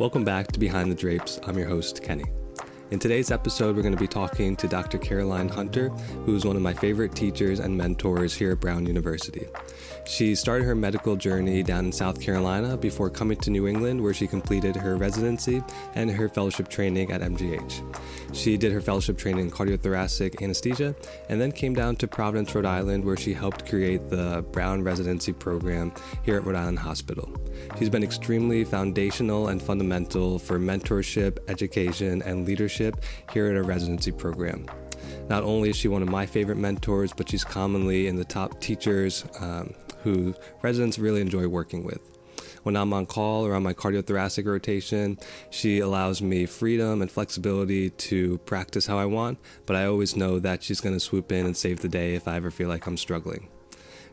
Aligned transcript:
Welcome 0.00 0.24
back 0.24 0.50
to 0.52 0.58
Behind 0.58 0.90
the 0.90 0.94
Drapes. 0.94 1.38
I'm 1.46 1.58
your 1.58 1.68
host, 1.68 2.02
Kenny. 2.02 2.24
In 2.90 2.98
today's 2.98 3.30
episode, 3.30 3.76
we're 3.76 3.82
going 3.82 3.94
to 3.94 4.00
be 4.00 4.08
talking 4.08 4.56
to 4.56 4.66
Dr. 4.66 4.96
Caroline 4.96 5.50
Hunter, 5.50 5.90
who 6.24 6.34
is 6.34 6.46
one 6.46 6.56
of 6.56 6.62
my 6.62 6.72
favorite 6.72 7.14
teachers 7.14 7.60
and 7.60 7.76
mentors 7.76 8.32
here 8.32 8.52
at 8.52 8.60
Brown 8.60 8.86
University. 8.86 9.46
She 10.06 10.34
started 10.34 10.64
her 10.64 10.74
medical 10.74 11.16
journey 11.16 11.62
down 11.62 11.84
in 11.84 11.92
South 11.92 12.18
Carolina 12.18 12.78
before 12.78 13.10
coming 13.10 13.36
to 13.40 13.50
New 13.50 13.66
England, 13.66 14.02
where 14.02 14.14
she 14.14 14.26
completed 14.26 14.74
her 14.74 14.96
residency 14.96 15.62
and 15.94 16.10
her 16.10 16.30
fellowship 16.30 16.68
training 16.68 17.12
at 17.12 17.20
MGH. 17.20 18.34
She 18.34 18.56
did 18.56 18.72
her 18.72 18.80
fellowship 18.80 19.18
training 19.18 19.44
in 19.44 19.50
cardiothoracic 19.50 20.42
anesthesia 20.42 20.96
and 21.28 21.38
then 21.38 21.52
came 21.52 21.74
down 21.74 21.96
to 21.96 22.08
Providence, 22.08 22.54
Rhode 22.54 22.64
Island, 22.64 23.04
where 23.04 23.18
she 23.18 23.34
helped 23.34 23.68
create 23.68 24.08
the 24.08 24.46
Brown 24.50 24.82
residency 24.82 25.34
program 25.34 25.92
here 26.22 26.36
at 26.36 26.44
Rhode 26.46 26.56
Island 26.56 26.78
Hospital. 26.78 27.30
She's 27.78 27.90
been 27.90 28.02
extremely 28.02 28.64
foundational 28.64 29.48
and 29.48 29.62
fundamental 29.62 30.38
for 30.38 30.58
mentorship, 30.58 31.38
education, 31.48 32.22
and 32.22 32.46
leadership 32.46 33.02
here 33.32 33.46
at 33.46 33.56
our 33.56 33.62
residency 33.62 34.12
program. 34.12 34.66
Not 35.28 35.44
only 35.44 35.70
is 35.70 35.76
she 35.76 35.88
one 35.88 36.02
of 36.02 36.08
my 36.08 36.26
favorite 36.26 36.58
mentors, 36.58 37.12
but 37.12 37.28
she's 37.28 37.44
commonly 37.44 38.06
in 38.06 38.16
the 38.16 38.24
top 38.24 38.60
teachers 38.60 39.24
um, 39.40 39.74
who 40.02 40.34
residents 40.62 40.98
really 40.98 41.20
enjoy 41.20 41.46
working 41.46 41.84
with. 41.84 42.00
When 42.62 42.76
I'm 42.76 42.92
on 42.92 43.06
call 43.06 43.46
or 43.46 43.54
on 43.54 43.62
my 43.62 43.72
cardiothoracic 43.72 44.44
rotation, 44.44 45.18
she 45.48 45.78
allows 45.78 46.20
me 46.20 46.44
freedom 46.44 47.00
and 47.00 47.10
flexibility 47.10 47.90
to 47.90 48.38
practice 48.38 48.86
how 48.86 48.98
I 48.98 49.06
want, 49.06 49.38
but 49.64 49.76
I 49.76 49.86
always 49.86 50.14
know 50.14 50.38
that 50.40 50.62
she's 50.62 50.80
going 50.80 50.94
to 50.94 51.00
swoop 51.00 51.32
in 51.32 51.46
and 51.46 51.56
save 51.56 51.80
the 51.80 51.88
day 51.88 52.14
if 52.14 52.28
I 52.28 52.36
ever 52.36 52.50
feel 52.50 52.68
like 52.68 52.86
I'm 52.86 52.98
struggling. 52.98 53.48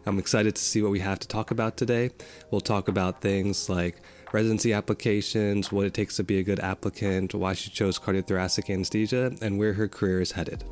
I'm 0.08 0.20
excited 0.20 0.56
to 0.56 0.62
see 0.62 0.82
what 0.82 0.92
we 0.92 1.00
have 1.02 1.20
to 1.20 1.28
talk 1.28 1.52
about 1.52 1.76
today. 1.76 2.12
We'll 2.50 2.62
talk 2.62 2.88
about 2.88 3.20
things 3.20 3.70
like 3.70 3.98
residency 4.32 4.72
applications, 4.72 5.70
what 5.70 5.86
it 5.86 5.94
takes 5.94 6.16
to 6.16 6.24
be 6.24 6.40
a 6.40 6.44
good 6.44 6.62
applicant, 6.62 7.34
why 7.34 7.52
she 7.54 7.70
chose 7.70 8.00
cardiothoracic 8.00 8.74
anesthesia, 8.74 9.34
and 9.42 9.60
where 9.60 9.74
her 9.74 9.90
career 9.90 10.22
is 10.22 10.32
headed. 10.32 10.64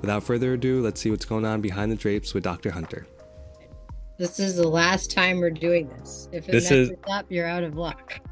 Without 0.00 0.22
further 0.22 0.54
ado, 0.54 0.80
let's 0.80 1.02
see 1.02 1.10
what's 1.10 1.26
going 1.26 1.44
on 1.44 1.60
behind 1.60 1.92
the 1.92 1.96
drapes 1.96 2.32
with 2.32 2.44
Dr. 2.44 2.70
Hunter. 2.70 3.06
This 4.16 4.40
is 4.40 4.56
the 4.56 4.66
last 4.66 5.10
time 5.10 5.38
we're 5.38 5.50
doing 5.50 5.88
this. 5.98 6.30
If 6.32 6.48
it 6.48 6.52
This 6.52 6.64
messes 6.64 6.90
is- 6.90 6.96
up, 7.10 7.26
you're 7.28 7.46
out 7.46 7.64
of 7.64 7.76
luck. 7.76 8.20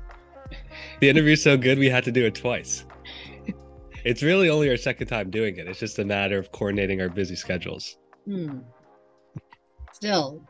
The 1.01 1.09
interview's 1.09 1.43
so 1.43 1.57
good, 1.57 1.79
we 1.79 1.89
had 1.91 2.05
to 2.05 2.13
do 2.13 2.25
it 2.25 2.35
twice. 2.35 2.85
It's 4.05 4.23
really 4.23 4.49
only 4.49 4.71
our 4.71 4.77
second 4.77 5.09
time 5.09 5.31
doing 5.31 5.57
it. 5.57 5.67
It's 5.67 5.81
just 5.81 5.99
a 5.99 6.05
matter 6.05 6.39
of 6.39 6.53
coordinating 6.53 7.01
our 7.01 7.09
busy 7.09 7.35
schedules. 7.35 7.97
Hmm. 8.27 8.59
Still, 10.01 10.43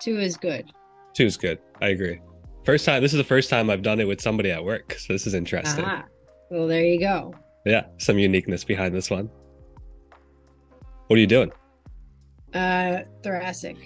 two 0.00 0.18
is 0.18 0.34
good. 0.38 0.64
Two 1.12 1.26
is 1.26 1.36
good. 1.36 1.58
I 1.82 1.88
agree. 1.88 2.22
First 2.64 2.86
time, 2.86 3.02
this 3.02 3.12
is 3.12 3.18
the 3.18 3.24
first 3.24 3.50
time 3.50 3.68
I've 3.68 3.82
done 3.82 4.00
it 4.00 4.08
with 4.08 4.18
somebody 4.18 4.50
at 4.50 4.64
work. 4.64 4.94
So 4.94 5.12
this 5.12 5.26
is 5.26 5.34
interesting. 5.34 5.84
Ah, 5.86 6.04
well, 6.50 6.66
there 6.66 6.82
you 6.86 6.98
go. 6.98 7.34
Yeah, 7.66 7.84
some 7.98 8.18
uniqueness 8.18 8.64
behind 8.64 8.94
this 8.94 9.10
one. 9.10 9.28
What 11.08 11.16
are 11.16 11.20
you 11.20 11.26
doing? 11.26 11.52
Uh, 12.54 13.00
thoracic. 13.22 13.76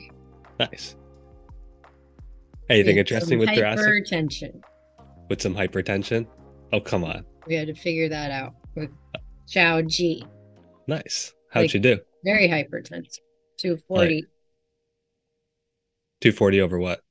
Nice. 0.60 0.94
Anything 2.70 2.94
With 2.94 3.10
interesting 3.10 3.40
with 3.40 3.48
thoracic? 3.48 3.84
hypertension. 3.86 4.60
With 5.28 5.42
some 5.42 5.54
hypertension? 5.56 6.28
Oh, 6.72 6.78
come 6.80 7.02
on. 7.02 7.24
We 7.48 7.56
had 7.56 7.66
to 7.66 7.74
figure 7.74 8.08
that 8.08 8.30
out 8.30 8.54
with 8.76 8.90
Chow 9.48 9.82
G. 9.82 10.24
Nice. 10.86 11.34
How'd 11.50 11.64
Like- 11.64 11.74
you 11.74 11.80
do? 11.80 11.98
Very 12.24 12.48
hypertensive. 12.48 13.18
240, 13.56 14.24
240 16.20 16.60
over 16.60 16.78
what? 16.78 17.02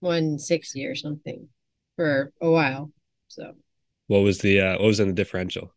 160 0.00 0.86
or 0.86 0.94
something 0.94 1.48
for 1.96 2.32
a 2.40 2.50
while. 2.50 2.90
So, 3.28 3.54
What 4.06 4.20
was 4.20 4.38
the 4.38 4.60
uh 4.60 4.72
what 4.74 4.82
was 4.86 5.00
in 5.00 5.08
the 5.08 5.12
differential? 5.14 5.74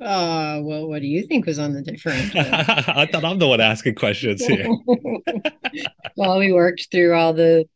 uh, 0.00 0.60
well, 0.62 0.86
what 0.86 1.00
do 1.00 1.06
you 1.08 1.26
think 1.26 1.46
was 1.46 1.58
on 1.58 1.72
the 1.72 1.82
differential? 1.82 2.40
I 2.50 3.06
thought 3.10 3.24
I'm 3.24 3.38
the 3.38 3.48
one 3.48 3.60
asking 3.60 3.94
questions 3.94 4.44
here. 4.44 4.66
well, 6.16 6.38
we 6.38 6.52
worked 6.52 6.88
through 6.90 7.14
all 7.14 7.32
the 7.32 7.66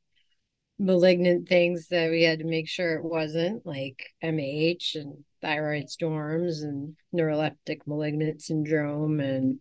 malignant 0.79 1.49
things 1.49 1.89
that 1.89 2.11
we 2.11 2.23
had 2.23 2.41
to 2.41 2.45
make 2.45 2.69
sure 2.69 2.97
it 2.97 3.05
wasn't, 3.05 3.67
like 3.67 4.07
MH 4.23 4.97
and 4.97 5.25
thyroid 5.43 5.91
storms 5.91 6.63
and 6.63 6.97
neuroleptic 7.15 7.81
malignant 7.87 8.43
syndrome, 8.43 9.21
and 9.21 9.61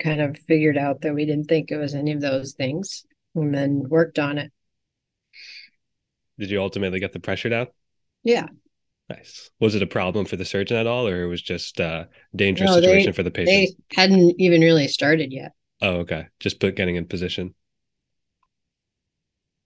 kind 0.00 0.20
of 0.20 0.38
figured 0.48 0.78
out 0.78 1.02
that 1.02 1.14
we 1.14 1.26
didn't 1.26 1.46
think 1.48 1.70
it 1.70 1.76
was 1.78 1.94
any 1.94 2.12
of 2.12 2.20
those 2.20 2.54
things, 2.54 3.04
and 3.34 3.54
then 3.54 3.88
worked 3.88 4.18
on 4.18 4.38
it. 4.38 4.52
Did 6.38 6.50
you 6.50 6.60
ultimately 6.60 7.00
get 7.00 7.12
the 7.12 7.20
pressure 7.20 7.48
down? 7.48 7.68
Yeah, 8.24 8.46
Nice. 9.08 9.50
Was 9.58 9.74
it 9.74 9.82
a 9.82 9.88
problem 9.88 10.24
for 10.24 10.36
the 10.36 10.44
surgeon 10.44 10.76
at 10.76 10.86
all, 10.86 11.08
or 11.08 11.24
it 11.24 11.26
was 11.26 11.42
just 11.42 11.80
a 11.80 12.08
dangerous 12.36 12.70
No, 12.70 12.76
they- 12.76 12.86
situation 12.86 13.12
for 13.12 13.24
the 13.24 13.30
patient? 13.32 13.48
they 13.90 13.96
hadn't 13.96 14.36
even 14.40 14.60
really 14.60 14.86
started 14.86 15.32
yet. 15.32 15.50
Oh, 15.82 15.96
okay. 16.00 16.26
Just 16.38 16.60
put 16.60 16.76
getting 16.76 16.94
in 16.94 17.06
position. 17.06 17.54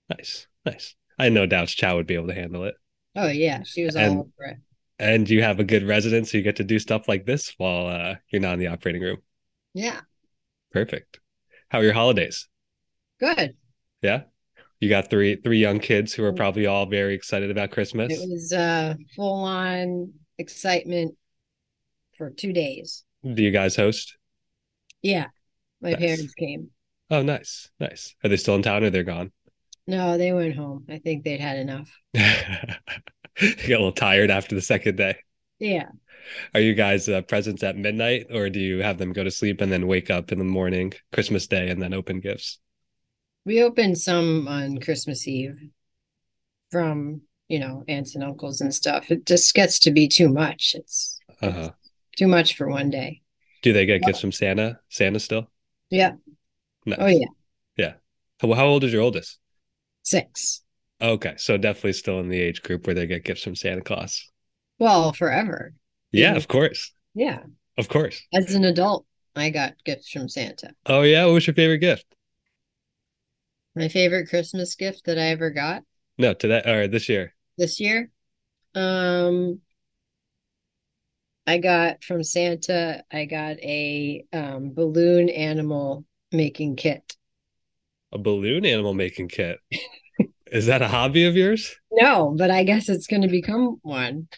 Nice, 0.09 0.47
nice. 0.65 0.95
I 1.19 1.25
had 1.25 1.33
no 1.35 1.45
doubts 1.47 1.75
Chow 1.75 1.97
would 1.97 2.07
be 2.07 2.15
able 2.15 2.29
to 2.29 2.35
handle 2.35 2.65
it. 2.65 2.75
Oh 3.17 3.29
yeah, 3.29 3.63
she 3.65 3.85
was 3.85 3.97
all 3.97 4.03
And- 4.03 4.19
over 4.21 4.51
it. 4.51 4.57
And 4.99 5.29
you 5.29 5.43
have 5.43 5.59
a 5.61 5.65
good 5.65 5.83
resident, 5.83 6.29
so 6.29 6.39
you 6.39 6.45
get 6.45 6.57
to 6.57 6.65
do 6.65 6.79
stuff 6.79 7.09
like 7.09 7.27
this 7.27 7.53
while 7.59 7.89
uh, 7.89 8.15
you're 8.31 8.41
not 8.41 8.55
in 8.55 8.61
the 8.61 8.69
operating 8.69 9.03
room. 9.03 9.19
Yeah, 9.75 10.01
Perfect. 10.71 11.19
How 11.69 11.81
are 11.81 11.85
your 11.85 11.93
holidays? 11.95 12.49
Good. 13.19 13.55
Yeah. 14.03 14.23
You 14.81 14.89
got 14.91 15.09
three 15.09 15.37
three 15.37 15.59
young 15.59 15.79
kids 15.79 16.13
who 16.13 16.25
are 16.25 16.33
probably 16.33 16.67
all 16.67 16.87
very 16.87 17.15
excited 17.15 17.51
about 17.51 17.71
Christmas. 17.71 18.13
It 18.13 18.29
was 18.29 18.53
uh 18.53 18.95
full 19.17 19.45
on 19.45 20.13
excitement 20.37 21.17
for 22.19 22.31
two 22.31 22.53
days. 22.53 23.05
Do 23.23 23.43
you 23.43 23.51
guys 23.51 23.77
host? 23.77 24.17
Yeah, 25.01 25.27
my 25.81 25.93
Nice. 25.93 26.01
parents 26.01 26.35
came. 26.35 26.71
Oh, 27.11 27.23
nice, 27.23 27.71
nice. 27.81 28.15
Are 28.23 28.29
they 28.29 28.37
still 28.37 28.57
in 28.57 28.63
town 28.63 28.85
or 28.85 28.91
they're 28.91 29.05
gone? 29.05 29.33
No, 29.87 30.19
they 30.19 30.33
went 30.33 30.57
home. 30.57 30.87
I 30.89 30.99
think 30.99 31.25
they'd 31.25 31.41
had 31.41 31.59
enough. 31.59 31.91
you 32.15 32.21
get 33.57 33.69
a 33.69 33.69
little 33.69 33.93
tired 33.93 34.31
after 34.31 34.55
the 34.55 34.63
second 34.63 34.97
day. 34.97 35.17
Yeah. 35.59 35.89
Are 36.55 36.61
you 36.61 36.75
guys 36.75 37.09
uh, 37.09 37.21
presents 37.23 37.63
at 37.63 37.77
midnight, 37.77 38.27
or 38.31 38.49
do 38.49 38.59
you 38.61 38.79
have 38.83 38.99
them 38.99 39.13
go 39.13 39.25
to 39.25 39.31
sleep 39.31 39.61
and 39.61 39.71
then 39.71 39.87
wake 39.87 40.11
up 40.11 40.33
in 40.33 40.39
the 40.39 40.45
morning, 40.45 40.93
Christmas 41.13 41.47
Day, 41.47 41.69
and 41.71 41.81
then 41.83 41.93
open 41.95 42.21
gifts? 42.21 42.59
We 43.45 43.63
opened 43.63 43.99
some 43.99 44.49
on 44.49 44.79
Christmas 44.79 45.27
Eve 45.29 45.59
from, 46.71 47.23
you 47.49 47.59
know, 47.59 47.85
aunts 47.89 48.15
and 48.15 48.25
uncles 48.25 48.61
and 48.61 48.75
stuff. 48.75 49.11
It 49.11 49.27
just 49.27 49.55
gets 49.55 49.79
to 49.81 49.91
be 49.91 50.09
too 50.09 50.29
much. 50.29 50.75
It's 50.75 51.21
Uh-huh. 51.43 51.73
too 52.17 52.27
much 52.29 52.57
for 52.57 52.69
one 52.69 52.91
day. 52.91 53.21
Do 53.63 53.73
they 53.73 53.87
get 53.87 54.03
gifts 54.03 54.21
from 54.21 54.33
Santa? 54.33 54.81
Santa 54.89 55.21
still? 55.21 55.51
Yeah. 55.91 56.13
Nice. 56.87 56.99
Oh, 57.01 57.07
yeah. 57.07 57.95
How, 58.41 58.53
how 58.53 58.67
old 58.67 58.83
is 58.85 58.93
your 58.93 59.03
oldest? 59.03 59.39
Six. 60.03 60.63
Okay, 61.01 61.35
so 61.37 61.57
definitely 61.57 61.93
still 61.93 62.19
in 62.21 62.29
the 62.29 62.41
age 62.41 62.63
group 62.63 62.87
where 62.87 62.95
they 62.95 63.07
get 63.07 63.25
gifts 63.25 63.43
from 63.43 63.55
Santa 63.55 63.81
Claus. 63.81 64.29
Well, 64.79 65.13
forever. 65.13 65.73
Yeah, 66.13 66.35
of 66.35 66.49
course, 66.49 66.93
Yeah. 67.15 67.45
of 67.79 67.89
course. 67.89 68.21
As 68.35 68.55
an 68.55 68.65
adult, 68.65 69.07
I 69.37 69.51
got 69.51 69.75
gifts 69.85 70.11
from 70.11 70.29
Santa. 70.29 70.75
Oh 70.87 71.03
yeah, 71.03 71.25
what 71.27 71.35
was 71.35 71.47
your 71.47 71.55
favorite 71.55 71.79
gift? 71.79 72.07
My 73.77 73.87
favorite 73.87 74.29
Christmas 74.29 74.75
gift 74.75 75.05
that 75.05 75.17
I 75.19 75.27
ever 75.29 75.51
got 75.51 75.85
No, 76.19 76.35
today 76.35 76.63
or 76.67 76.89
this 76.89 77.09
year. 77.09 77.35
this 77.57 77.81
year. 77.81 78.11
Um, 78.75 79.61
I 81.47 81.59
got 81.59 82.03
from 82.05 82.23
Santa, 82.23 83.05
I 83.11 83.25
got 83.27 83.59
a 83.61 84.25
um, 84.33 84.73
balloon 84.75 85.29
animal 85.29 86.05
making 86.33 86.77
kit. 86.77 87.17
A 88.13 88.19
balloon 88.19 88.65
animal 88.65 88.95
making 88.95 89.29
kit. 89.29 89.61
Is 90.47 90.67
that 90.67 90.83
a 90.83 90.89
hobby 90.89 91.27
of 91.27 91.37
yours? 91.37 91.77
No, 91.91 92.35
but 92.37 92.51
I 92.51 92.65
guess 92.65 92.89
it's 92.89 93.07
going 93.07 93.23
to 93.23 93.29
become 93.29 93.79
one. 93.83 94.29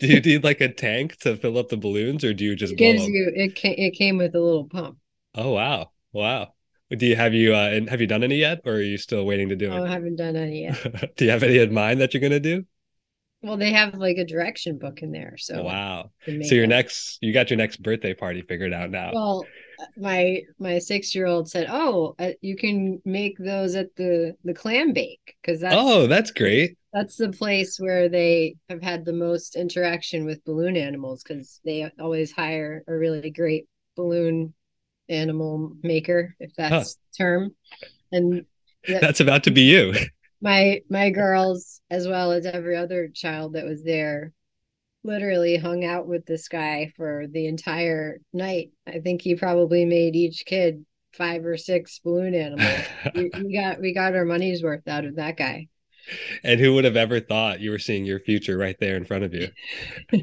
Do 0.00 0.08
you 0.08 0.20
need 0.20 0.42
like 0.44 0.60
a 0.60 0.68
tank 0.72 1.16
to 1.18 1.36
fill 1.36 1.56
up 1.58 1.68
the 1.68 1.76
balloons, 1.76 2.24
or 2.24 2.34
do 2.34 2.44
you 2.44 2.56
just 2.56 2.76
It 2.76 2.76
blow 2.76 2.94
gives 2.96 3.06
you 3.08 3.32
it 3.34 3.56
came, 3.56 3.74
it 3.76 3.90
came 3.94 4.16
with 4.16 4.34
a 4.34 4.40
little 4.40 4.68
pump. 4.68 4.98
Oh 5.34 5.52
wow, 5.52 5.92
wow. 6.12 6.54
Do 6.96 7.06
you 7.06 7.16
have 7.16 7.34
you 7.34 7.54
uh 7.54 7.68
and 7.70 7.88
have 7.90 8.00
you 8.00 8.06
done 8.06 8.22
any 8.24 8.36
yet, 8.36 8.60
or 8.64 8.74
are 8.74 8.82
you 8.82 8.96
still 8.98 9.24
waiting 9.26 9.48
to 9.50 9.56
do 9.56 9.72
Oh, 9.72 9.84
I 9.84 9.88
haven't 9.88 10.16
done 10.16 10.36
any 10.36 10.62
yet. 10.62 10.78
do 11.16 11.24
you 11.24 11.30
have 11.30 11.42
any 11.42 11.58
in 11.58 11.72
mind 11.72 12.00
that 12.00 12.14
you're 12.14 12.20
gonna 12.20 12.40
do? 12.40 12.64
Well, 13.42 13.56
they 13.56 13.72
have 13.72 13.94
like 13.94 14.16
a 14.16 14.24
direction 14.24 14.78
book 14.78 15.02
in 15.02 15.12
there, 15.12 15.36
so 15.38 15.62
wow. 15.62 16.10
I 16.22 16.24
can 16.24 16.38
make 16.38 16.48
So 16.48 16.54
your 16.56 16.64
it. 16.64 16.68
next, 16.68 17.18
you 17.22 17.32
got 17.32 17.50
your 17.50 17.56
next 17.56 17.82
birthday 17.82 18.14
party 18.14 18.42
figured 18.42 18.72
out 18.72 18.90
now. 18.90 19.12
Well, 19.12 19.44
my 19.96 20.42
my 20.58 20.78
six 20.78 21.14
year 21.14 21.26
old 21.26 21.48
said, 21.48 21.68
"Oh, 21.70 22.14
uh, 22.18 22.32
you 22.40 22.56
can 22.56 23.00
make 23.04 23.38
those 23.38 23.74
at 23.76 23.94
the 23.96 24.36
the 24.44 24.54
clam 24.54 24.92
bake 24.92 25.36
because 25.40 25.60
that's 25.60 25.76
oh, 25.76 26.06
that's 26.06 26.30
great. 26.30 26.76
that's 26.92 27.16
the 27.16 27.30
place 27.30 27.78
where 27.78 28.08
they 28.08 28.56
have 28.68 28.82
had 28.82 29.04
the 29.04 29.12
most 29.12 29.56
interaction 29.56 30.24
with 30.24 30.44
balloon 30.44 30.76
animals 30.76 31.22
because 31.22 31.60
they 31.64 31.90
always 32.00 32.32
hire 32.32 32.82
a 32.88 32.94
really 32.94 33.30
great 33.30 33.66
balloon 33.96 34.54
animal 35.08 35.72
maker, 35.82 36.34
if 36.40 36.52
that's 36.56 36.94
the 36.94 37.00
term. 37.24 37.54
And 38.12 38.44
that- 38.86 39.00
That's 39.00 39.20
about 39.20 39.44
to 39.44 39.50
be 39.50 39.62
you. 39.62 39.94
my 40.40 40.80
my 40.88 41.10
girls, 41.10 41.80
as 41.90 42.06
well 42.06 42.32
as 42.32 42.46
every 42.46 42.76
other 42.76 43.08
child 43.08 43.54
that 43.54 43.64
was 43.66 43.82
there, 43.82 44.32
literally 45.04 45.56
hung 45.56 45.84
out 45.84 46.06
with 46.06 46.26
this 46.26 46.48
guy 46.48 46.92
for 46.96 47.26
the 47.28 47.46
entire 47.46 48.20
night. 48.32 48.70
I 48.86 49.00
think 49.00 49.22
he 49.22 49.34
probably 49.34 49.84
made 49.84 50.16
each 50.16 50.44
kid 50.46 50.84
five 51.12 51.44
or 51.44 51.56
six 51.56 51.98
balloon 51.98 52.34
animals. 52.34 52.86
we, 53.14 53.30
we 53.42 53.54
got 53.54 53.80
we 53.80 53.92
got 53.94 54.14
our 54.14 54.24
money's 54.24 54.62
worth 54.62 54.86
out 54.86 55.04
of 55.04 55.16
that 55.16 55.36
guy. 55.36 55.68
And 56.42 56.58
who 56.58 56.74
would 56.74 56.84
have 56.84 56.96
ever 56.96 57.20
thought 57.20 57.60
you 57.60 57.70
were 57.70 57.78
seeing 57.78 58.06
your 58.06 58.20
future 58.20 58.56
right 58.56 58.76
there 58.80 58.96
in 58.96 59.04
front 59.04 59.24
of 59.24 59.34
you? 59.34 59.48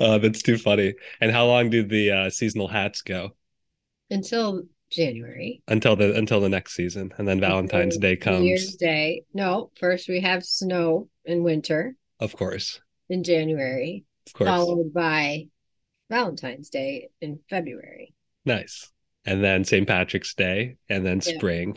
oh, 0.00 0.18
that's 0.22 0.42
too 0.42 0.58
funny. 0.58 0.94
And 1.20 1.32
how 1.32 1.46
long 1.46 1.70
do 1.70 1.82
the 1.82 2.10
uh, 2.10 2.30
seasonal 2.30 2.68
hats 2.68 3.02
go? 3.02 3.30
Until 4.10 4.62
January. 4.90 5.62
Until 5.68 5.96
the 5.96 6.14
until 6.14 6.40
the 6.40 6.48
next 6.48 6.74
season, 6.74 7.12
and 7.18 7.26
then 7.26 7.40
Valentine's 7.40 7.98
Day 7.98 8.16
comes. 8.16 8.40
New 8.40 8.48
Year's 8.48 8.76
Day. 8.76 9.24
No, 9.34 9.70
first 9.78 10.08
we 10.08 10.20
have 10.20 10.44
snow 10.44 11.08
in 11.24 11.42
winter. 11.42 11.96
Of 12.20 12.36
course. 12.36 12.80
In 13.08 13.24
January. 13.24 14.04
Of 14.26 14.32
course. 14.32 14.48
Followed 14.48 14.92
by 14.92 15.48
Valentine's 16.10 16.70
Day 16.70 17.10
in 17.20 17.40
February. 17.50 18.14
Nice. 18.44 18.90
And 19.24 19.42
then 19.42 19.64
St. 19.64 19.86
Patrick's 19.88 20.34
Day, 20.34 20.76
and 20.88 21.04
then 21.04 21.20
yeah. 21.24 21.36
spring. 21.36 21.76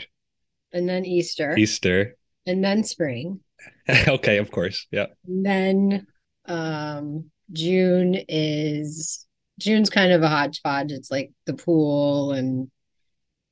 And 0.71 0.87
then 0.87 1.05
Easter. 1.05 1.57
Easter. 1.57 2.15
And 2.45 2.63
then 2.63 2.83
spring. 2.83 3.39
okay, 4.07 4.37
of 4.37 4.51
course. 4.51 4.87
Yeah. 4.91 5.07
And 5.27 5.45
then 5.45 6.07
um 6.45 7.31
June 7.51 8.15
is 8.27 9.25
June's 9.59 9.89
kind 9.89 10.11
of 10.11 10.21
a 10.21 10.29
hodgepodge. 10.29 10.91
It's 10.91 11.11
like 11.11 11.31
the 11.45 11.53
pool 11.53 12.31
and 12.31 12.69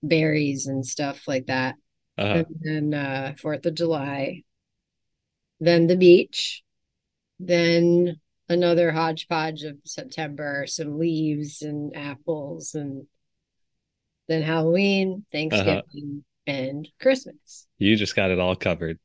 berries 0.03 0.67
and 0.67 0.85
stuff 0.85 1.27
like 1.27 1.47
that. 1.47 1.75
Uh-huh. 2.17 2.43
And 2.61 2.91
then 2.91 2.93
uh 2.93 3.33
Fourth 3.39 3.65
of 3.65 3.75
July. 3.75 4.43
Then 5.59 5.87
the 5.87 5.97
beach. 5.97 6.63
Then 7.39 8.19
another 8.49 8.91
hodgepodge 8.91 9.63
of 9.63 9.77
September, 9.83 10.65
some 10.67 10.97
leaves 10.97 11.61
and 11.61 11.95
apples, 11.95 12.73
and 12.73 13.05
then 14.27 14.41
Halloween, 14.41 15.25
Thanksgiving, 15.31 16.23
uh-huh. 16.47 16.53
and 16.55 16.87
Christmas. 17.01 17.67
You 17.77 17.95
just 17.95 18.15
got 18.15 18.31
it 18.31 18.39
all 18.39 18.55
covered. 18.55 18.99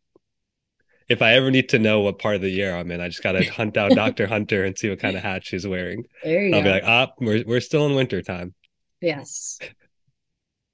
If 1.09 1.23
I 1.23 1.35
ever 1.35 1.51
need 1.51 1.69
to 1.71 1.79
know 1.79 2.01
what 2.01 2.19
part 2.19 2.37
of 2.37 2.43
the 2.43 2.51
year 2.51 2.75
I'm 2.75 2.91
in, 2.91 3.01
I 3.01 3.09
just 3.09 3.23
gotta 3.23 3.45
hunt 3.51 3.75
down 3.75 3.95
Dr. 3.95 4.27
Hunter 4.27 4.65
and 4.65 4.77
see 4.77 4.89
what 4.91 5.01
kind 5.01 5.17
of 5.17 5.23
hat 5.23 5.45
she's 5.45 5.67
wearing. 5.67 6.05
There 6.23 6.45
you 6.45 6.55
I'll 6.55 6.63
go. 6.63 6.65
be 6.65 6.71
like, 6.71 6.85
ah, 6.85 7.13
we're 7.21 7.45
we're 7.47 7.61
still 7.61 7.87
in 7.87 7.95
winter 7.95 8.23
time. 8.23 8.55
Yes. 9.01 9.59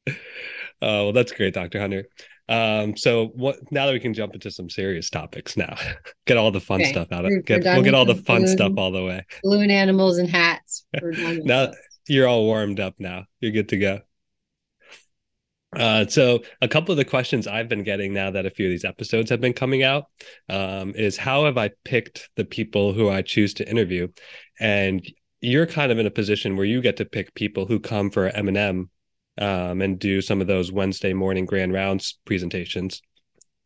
oh, 0.08 0.12
well, 0.82 1.12
that's 1.12 1.32
great, 1.32 1.54
Dr. 1.54 1.80
Hunter. 1.80 2.08
Um, 2.50 2.96
so 2.96 3.26
what 3.34 3.58
now 3.70 3.86
that 3.86 3.92
we 3.92 4.00
can 4.00 4.14
jump 4.14 4.32
into 4.32 4.50
some 4.50 4.70
serious 4.70 5.10
topics 5.10 5.56
now, 5.56 5.76
get 6.26 6.36
all 6.36 6.50
the 6.50 6.60
fun 6.60 6.80
okay. 6.80 6.92
stuff 6.92 7.12
out 7.12 7.26
of 7.26 7.44
get, 7.44 7.62
we'll 7.64 7.82
get 7.82 7.94
all 7.94 8.06
the 8.06 8.14
fun 8.14 8.42
balloon, 8.42 8.48
stuff 8.48 8.72
all 8.76 8.90
the 8.90 9.04
way. 9.04 9.25
Balloon 9.42 9.70
animals 9.70 10.19
and 10.19 10.28
hats. 10.28 10.86
now 11.02 11.72
you're 12.08 12.26
all 12.26 12.44
warmed 12.44 12.80
up 12.80 12.94
now. 12.98 13.25
You're 13.40 13.52
good 13.52 13.69
to 13.70 13.76
go. 13.76 14.00
Uh, 15.76 16.06
so 16.06 16.41
a 16.62 16.69
couple 16.69 16.93
of 16.93 16.97
the 16.97 17.05
questions 17.05 17.47
I've 17.47 17.69
been 17.69 17.82
getting 17.82 18.15
now 18.15 18.31
that 18.31 18.47
a 18.47 18.50
few 18.50 18.67
of 18.67 18.70
these 18.70 18.87
episodes 18.87 19.29
have 19.31 19.41
been 19.41 19.53
coming 19.53 19.82
out 19.82 20.06
um, 20.49 20.94
is 20.94 21.17
how 21.17 21.44
have 21.44 21.59
I 21.59 21.70
picked 21.85 22.31
the 22.37 22.44
people 22.44 22.94
who 22.94 23.11
I 23.11 23.20
choose 23.20 23.53
to 23.55 23.69
interview? 23.69 24.09
And 24.59 25.06
you're 25.41 25.67
kind 25.67 25.93
of 25.93 25.99
in 25.99 26.06
a 26.06 26.11
position 26.11 26.56
where 26.56 26.67
you 26.67 26.81
get 26.81 26.97
to 26.97 27.05
pick 27.05 27.35
people 27.35 27.67
who 27.67 27.81
come 27.81 28.11
for 28.11 28.29
M&M 28.29 28.88
um, 29.38 29.82
and 29.82 29.99
do 29.99 30.20
some 30.20 30.41
of 30.41 30.47
those 30.47 30.73
Wednesday 30.73 31.12
morning 31.12 31.44
grand 31.44 31.73
rounds 31.73 32.19
presentations. 32.25 33.03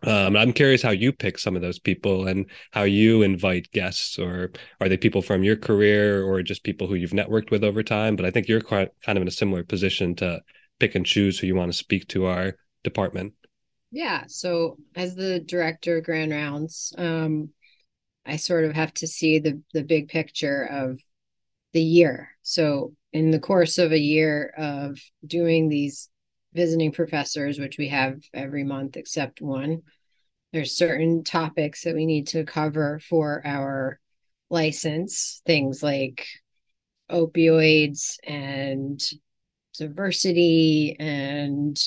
Um, 0.05 0.37
I'm 0.37 0.52
curious 0.52 0.82
how 0.82 0.90
you 0.90 1.12
pick 1.12 1.38
some 1.38 1.55
of 1.55 1.62
those 1.62 1.78
people 1.78 2.26
and 2.26 2.50
how 2.72 2.82
you 2.82 3.22
invite 3.22 3.70
guests, 3.70 4.19
or 4.19 4.50
are 4.81 4.88
they 4.88 4.96
people 4.96 5.22
from 5.22 5.44
your 5.44 5.55
career 5.55 6.25
or 6.25 6.43
just 6.43 6.64
people 6.64 6.88
who 6.88 6.96
you've 6.96 7.12
networked 7.12 7.52
with 7.52 7.62
over 7.62 7.84
time? 7.84 8.16
But 8.16 8.26
I 8.26 8.32
think 8.32 8.48
you're 8.48 8.60
quite, 8.60 8.88
kind 9.05 9.16
of 9.16 9.22
in 9.22 9.28
a 9.28 9.32
similar 9.32 9.62
position 9.62 10.16
to 10.16 10.40
pick 10.82 10.96
and 10.96 11.06
choose 11.06 11.38
who 11.38 11.46
you 11.46 11.55
want 11.55 11.70
to 11.70 11.79
speak 11.79 12.08
to 12.08 12.26
our 12.26 12.56
department. 12.82 13.34
Yeah. 13.93 14.25
So 14.26 14.79
as 14.96 15.14
the 15.14 15.38
director 15.38 15.99
of 15.99 16.05
Grand 16.05 16.32
Rounds, 16.32 16.93
um, 16.99 17.50
I 18.26 18.34
sort 18.34 18.64
of 18.64 18.73
have 18.73 18.93
to 18.94 19.06
see 19.06 19.38
the 19.38 19.62
the 19.73 19.84
big 19.84 20.08
picture 20.08 20.64
of 20.64 20.99
the 21.73 21.82
year. 21.82 22.31
So 22.43 22.94
in 23.12 23.31
the 23.31 23.38
course 23.38 23.79
of 23.79 23.93
a 23.93 23.99
year 23.99 24.52
of 24.58 24.99
doing 25.25 25.69
these 25.69 26.08
visiting 26.52 26.90
professors, 26.90 27.61
which 27.61 27.79
we 27.79 27.88
have 27.88 28.20
every 28.34 28.64
month 28.64 28.96
except 28.96 29.40
one, 29.40 29.82
there's 30.52 30.76
certain 30.76 31.23
topics 31.23 31.84
that 31.84 31.94
we 31.94 32.06
need 32.06 32.26
to 32.29 32.44
cover 32.44 33.00
for 33.08 33.40
our 33.44 34.00
license, 34.50 35.43
things 35.46 35.81
like 35.81 36.26
opioids 37.08 38.17
and 38.25 39.00
diversity 39.82 40.96
and 40.99 41.79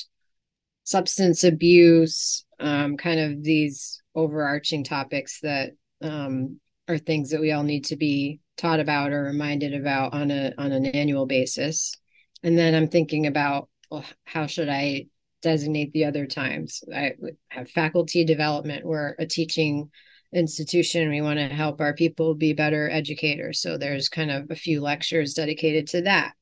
substance 0.84 1.44
abuse, 1.44 2.44
um, 2.60 2.96
kind 2.96 3.20
of 3.20 3.42
these 3.42 4.02
overarching 4.14 4.84
topics 4.84 5.40
that 5.40 5.72
um, 6.02 6.60
are 6.88 6.98
things 6.98 7.30
that 7.30 7.40
we 7.40 7.52
all 7.52 7.62
need 7.62 7.84
to 7.86 7.96
be 7.96 8.40
taught 8.56 8.80
about 8.80 9.12
or 9.12 9.24
reminded 9.24 9.74
about 9.74 10.14
on 10.14 10.30
a 10.30 10.52
on 10.56 10.72
an 10.72 10.86
annual 10.86 11.26
basis. 11.26 11.94
And 12.42 12.56
then 12.56 12.74
i'm 12.74 12.88
thinking 12.88 13.26
about 13.26 13.68
well, 13.90 14.04
how 14.24 14.46
should 14.46 14.68
i 14.68 15.06
designate 15.42 15.92
the 15.92 16.04
other 16.04 16.26
times? 16.26 16.82
I 16.94 17.12
have 17.48 17.70
faculty 17.70 18.24
development. 18.24 18.84
We're 18.84 19.14
a 19.18 19.26
teaching 19.26 19.90
institution. 20.34 21.10
We 21.10 21.20
want 21.20 21.38
to 21.38 21.46
help 21.46 21.80
our 21.80 21.94
people 21.94 22.34
be 22.34 22.52
better 22.52 22.90
educators. 22.90 23.60
So 23.60 23.78
there's 23.78 24.08
kind 24.08 24.30
of 24.30 24.50
a 24.50 24.56
few 24.56 24.80
lectures 24.80 25.34
dedicated 25.34 25.86
to 25.88 26.02
that 26.02 26.32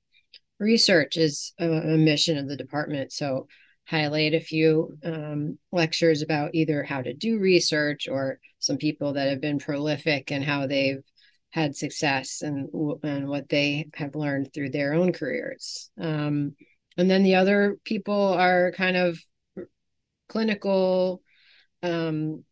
research 0.59 1.17
is 1.17 1.53
a, 1.59 1.69
a 1.69 1.97
mission 1.97 2.39
of 2.39 2.49
the 2.49 2.56
department 2.56 3.12
so 3.12 3.47
highlight 3.87 4.35
a 4.35 4.41
few 4.41 4.97
um, 5.05 5.59
lectures 5.71 6.23
about 6.23 6.55
either 6.55 6.83
how 6.83 7.03
to 7.03 7.12
do 7.12 7.39
research 7.39 8.09
or 8.09 8.39
some 8.59 8.79
people 8.79 9.12
that 9.12 9.29
have 9.29 9.41
been 9.41 9.59
prolific 9.59 10.33
and 10.33 10.43
how 10.45 10.67
they've 10.67 11.03
had 11.51 11.77
success 11.77 12.43
and 12.43 12.69
and 13.05 13.29
what 13.29 13.49
they 13.49 13.89
have 13.95 14.17
learned 14.17 14.53
through 14.53 14.71
their 14.71 14.95
own 14.95 15.12
careers. 15.12 15.91
Um, 16.01 16.56
and 16.96 17.11
then 17.11 17.23
the 17.23 17.37
other 17.37 17.77
people 17.84 18.32
are 18.32 18.73
kind 18.73 18.96
of 18.96 19.19
clinical 20.29 21.23
um, 21.82 22.44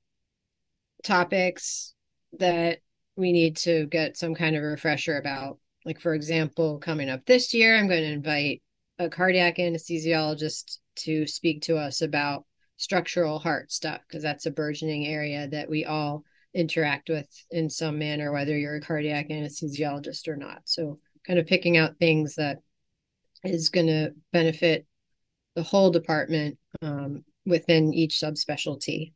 topics 1.03 1.95
that 2.39 2.79
we 3.17 3.33
need 3.33 3.57
to 3.57 3.87
get 3.87 4.17
some 4.17 4.35
kind 4.35 4.55
of 4.55 4.63
refresher 4.63 5.17
about. 5.17 5.59
Like, 5.85 6.01
for 6.01 6.15
example, 6.15 6.79
coming 6.79 7.09
up 7.09 7.25
this 7.27 7.53
year, 7.55 7.77
I'm 7.77 7.89
going 7.89 8.03
to 8.03 8.13
invite 8.13 8.63
a 8.99 9.09
cardiac 9.09 9.57
anesthesiologist 9.57 10.79
to 10.95 11.27
speak 11.27 11.63
to 11.63 11.77
us 11.77 12.03
about 12.03 12.45
structural 12.77 13.39
heart 13.39 13.73
stuff 13.73 14.01
because 14.07 14.23
that's 14.23 14.47
a 14.47 14.51
burgeoning 14.51 15.07
area 15.07 15.49
that 15.49 15.69
we 15.69 15.85
all 15.85 16.25
interact 16.55 17.09
with 17.09 17.29
in 17.51 17.71
some 17.71 17.99
manner, 17.99 18.33
whether 18.33 18.57
you're 18.57 18.77
a 18.77 18.81
cardiac 18.81 19.29
anesthesiologist 19.29 20.29
or 20.29 20.37
not. 20.37 20.63
So, 20.65 20.99
kind 21.27 21.39
of 21.39 21.47
picking 21.47 21.77
out 21.77 21.99
things 21.99 22.35
that 22.35 22.59
is 23.45 23.69
going 23.69 23.87
to 23.87 24.13
benefit 24.33 24.87
the 25.55 25.63
whole 25.63 25.91
department 25.91 26.59
um, 26.81 27.25
within 27.47 27.93
each 27.93 28.15
subspecialty. 28.15 29.13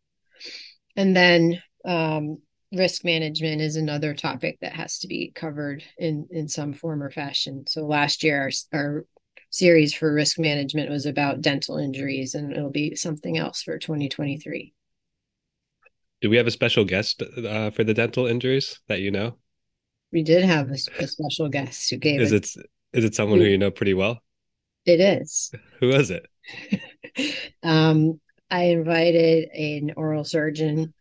And 0.96 1.16
then 1.16 1.62
um, 1.84 2.38
risk 2.72 3.04
management 3.04 3.60
is 3.60 3.76
another 3.76 4.14
topic 4.14 4.58
that 4.60 4.74
has 4.74 4.98
to 4.98 5.08
be 5.08 5.32
covered 5.34 5.82
in 5.98 6.26
in 6.30 6.48
some 6.48 6.72
form 6.72 7.02
or 7.02 7.10
fashion. 7.10 7.64
So 7.66 7.86
last 7.86 8.22
year 8.22 8.42
our, 8.72 8.78
our 8.78 9.04
series 9.50 9.94
for 9.94 10.12
risk 10.12 10.38
management 10.38 10.90
was 10.90 11.06
about 11.06 11.40
dental 11.40 11.78
injuries 11.78 12.34
and 12.34 12.52
it'll 12.52 12.70
be 12.70 12.94
something 12.94 13.38
else 13.38 13.62
for 13.62 13.78
2023. 13.78 14.74
Do 16.20 16.30
we 16.30 16.36
have 16.36 16.46
a 16.46 16.50
special 16.50 16.84
guest 16.84 17.22
uh, 17.22 17.70
for 17.70 17.84
the 17.84 17.94
dental 17.94 18.26
injuries 18.26 18.80
that 18.88 19.00
you 19.00 19.10
know? 19.10 19.36
We 20.12 20.22
did 20.22 20.44
have 20.44 20.70
a, 20.70 20.78
a 20.98 21.06
special 21.06 21.48
guest 21.48 21.90
who 21.90 21.98
gave. 21.98 22.20
Is 22.20 22.32
it 22.32 22.48
is 22.92 23.04
it 23.04 23.14
someone 23.14 23.38
who 23.38 23.46
you 23.46 23.58
know 23.58 23.70
pretty 23.70 23.94
well? 23.94 24.22
It 24.86 25.00
is. 25.00 25.52
Who 25.80 25.90
is 25.90 26.10
it? 26.10 26.26
um, 27.62 28.20
I 28.50 28.66
invited 28.66 29.48
an 29.50 29.94
oral 29.96 30.22
surgeon 30.22 30.94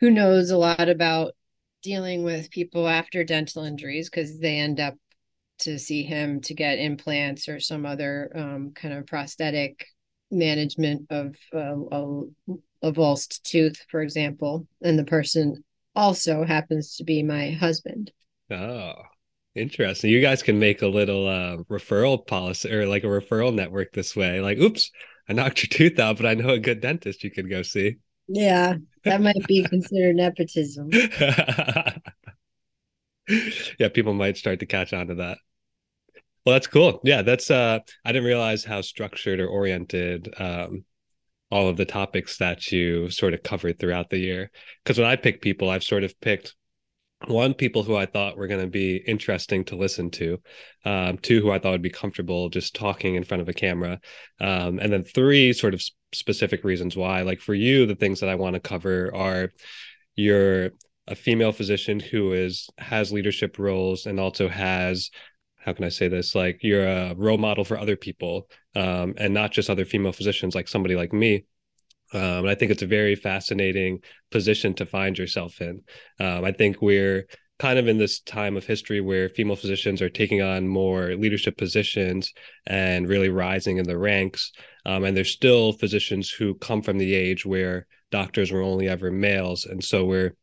who 0.00 0.10
knows 0.10 0.50
a 0.50 0.58
lot 0.58 0.88
about 0.88 1.34
dealing 1.82 2.24
with 2.24 2.50
people 2.50 2.88
after 2.88 3.24
dental 3.24 3.64
injuries 3.64 4.10
because 4.10 4.38
they 4.38 4.58
end 4.58 4.80
up 4.80 4.94
to 5.58 5.78
see 5.78 6.02
him 6.02 6.40
to 6.42 6.54
get 6.54 6.78
implants 6.78 7.48
or 7.48 7.60
some 7.60 7.86
other 7.86 8.30
um, 8.34 8.72
kind 8.74 8.92
of 8.92 9.06
prosthetic 9.06 9.86
management 10.30 11.06
of 11.10 11.36
uh, 11.54 11.76
a 11.92 12.22
a 12.82 12.92
avulsed 12.92 13.42
tooth, 13.42 13.84
for 13.90 14.02
example, 14.02 14.66
and 14.82 14.98
the 14.98 15.04
person 15.04 15.64
also 15.94 16.44
happens 16.44 16.96
to 16.96 17.04
be 17.04 17.22
my 17.22 17.50
husband. 17.52 18.12
Oh, 18.50 18.94
interesting. 19.54 20.10
You 20.10 20.20
guys 20.20 20.42
can 20.42 20.58
make 20.58 20.82
a 20.82 20.86
little 20.86 21.26
uh, 21.26 21.56
referral 21.70 22.24
policy 22.26 22.72
or 22.72 22.86
like 22.86 23.04
a 23.04 23.08
referral 23.08 23.54
network 23.54 23.92
this 23.92 24.14
way. 24.14 24.40
Like, 24.40 24.58
oops, 24.58 24.90
I 25.28 25.32
knocked 25.32 25.62
your 25.62 25.68
tooth 25.68 25.98
out, 25.98 26.16
but 26.18 26.26
I 26.26 26.34
know 26.34 26.50
a 26.50 26.58
good 26.58 26.80
dentist 26.80 27.24
you 27.24 27.30
could 27.30 27.48
go 27.48 27.62
see. 27.62 27.96
Yeah, 28.28 28.74
that 29.06 29.20
might 29.20 29.46
be 29.46 29.64
considered 29.64 30.16
nepotism. 30.16 30.90
yeah, 33.78 33.88
people 33.92 34.14
might 34.14 34.36
start 34.36 34.60
to 34.60 34.66
catch 34.66 34.92
on 34.92 35.08
to 35.08 35.14
that. 35.16 35.38
Well, 36.44 36.54
that's 36.54 36.66
cool. 36.66 37.00
Yeah, 37.02 37.22
that's 37.22 37.50
uh 37.50 37.80
I 38.04 38.12
didn't 38.12 38.26
realize 38.26 38.64
how 38.64 38.80
structured 38.80 39.40
or 39.40 39.48
oriented 39.48 40.32
um 40.38 40.84
all 41.50 41.68
of 41.68 41.76
the 41.76 41.84
topics 41.84 42.38
that 42.38 42.72
you 42.72 43.10
sort 43.10 43.34
of 43.34 43.42
covered 43.42 43.78
throughout 43.78 44.10
the 44.10 44.18
year. 44.18 44.50
Because 44.84 44.98
when 44.98 45.08
I 45.08 45.16
pick 45.16 45.40
people, 45.40 45.70
I've 45.70 45.84
sort 45.84 46.04
of 46.04 46.18
picked 46.20 46.54
one 47.26 47.54
people 47.54 47.82
who 47.82 47.96
I 47.96 48.06
thought 48.06 48.36
were 48.36 48.46
going 48.46 48.60
to 48.60 48.66
be 48.66 48.96
interesting 48.96 49.64
to 49.66 49.76
listen 49.76 50.10
to, 50.12 50.38
um, 50.84 51.18
two 51.18 51.40
who 51.40 51.50
I 51.50 51.58
thought 51.58 51.72
would 51.72 51.82
be 51.82 51.90
comfortable 51.90 52.48
just 52.48 52.74
talking 52.74 53.14
in 53.14 53.24
front 53.24 53.40
of 53.40 53.48
a 53.48 53.54
camera, 53.54 54.00
um, 54.40 54.78
and 54.78 54.92
then 54.92 55.02
three 55.02 55.52
sort 55.52 55.74
of 55.74 55.82
specific 56.12 56.62
reasons 56.62 56.96
why. 56.96 57.22
Like 57.22 57.40
for 57.40 57.54
you, 57.54 57.86
the 57.86 57.94
things 57.94 58.20
that 58.20 58.28
I 58.28 58.34
want 58.34 58.54
to 58.54 58.60
cover 58.60 59.14
are 59.14 59.50
you're 60.14 60.70
a 61.08 61.14
female 61.14 61.52
physician 61.52 62.00
who 62.00 62.32
is 62.32 62.68
has 62.78 63.12
leadership 63.12 63.58
roles 63.58 64.06
and 64.06 64.20
also 64.20 64.48
has 64.48 65.10
how 65.66 65.72
can 65.72 65.84
I 65.84 65.88
say 65.88 66.06
this? 66.06 66.34
Like 66.36 66.60
you're 66.62 66.86
a 66.86 67.14
role 67.16 67.38
model 67.38 67.64
for 67.64 67.76
other 67.76 67.96
people, 67.96 68.48
um, 68.76 69.14
and 69.16 69.34
not 69.34 69.50
just 69.50 69.68
other 69.68 69.84
female 69.84 70.12
physicians, 70.12 70.54
like 70.54 70.68
somebody 70.68 70.94
like 70.94 71.12
me. 71.12 71.44
Um, 72.12 72.20
and 72.20 72.50
I 72.50 72.54
think 72.54 72.70
it's 72.70 72.82
a 72.82 72.86
very 72.86 73.14
fascinating 73.14 74.00
position 74.30 74.74
to 74.74 74.86
find 74.86 75.18
yourself 75.18 75.60
in. 75.60 75.82
Um, 76.20 76.44
I 76.44 76.52
think 76.52 76.80
we're 76.80 77.26
kind 77.58 77.78
of 77.78 77.88
in 77.88 77.98
this 77.98 78.20
time 78.20 78.56
of 78.56 78.66
history 78.66 79.00
where 79.00 79.28
female 79.30 79.56
physicians 79.56 80.02
are 80.02 80.10
taking 80.10 80.42
on 80.42 80.68
more 80.68 81.14
leadership 81.16 81.56
positions 81.56 82.32
and 82.66 83.08
really 83.08 83.30
rising 83.30 83.78
in 83.78 83.84
the 83.84 83.96
ranks. 83.96 84.52
Um, 84.84 85.04
and 85.04 85.16
there's 85.16 85.30
still 85.30 85.72
physicians 85.72 86.30
who 86.30 86.54
come 86.56 86.82
from 86.82 86.98
the 86.98 87.14
age 87.14 87.46
where 87.46 87.86
doctors 88.10 88.52
were 88.52 88.62
only 88.62 88.88
ever 88.88 89.10
males. 89.10 89.64
And 89.64 89.82
so 89.82 90.04
we're 90.04 90.36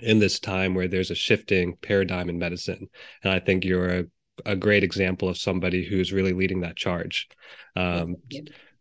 in 0.00 0.18
this 0.18 0.40
time 0.40 0.74
where 0.74 0.88
there's 0.88 1.10
a 1.10 1.14
shifting 1.14 1.76
paradigm 1.80 2.28
in 2.28 2.38
medicine. 2.38 2.88
And 3.22 3.32
I 3.32 3.38
think 3.38 3.64
you're 3.64 4.00
a 4.00 4.04
a 4.46 4.56
great 4.56 4.84
example 4.84 5.28
of 5.28 5.36
somebody 5.36 5.84
who's 5.84 6.12
really 6.12 6.32
leading 6.32 6.60
that 6.60 6.76
charge. 6.76 7.28
Um, 7.76 8.16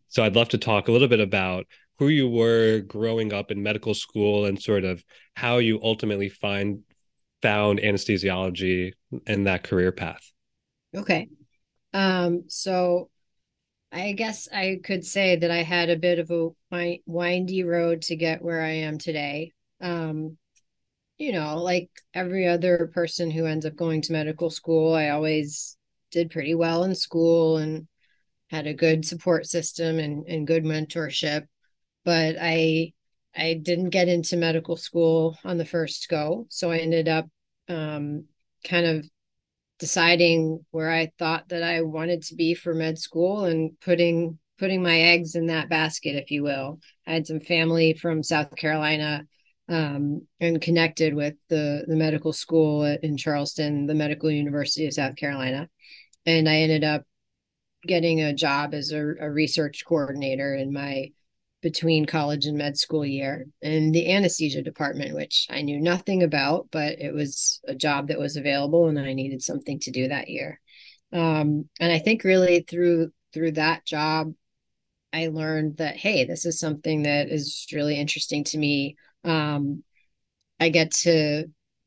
so 0.08 0.24
I'd 0.24 0.36
love 0.36 0.50
to 0.50 0.58
talk 0.58 0.88
a 0.88 0.92
little 0.92 1.08
bit 1.08 1.20
about 1.20 1.66
who 2.00 2.10
you 2.10 2.30
were 2.30 2.82
growing 2.88 3.34
up 3.34 3.52
in 3.52 3.62
medical 3.62 3.94
school 3.94 4.46
and 4.46 4.62
sort 4.62 4.84
of 4.84 5.04
how 5.36 5.58
you 5.58 5.80
ultimately 5.82 6.30
find 6.30 6.84
found 7.42 7.80
anesthesiology 7.80 8.94
and 9.26 9.48
that 9.48 9.64
career 9.64 9.92
path. 9.92 10.32
Okay. 10.96 11.30
Um, 11.94 12.44
so 12.48 13.10
I 13.92 14.12
guess 14.12 14.48
I 14.52 14.80
could 14.84 15.06
say 15.06 15.38
that 15.38 15.52
I 15.52 15.64
had 15.64 15.90
a 15.90 15.98
bit 15.98 16.20
of 16.20 16.32
a 16.32 17.00
windy 17.06 17.64
road 17.64 18.02
to 18.04 18.16
get 18.16 18.42
where 18.42 18.62
I 18.62 18.72
am 18.72 18.98
today. 18.98 19.54
Um, 19.82 20.38
you 21.18 21.32
know, 21.32 21.62
like 21.62 21.90
every 22.14 22.48
other 22.48 22.92
person 22.94 23.32
who 23.32 23.46
ends 23.46 23.66
up 23.66 23.76
going 23.76 24.02
to 24.04 24.14
medical 24.14 24.50
school, 24.50 24.94
I 24.94 25.10
always 25.10 25.78
did 26.12 26.30
pretty 26.30 26.54
well 26.54 26.84
in 26.84 26.96
school 26.96 27.58
and 27.58 27.88
had 28.50 28.68
a 28.68 28.74
good 28.74 29.06
support 29.06 29.46
system 29.46 30.00
and, 30.00 30.26
and 30.28 30.48
good 30.48 30.64
mentorship. 30.64 31.46
But 32.04 32.38
I 32.40 32.94
I 33.36 33.54
didn't 33.54 33.90
get 33.90 34.08
into 34.08 34.38
medical 34.38 34.78
school 34.78 35.38
on 35.44 35.58
the 35.58 35.66
first 35.66 36.08
go. 36.10 36.48
So 36.50 36.72
I 36.72 36.78
ended 36.78 37.08
up 37.08 37.28
um, 37.70 38.26
kind 38.64 38.86
of 38.86 39.08
deciding 39.80 40.66
where 40.72 40.92
I 40.92 41.12
thought 41.20 41.50
that 41.50 41.62
I 41.62 41.82
wanted 41.82 42.24
to 42.24 42.36
be 42.36 42.56
for 42.56 42.74
med 42.74 42.98
school 42.98 43.46
and 43.46 43.80
putting 43.80 44.40
putting 44.58 44.82
my 44.82 45.00
eggs 45.00 45.36
in 45.36 45.48
that 45.48 45.70
basket, 45.70 46.16
if 46.16 46.32
you 46.32 46.42
will. 46.44 46.80
I 47.06 47.14
had 47.14 47.28
some 47.28 47.40
family 47.40 47.94
from 47.94 48.24
South 48.24 48.56
Carolina 48.56 49.28
um, 49.70 50.26
and 50.40 50.62
connected 50.62 51.14
with 51.14 51.36
the 51.50 51.84
the 51.88 51.96
medical 51.96 52.34
school 52.34 52.84
in 52.86 53.18
Charleston, 53.18 53.86
the 53.86 53.94
Medical 53.94 54.32
University 54.32 54.88
of 54.88 54.94
South 54.94 55.16
Carolina, 55.16 55.70
and 56.26 56.50
I 56.50 56.58
ended 56.58 56.84
up 56.84 57.04
getting 57.86 58.22
a 58.22 58.34
job 58.34 58.74
as 58.74 58.92
a, 58.92 59.00
a 59.20 59.30
research 59.30 59.84
coordinator 59.86 60.56
in 60.56 60.74
my 60.74 61.12
between 61.62 62.06
college 62.06 62.46
and 62.46 62.58
med 62.58 62.78
school 62.78 63.06
year 63.06 63.48
in 63.62 63.92
the 63.92 64.12
anesthesia 64.14 64.62
department, 64.62 65.16
which 65.16 65.48
I 65.50 65.62
knew 65.62 65.80
nothing 65.80 66.24
about, 66.24 66.68
but 66.72 67.00
it 67.00 67.14
was 67.14 67.60
a 67.68 67.76
job 67.76 68.08
that 68.10 68.20
was 68.20 68.38
available, 68.38 68.88
and 68.88 69.00
I 69.00 69.14
needed 69.14 69.42
something 69.42 69.80
to 69.82 69.92
do 69.92 70.08
that 70.08 70.30
year. 70.30 70.60
Um, 71.12 71.70
and 71.80 71.92
I 71.92 72.00
think 72.00 72.24
really 72.24 72.66
through 72.68 73.12
through 73.34 73.54
that 73.54 73.86
job, 73.86 74.34
I 75.12 75.28
learned 75.28 75.78
that 75.78 75.98
hey, 75.98 76.26
this 76.26 76.46
is 76.46 76.60
something 76.60 77.04
that 77.04 77.30
is 77.30 77.66
really 77.74 78.00
interesting 78.00 78.44
to 78.46 78.58
me 78.58 78.98
um, 79.24 79.84
I 80.60 80.70
get 80.70 80.92
to 81.04 81.46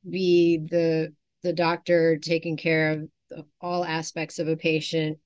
be 0.08 0.58
the 0.58 1.14
the 1.42 1.52
doctor 1.52 2.18
taking 2.18 2.56
care 2.56 3.04
of 3.30 3.44
all 3.60 3.84
aspects 3.84 4.38
of 4.38 4.48
a 4.48 4.56
patient. 4.56 5.18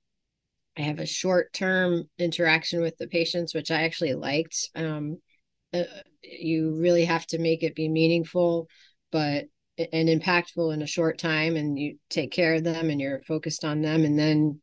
I 0.76 0.82
have 0.82 0.98
a 0.98 1.06
short 1.06 1.52
term 1.52 2.08
interaction 2.18 2.80
with 2.80 2.96
the 2.98 3.06
patients, 3.06 3.54
which 3.54 3.70
I 3.70 3.82
actually 3.82 4.14
liked. 4.14 4.70
Um, 4.74 5.18
uh, 5.72 5.84
you 6.22 6.76
really 6.80 7.04
have 7.04 7.26
to 7.28 7.38
make 7.38 7.62
it 7.62 7.74
be 7.74 7.88
meaningful, 7.88 8.68
but 9.12 9.46
and 9.78 10.08
impactful 10.08 10.72
in 10.72 10.82
a 10.82 10.86
short 10.86 11.18
time, 11.18 11.56
and 11.56 11.78
you 11.78 11.98
take 12.08 12.30
care 12.32 12.54
of 12.54 12.64
them, 12.64 12.90
and 12.90 13.00
you're 13.00 13.22
focused 13.22 13.64
on 13.64 13.82
them, 13.82 14.04
and 14.04 14.18
then 14.18 14.60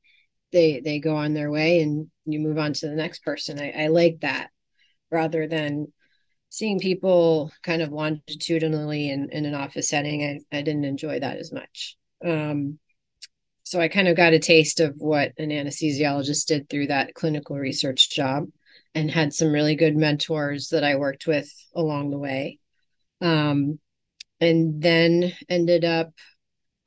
they 0.51 0.81
they 0.81 0.99
go 0.99 1.15
on 1.15 1.33
their 1.33 1.51
way, 1.51 1.81
and 1.81 2.09
you 2.25 2.39
move 2.39 2.57
on 2.57 2.73
to 2.73 2.87
the 2.87 2.95
next 2.95 3.23
person. 3.23 3.59
I, 3.59 3.85
I 3.85 3.87
like 3.87 4.19
that 4.21 4.49
rather 5.11 5.47
than 5.47 5.91
seeing 6.49 6.79
people 6.79 7.51
kind 7.63 7.81
of 7.81 7.91
longitudinally 7.91 9.09
in, 9.09 9.29
in 9.31 9.45
an 9.45 9.53
office 9.53 9.89
setting, 9.89 10.43
I, 10.51 10.57
I 10.57 10.61
didn't 10.61 10.83
enjoy 10.85 11.19
that 11.19 11.37
as 11.37 11.51
much. 11.51 11.97
Um, 12.23 12.77
so 13.63 13.79
I 13.79 13.87
kind 13.87 14.07
of 14.07 14.17
got 14.17 14.33
a 14.33 14.39
taste 14.39 14.79
of 14.79 14.95
what 14.97 15.33
an 15.37 15.49
anesthesiologist 15.49 16.45
did 16.45 16.69
through 16.69 16.87
that 16.87 17.13
clinical 17.13 17.57
research 17.57 18.09
job 18.09 18.47
and 18.93 19.09
had 19.09 19.33
some 19.33 19.51
really 19.51 19.75
good 19.75 19.95
mentors 19.95 20.69
that 20.69 20.83
I 20.83 20.95
worked 20.95 21.27
with 21.27 21.51
along 21.75 22.09
the 22.09 22.17
way. 22.17 22.59
Um, 23.21 23.79
and 24.39 24.81
then 24.81 25.33
ended 25.47 25.85
up 25.85 26.11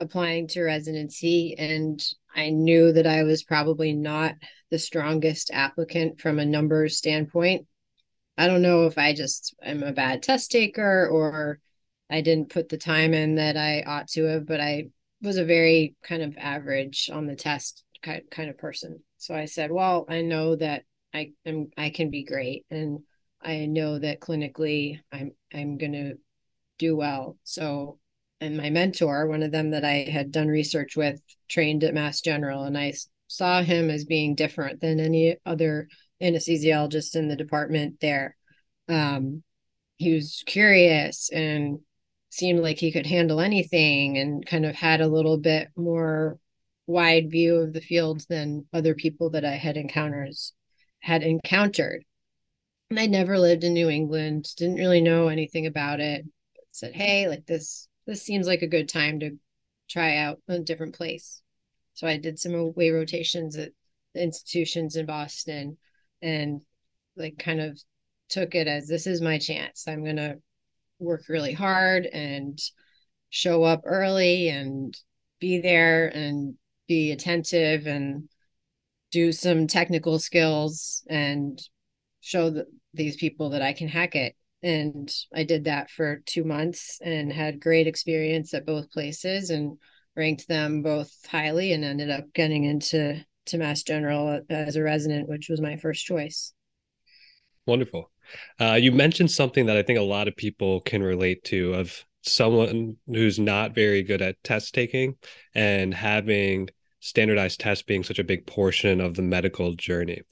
applying 0.00 0.49
to 0.49 0.62
residency 0.62 1.54
and 1.57 2.04
I 2.35 2.50
knew 2.50 2.93
that 2.93 3.07
I 3.07 3.23
was 3.23 3.45
probably 3.45 3.93
not 3.93 4.35
the 4.71 4.78
strongest 4.78 5.50
applicant 5.52 6.21
from 6.21 6.40
a 6.40 6.45
numbers 6.45 6.99
standpoint 6.99 7.66
I 8.37 8.47
don't 8.47 8.62
know 8.62 8.87
if 8.87 8.99
I 8.99 9.14
just 9.14 9.54
am 9.62 9.83
a 9.83 9.93
bad 9.93 10.23
test 10.23 10.50
taker 10.50 11.09
or 11.09 11.61
I 12.11 12.21
didn't 12.21 12.50
put 12.50 12.69
the 12.69 12.78
time 12.78 13.14
in 13.14 13.37
that 13.37 13.57
I 13.57 13.83
ought 13.83 14.09
to 14.09 14.25
have, 14.25 14.47
but 14.47 14.61
I 14.61 14.88
was 15.25 15.37
a 15.38 15.45
very 15.45 15.97
kind 16.02 16.23
of 16.23 16.37
average 16.38 17.11
on 17.12 17.26
the 17.26 17.37
test 17.37 17.83
kind 18.02 18.50
of 18.50 18.59
person. 18.59 19.02
So 19.16 19.35
I 19.35 19.47
said, 19.47 19.71
well, 19.71 20.04
I 20.09 20.21
know 20.21 20.57
that 20.57 20.83
I 21.14 21.33
am 21.47 21.71
I 21.76 21.90
can 21.90 22.11
be 22.11 22.25
great 22.25 22.66
and 22.71 23.00
I 23.43 23.66
know 23.66 23.99
that 23.99 24.21
clinically 24.21 25.00
I'm 25.11 25.33
I'm 25.52 25.78
going 25.78 25.93
to 25.93 26.14
do 26.78 26.97
well. 26.97 27.38
So 27.45 27.99
and 28.40 28.57
my 28.57 28.69
mentor, 28.69 29.26
one 29.26 29.43
of 29.43 29.52
them 29.52 29.71
that 29.71 29.85
I 29.85 30.09
had 30.11 30.31
done 30.31 30.49
research 30.49 30.97
with, 30.97 31.21
trained 31.49 31.85
at 31.85 31.95
Mass 31.95 32.21
General 32.21 32.64
and 32.64 32.76
I 32.76 32.93
saw 33.26 33.62
him 33.62 33.90
as 33.90 34.04
being 34.04 34.35
different 34.35 34.81
than 34.81 35.00
any 35.00 35.37
other 35.47 35.88
anesthesiologist 36.23 37.16
in 37.16 37.28
the 37.28 37.37
department 37.37 38.00
there. 38.00 38.37
Um, 38.88 39.43
he 39.97 40.12
was 40.12 40.43
curious 40.47 41.31
and 41.31 41.78
seemed 42.35 42.59
like 42.59 42.79
he 42.79 42.91
could 42.91 43.07
handle 43.07 43.41
anything 43.41 44.19
and 44.19 44.45
kind 44.45 44.67
of 44.67 44.75
had 44.75 45.00
a 45.00 45.07
little 45.07 45.38
bit 45.38 45.69
more 45.76 46.38
wide 46.87 47.31
view 47.31 47.57
of 47.57 47.73
the 47.73 47.81
field 47.81 48.25
than 48.29 48.67
other 48.73 48.95
people 48.95 49.31
that 49.31 49.45
I 49.45 49.53
had 49.53 49.76
encounters 49.76 50.53
had 50.99 51.23
encountered. 51.23 52.05
And 52.91 52.99
I 52.99 53.07
never 53.07 53.38
lived 53.38 53.62
in 53.62 53.73
New 53.73 53.88
England, 53.88 54.49
didn't 54.57 54.76
really 54.76 55.00
know 55.00 55.29
anything 55.29 55.67
about 55.67 56.00
it. 56.00 56.25
But 56.57 56.64
said, 56.73 56.95
"Hey, 56.95 57.29
like 57.29 57.47
this 57.47 57.88
this 58.05 58.23
seems 58.23 58.49
like 58.49 58.62
a 58.62 58.67
good 58.67 58.88
time 58.88 59.21
to 59.21 59.38
try 59.88 60.17
out 60.17 60.43
a 60.49 60.59
different 60.59 60.97
place." 60.97 61.41
So 61.95 62.09
I 62.09 62.17
did 62.17 62.41
some 62.41 62.55
away 62.55 62.91
rotations 62.91 63.57
at 63.57 63.73
institutions 64.14 64.97
in 64.97 65.07
Boston 65.07 65.79
and 66.21 66.62
like 67.17 67.38
kind 67.38 67.61
of 67.61 67.81
took 68.29 68.57
it 68.57 68.67
as 68.67 68.88
this 68.88 69.07
is 69.07 69.21
my 69.21 69.38
chance. 69.38 69.87
I'm 69.87 70.05
to 70.05 70.38
work 70.99 71.23
really 71.29 71.53
hard 71.53 72.07
and 72.07 72.59
show 73.31 73.65
up 73.65 73.83
early 73.85 74.49
and 74.49 74.97
be 75.41 75.61
there 75.61 76.09
and 76.09 76.55
be 76.87 77.13
attentive 77.13 77.87
and 77.87 78.29
do 79.11 79.33
some 79.33 79.67
technical 79.67 80.19
skills 80.19 81.05
and 81.09 81.61
show 82.21 82.51
the, 82.51 82.67
these 82.95 83.17
people 83.17 83.51
that 83.51 83.63
I 83.63 83.73
can 83.73 83.89
hack 83.89 84.17
it. 84.17 84.35
And 84.63 85.13
I 85.35 85.45
did 85.45 85.65
that 85.65 85.91
for 85.91 86.23
two 86.27 86.45
months 86.45 86.99
and 87.05 87.33
had 87.33 87.61
great 87.61 87.87
experience 87.87 88.55
at 88.55 88.67
both 88.67 88.91
places 88.91 89.51
and 89.51 89.79
ranked 90.17 90.49
them 90.49 90.83
both 90.83 91.13
highly 91.27 91.73
and 91.73 91.85
ended 91.85 92.11
up 92.11 92.33
getting 92.33 92.65
into 92.65 93.25
to 93.47 93.59
Mass 93.59 93.83
General 93.83 94.29
uh, 94.29 94.41
as 94.53 94.77
a 94.77 94.83
resident, 94.83 95.29
which 95.29 95.49
was 95.49 95.61
my 95.61 95.77
first 95.77 96.05
choice. 96.05 96.53
Wonderful. 97.67 98.11
Uh, 98.61 98.75
you 98.75 98.93
mentioned 98.93 99.31
something 99.31 99.66
that 99.66 99.76
I 99.76 99.83
think 99.83 99.99
a 99.99 100.02
lot 100.02 100.28
of 100.28 100.37
people 100.37 100.81
can 100.81 101.02
relate 101.02 101.45
to 101.45 101.75
of 101.75 102.04
someone 102.23 102.97
who's 103.07 103.38
not 103.38 103.75
very 103.75 104.02
good 104.02 104.23
at 104.23 104.43
test 104.43 104.75
taking 104.75 105.16
and 105.54 105.93
having 105.93 106.69
standardized 107.00 107.61
tests 107.61 107.83
being 107.83 108.02
such 108.02 108.19
a 108.19 108.25
big 108.25 108.47
portion 108.47 109.00
of 109.00 109.14
the 109.14 109.23
medical 109.23 109.75
journey. 109.75 110.23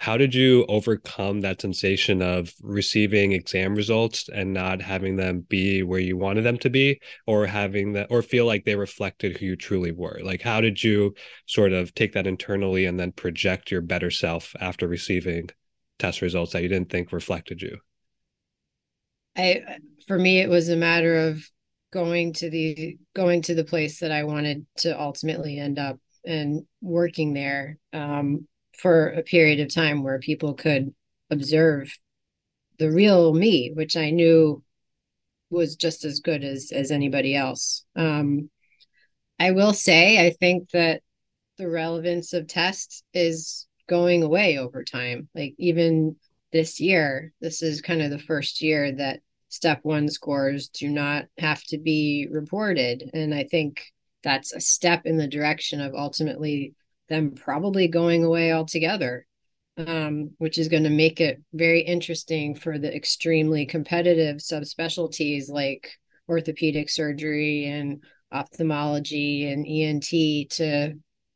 How 0.00 0.16
did 0.16 0.32
you 0.34 0.64
overcome 0.68 1.40
that 1.40 1.60
sensation 1.60 2.22
of 2.22 2.52
receiving 2.62 3.32
exam 3.32 3.74
results 3.74 4.28
and 4.28 4.52
not 4.52 4.80
having 4.80 5.16
them 5.16 5.40
be 5.40 5.82
where 5.82 5.98
you 5.98 6.16
wanted 6.16 6.42
them 6.42 6.58
to 6.58 6.70
be 6.70 7.00
or 7.26 7.46
having 7.46 7.94
that 7.94 8.06
or 8.10 8.22
feel 8.22 8.46
like 8.46 8.64
they 8.64 8.76
reflected 8.76 9.36
who 9.36 9.46
you 9.46 9.56
truly 9.56 9.90
were? 9.90 10.20
Like 10.22 10.42
how 10.42 10.60
did 10.60 10.84
you 10.84 11.14
sort 11.46 11.72
of 11.72 11.94
take 11.94 12.12
that 12.12 12.28
internally 12.28 12.84
and 12.84 13.00
then 13.00 13.10
project 13.10 13.70
your 13.70 13.80
better 13.80 14.10
self 14.10 14.54
after 14.60 14.86
receiving 14.86 15.48
test 15.98 16.22
results 16.22 16.52
that 16.52 16.62
you 16.62 16.68
didn't 16.68 16.90
think 16.90 17.12
reflected 17.12 17.62
you? 17.62 17.78
I 19.36 19.62
for 20.06 20.18
me 20.18 20.40
it 20.40 20.48
was 20.48 20.68
a 20.68 20.76
matter 20.76 21.28
of 21.28 21.44
going 21.92 22.32
to 22.34 22.50
the 22.50 22.98
going 23.14 23.42
to 23.42 23.54
the 23.54 23.64
place 23.64 24.00
that 24.00 24.12
I 24.12 24.24
wanted 24.24 24.66
to 24.78 24.98
ultimately 24.98 25.58
end 25.58 25.78
up 25.78 25.98
and 26.26 26.64
working 26.80 27.32
there 27.32 27.78
um, 27.92 28.46
for 28.76 29.08
a 29.08 29.22
period 29.22 29.60
of 29.60 29.72
time 29.72 30.02
where 30.02 30.18
people 30.18 30.54
could 30.54 30.94
observe 31.30 31.96
the 32.78 32.90
real 32.90 33.32
me, 33.32 33.72
which 33.74 33.96
I 33.96 34.10
knew 34.10 34.62
was 35.50 35.76
just 35.76 36.04
as 36.04 36.20
good 36.20 36.44
as 36.44 36.70
as 36.72 36.90
anybody 36.90 37.34
else. 37.34 37.84
Um, 37.96 38.50
I 39.38 39.52
will 39.52 39.72
say 39.72 40.24
I 40.24 40.30
think 40.30 40.70
that 40.70 41.02
the 41.58 41.68
relevance 41.68 42.32
of 42.32 42.46
tests 42.46 43.02
is 43.14 43.67
going 43.88 44.22
away 44.22 44.58
over 44.58 44.84
time. 44.84 45.28
Like 45.34 45.54
even 45.58 46.16
this 46.52 46.80
year, 46.80 47.32
this 47.40 47.62
is 47.62 47.80
kind 47.80 48.02
of 48.02 48.10
the 48.10 48.18
first 48.18 48.62
year 48.62 48.92
that 48.92 49.20
step 49.48 49.80
one 49.82 50.08
scores 50.08 50.68
do 50.68 50.88
not 50.88 51.24
have 51.38 51.62
to 51.64 51.78
be 51.78 52.28
reported. 52.30 53.10
And 53.12 53.34
I 53.34 53.44
think 53.44 53.82
that's 54.22 54.52
a 54.52 54.60
step 54.60 55.02
in 55.04 55.16
the 55.16 55.26
direction 55.26 55.80
of 55.80 55.94
ultimately 55.94 56.74
them 57.08 57.32
probably 57.32 57.88
going 57.88 58.24
away 58.24 58.52
altogether, 58.52 59.26
um, 59.78 60.30
which 60.38 60.58
is 60.58 60.68
going 60.68 60.82
to 60.84 60.90
make 60.90 61.20
it 61.20 61.42
very 61.52 61.80
interesting 61.80 62.54
for 62.54 62.78
the 62.78 62.94
extremely 62.94 63.64
competitive 63.64 64.36
subspecialties 64.36 65.48
like 65.48 65.90
orthopedic 66.28 66.90
surgery 66.90 67.64
and 67.66 68.02
ophthalmology 68.30 69.50
and 69.50 69.66
ENT 69.66 70.50
to 70.50 70.94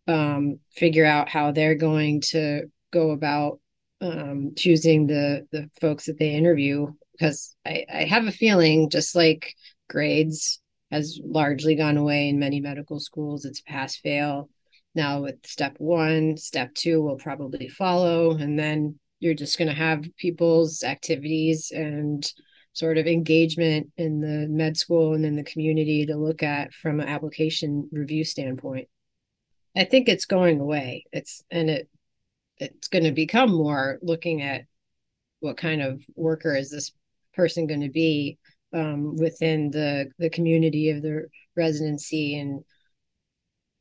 um, 0.09 0.59
figure 0.75 1.04
out 1.04 1.28
how 1.28 1.52
they're 1.52 1.75
going 1.75 2.21
to 2.21 2.64
go 2.92 3.11
about 3.11 3.61
um, 4.00 4.52
choosing 4.56 5.06
the 5.06 5.47
the 5.52 5.71
folks 5.80 6.06
that 6.06 6.18
they 6.18 6.30
interview. 6.30 6.88
Because 7.12 7.54
I, 7.64 7.85
I 7.92 8.04
have 8.04 8.26
a 8.26 8.32
feeling 8.32 8.90
just 8.90 9.14
like 9.14 9.54
grades 9.88 10.61
has 10.90 11.21
largely 11.25 11.75
gone 11.75 11.97
away 11.97 12.28
in 12.28 12.38
many 12.38 12.61
medical 12.61 13.00
schools 13.00 13.44
it's 13.44 13.61
pass 13.61 13.97
fail. 13.97 14.49
Now 14.94 15.23
with 15.23 15.47
step 15.47 15.76
one 15.78 16.37
step 16.37 16.75
two 16.75 17.00
will 17.02 17.16
probably 17.16 17.68
follow 17.68 18.37
and 18.37 18.59
then 18.59 18.99
you're 19.21 19.35
just 19.35 19.56
going 19.56 19.68
to 19.68 19.75
have 19.75 20.04
people's 20.16 20.82
activities 20.82 21.71
and 21.71 22.30
sort 22.73 22.99
of 22.99 23.06
engagement 23.06 23.90
in 23.97 24.21
the 24.21 24.49
med 24.49 24.76
school 24.76 25.14
and 25.14 25.25
in 25.25 25.37
the 25.37 25.44
community 25.44 26.06
to 26.06 26.16
look 26.16 26.42
at 26.42 26.75
from 26.75 27.00
an 27.00 27.09
application 27.09 27.88
review 27.92 28.25
standpoint 28.25 28.88
I 29.76 29.85
think 29.85 30.09
it's 30.09 30.26
going 30.26 30.61
away. 30.61 31.05
It's 31.12 31.43
and 31.50 31.71
it 31.71 31.88
it's 32.59 32.88
going 32.88 33.05
to 33.05 33.12
become 33.12 33.52
more 33.52 33.99
looking 34.03 34.42
at 34.42 34.64
what 35.40 35.57
kind 35.57 35.83
of 35.83 36.03
worker 36.14 36.55
is 36.55 36.70
this 36.70 36.92
person 37.35 37.66
going 37.66 37.81
to 37.81 37.90
be 37.90 38.38
um, 38.73 39.16
within 39.16 39.70
the 39.70 40.11
the 40.18 40.31
community 40.31 40.90
of 40.90 41.03
the 41.03 41.27
residency 41.57 42.38
and 42.38 42.62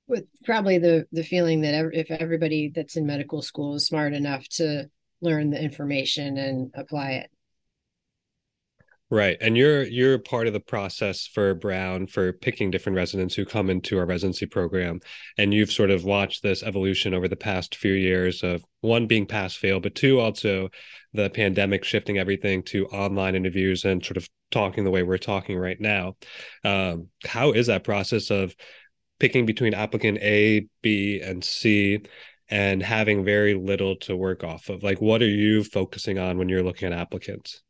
with 0.07 0.25
probably 0.43 0.77
the 0.77 1.05
the 1.11 1.23
feeling 1.23 1.61
that 1.61 1.89
if 1.93 2.09
everybody 2.11 2.71
that's 2.73 2.97
in 2.97 3.05
medical 3.05 3.41
school 3.41 3.75
is 3.75 3.85
smart 3.85 4.13
enough 4.13 4.47
to 4.49 4.89
learn 5.21 5.51
the 5.51 5.61
information 5.61 6.37
and 6.37 6.71
apply 6.75 7.11
it 7.11 7.31
Right. 9.11 9.35
And 9.41 9.57
you're 9.57 9.83
you're 9.83 10.17
part 10.19 10.47
of 10.47 10.53
the 10.53 10.61
process 10.61 11.27
for 11.27 11.53
Brown 11.53 12.07
for 12.07 12.31
picking 12.31 12.71
different 12.71 12.95
residents 12.95 13.35
who 13.35 13.43
come 13.43 13.69
into 13.69 13.97
our 13.99 14.05
residency 14.05 14.45
program. 14.45 15.01
And 15.37 15.53
you've 15.53 15.71
sort 15.71 15.91
of 15.91 16.05
watched 16.05 16.43
this 16.43 16.63
evolution 16.63 17.13
over 17.13 17.27
the 17.27 17.35
past 17.35 17.75
few 17.75 17.91
years 17.91 18.41
of 18.41 18.63
one 18.79 19.07
being 19.07 19.25
pass 19.25 19.53
fail, 19.53 19.81
but 19.81 19.95
two 19.95 20.21
also 20.21 20.69
the 21.11 21.29
pandemic 21.29 21.83
shifting 21.83 22.19
everything 22.19 22.63
to 22.63 22.85
online 22.87 23.35
interviews 23.35 23.83
and 23.83 24.03
sort 24.03 24.15
of 24.15 24.29
talking 24.49 24.85
the 24.85 24.91
way 24.91 25.03
we're 25.03 25.17
talking 25.17 25.57
right 25.57 25.81
now. 25.81 26.15
Um, 26.63 27.09
how 27.25 27.51
is 27.51 27.67
that 27.67 27.83
process 27.83 28.31
of 28.31 28.55
picking 29.19 29.45
between 29.45 29.73
applicant 29.73 30.19
A, 30.19 30.67
B, 30.81 31.19
and 31.21 31.43
C 31.43 31.99
and 32.47 32.81
having 32.81 33.25
very 33.25 33.55
little 33.55 33.97
to 33.97 34.15
work 34.15 34.45
off 34.45 34.69
of? 34.69 34.83
Like 34.83 35.01
what 35.01 35.21
are 35.21 35.27
you 35.27 35.65
focusing 35.65 36.17
on 36.17 36.37
when 36.37 36.47
you're 36.47 36.63
looking 36.63 36.93
at 36.93 36.97
applicants? 36.97 37.61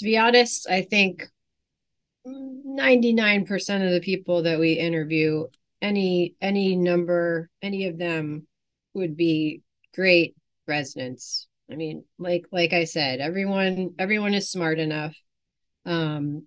To 0.00 0.04
be 0.04 0.16
honest, 0.16 0.66
I 0.68 0.80
think 0.80 1.28
99% 2.24 3.84
of 3.84 3.92
the 3.92 4.00
people 4.00 4.44
that 4.44 4.58
we 4.58 4.72
interview, 4.72 5.46
any 5.82 6.34
any 6.40 6.74
number, 6.74 7.50
any 7.60 7.86
of 7.86 7.98
them 7.98 8.46
would 8.94 9.14
be 9.14 9.60
great 9.94 10.36
residents. 10.66 11.48
I 11.70 11.76
mean, 11.76 12.04
like 12.18 12.46
like 12.50 12.72
I 12.72 12.84
said, 12.84 13.20
everyone 13.20 13.94
everyone 13.98 14.32
is 14.32 14.50
smart 14.50 14.78
enough. 14.78 15.14
Um 15.84 16.46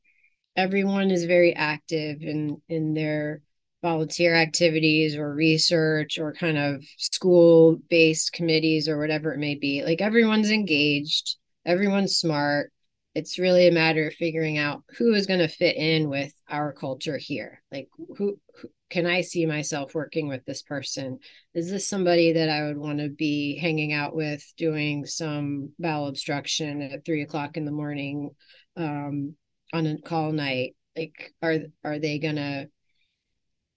everyone 0.56 1.12
is 1.12 1.26
very 1.26 1.56
active 1.56 2.24
in 2.24 2.60
in 2.70 2.96
their 2.96 3.42
volunteer 3.84 4.34
activities 4.34 5.16
or 5.16 5.32
research 5.36 6.18
or 6.18 6.34
kind 6.34 6.58
of 6.58 6.84
school 6.98 7.78
based 7.88 8.34
committees 8.34 8.90
or 8.90 8.98
whatever 8.98 9.32
it 9.32 9.40
may 9.40 9.54
be. 9.54 9.84
Like 9.84 10.02
everyone's 10.02 10.50
engaged, 10.50 11.36
everyone's 11.68 12.18
smart 12.18 12.73
it's 13.16 13.38
really 13.38 13.68
a 13.68 13.72
matter 13.72 14.08
of 14.08 14.14
figuring 14.14 14.58
out 14.58 14.84
who 14.98 15.14
is 15.14 15.28
going 15.28 15.40
to 15.40 15.48
fit 15.48 15.76
in 15.76 16.10
with 16.10 16.34
our 16.50 16.74
culture 16.74 17.18
here. 17.18 17.62
Like 17.72 17.90
who, 17.98 18.40
who, 18.60 18.70
can 18.90 19.08
i 19.08 19.22
see 19.22 19.48
myself 19.48 19.96
working 19.96 20.28
with 20.28 20.46
this 20.46 20.62
person? 20.62 21.20
Is 21.54 21.70
this 21.70 21.88
somebody 21.88 22.34
that 22.34 22.50
i 22.50 22.64
would 22.64 22.78
want 22.78 23.00
to 23.00 23.10
be 23.10 23.58
hanging 23.58 23.94
out 23.94 24.16
with 24.16 24.44
doing 24.58 25.06
some 25.06 25.72
bowel 25.80 26.08
obstruction 26.08 26.82
at 26.82 27.06
three 27.06 27.22
o'clock 27.24 27.58
in 27.58 27.66
the 27.66 27.72
morning 27.72 28.32
um, 28.78 29.36
on 29.74 29.88
a 29.88 29.98
call 30.00 30.32
night? 30.32 30.76
Like 30.96 31.34
are 31.42 31.58
are 31.84 32.00
they 32.00 32.20
gonna 32.20 32.68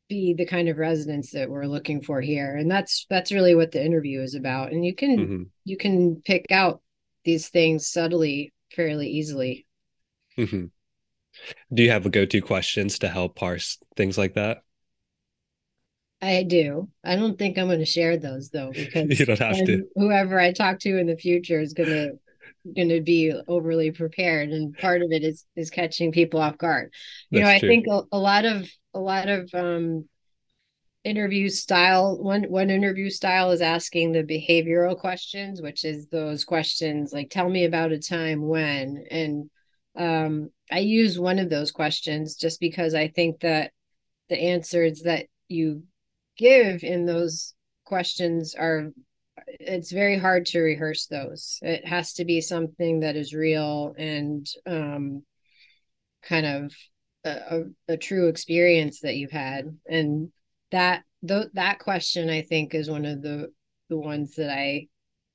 be 0.09 0.35
the 0.35 0.47
kind 0.47 0.69
of 0.69 0.77
residents 0.77 1.33
that 1.33 1.51
we're 1.51 1.67
looking 1.67 2.03
for 2.03 2.21
here? 2.21 2.55
And 2.57 2.71
that's 2.71 3.07
that's 3.09 3.33
really 3.33 3.55
what 3.55 3.73
the 3.73 3.85
interview 3.85 4.21
is 4.21 4.35
about. 4.35 4.73
And 4.73 4.85
you 4.85 4.95
can 4.95 5.19
mm-hmm. 5.19 5.43
you 5.65 5.77
can 5.77 6.23
pick 6.25 6.47
out 6.51 6.83
these 7.25 7.49
things 7.49 7.89
subtly 7.89 8.53
fairly 8.75 9.09
easily. 9.09 9.67
Mm-hmm. 10.39 10.67
Do 11.73 11.83
you 11.83 11.91
have 11.91 12.07
a 12.07 12.11
go-to 12.11 12.41
questions 12.41 12.99
to 13.01 13.09
help 13.09 13.37
parse 13.37 13.79
things 13.97 14.17
like 14.17 14.35
that? 14.35 14.63
I 16.23 16.45
do. 16.45 16.89
I 17.05 17.17
don't 17.17 17.39
think 17.39 17.59
I'm 17.59 17.67
going 17.67 17.79
to 17.79 17.87
share 17.87 18.17
those 18.17 18.51
though, 18.51 18.71
because 18.75 19.19
you 19.19 19.27
don't 19.27 19.39
have 19.39 19.65
to. 19.65 19.85
Whoever 19.95 20.41
I 20.41 20.53
talk 20.53 20.79
to 20.81 20.99
in 20.99 21.07
the 21.07 21.17
future 21.17 21.61
is 21.61 21.75
going 21.75 21.89
to 21.89 22.13
going 22.75 22.89
to 22.89 23.01
be 23.01 23.33
overly 23.47 23.91
prepared, 23.91 24.51
and 24.51 24.77
part 24.77 25.03
of 25.03 25.13
it 25.13 25.23
is 25.23 25.45
is 25.55 25.71
catching 25.71 26.13
people 26.13 26.41
off 26.41 26.59
guard. 26.59 26.93
You 27.31 27.41
That's 27.41 27.49
know, 27.49 27.55
I 27.55 27.59
true. 27.59 27.69
think 27.69 27.87
a, 27.89 28.03
a, 28.13 28.19
lot 28.19 28.45
of 28.45 28.69
a 28.95 28.99
lot 28.99 29.29
of 29.29 29.51
um, 29.55 30.09
interview 31.07 31.49
style 31.49 32.19
one 32.23 32.45
one 32.45 32.71
interview 32.71 33.09
style 33.09 33.51
is 33.51 33.61
asking 33.61 34.13
the 34.13 34.23
behavioral 34.23 34.99
questions 34.99 35.63
which 35.63 35.85
is 35.85 36.09
those 36.09 36.45
questions 36.45 37.13
like 37.13 37.31
tell 37.31 37.49
me 37.49 37.65
about 37.65 37.93
a 37.93 37.99
time 37.99 38.47
when 38.47 39.05
and 39.11 39.51
um, 39.97 40.51
i 40.71 40.79
use 40.79 41.19
one 41.19 41.39
of 41.39 41.49
those 41.49 41.71
questions 41.71 42.37
just 42.37 42.61
because 42.61 42.95
i 42.95 43.09
think 43.09 43.41
that 43.41 43.71
the 44.29 44.39
answers 44.39 45.03
that 45.03 45.27
you 45.49 45.85
give 46.37 46.83
in 46.83 47.07
those 47.07 47.55
questions 47.85 48.55
are 48.55 48.91
it's 49.47 49.93
very 49.93 50.19
hard 50.19 50.47
to 50.47 50.61
rehearse 50.61 51.07
those. 51.07 51.59
It 51.63 51.87
has 51.87 52.15
to 52.15 52.25
be 52.25 52.41
something 52.41 53.01
that 53.01 53.17
is 53.17 53.35
real 53.35 53.95
and 53.97 54.47
um, 54.67 55.23
kind 56.23 56.47
of 56.47 56.75
a, 57.25 57.31
a, 57.31 57.63
a 57.93 57.97
true 57.97 58.29
experience 58.29 59.01
that 59.01 59.17
you've 59.17 59.31
had. 59.31 59.77
And 59.89 60.33
that 60.71 61.05
th- 61.27 61.49
that 61.55 61.79
question 61.79 62.31
I 62.31 62.43
think 62.43 62.75
is 62.75 62.91
one 62.91 63.05
of 63.05 63.23
the 63.23 63.53
the 63.89 63.97
ones 63.97 64.35
that 64.37 64.51
I 64.51 64.89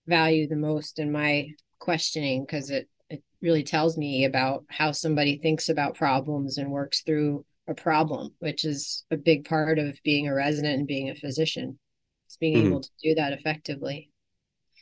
value 0.07 0.47
the 0.47 0.55
most 0.55 0.99
in 0.99 1.11
my 1.11 1.49
questioning 1.79 2.45
because 2.45 2.69
it 2.69 2.89
it 3.09 3.23
really 3.41 3.63
tells 3.63 3.97
me 3.97 4.25
about 4.25 4.65
how 4.69 4.91
somebody 4.91 5.37
thinks 5.37 5.69
about 5.69 5.95
problems 5.95 6.57
and 6.57 6.71
works 6.71 7.01
through 7.01 7.45
a 7.67 7.73
problem, 7.73 8.33
which 8.39 8.63
is 8.63 9.05
a 9.11 9.17
big 9.17 9.45
part 9.45 9.79
of 9.79 9.99
being 10.03 10.27
a 10.27 10.33
resident 10.33 10.79
and 10.79 10.87
being 10.87 11.09
a 11.09 11.15
physician. 11.15 11.77
It's 12.25 12.37
being 12.37 12.57
mm-hmm. 12.57 12.67
able 12.67 12.81
to 12.81 12.89
do 13.03 13.15
that 13.15 13.33
effectively. 13.33 14.11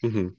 Mm-hmm. 0.04 0.30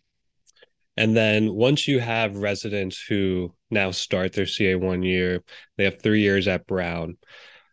And 0.97 1.17
then 1.17 1.55
once 1.55 1.89
you 1.89 1.99
have 2.01 2.37
residents 2.37 3.03
who 3.03 3.55
now 3.71 3.91
start 3.91 4.33
their 4.33 4.47
CA 4.47 4.75
one 4.75 5.03
year, 5.03 5.43
they 5.77 5.85
have 5.85 6.01
three 6.01 6.21
years 6.21 6.47
at 6.47 6.67
Brown. 6.67 7.17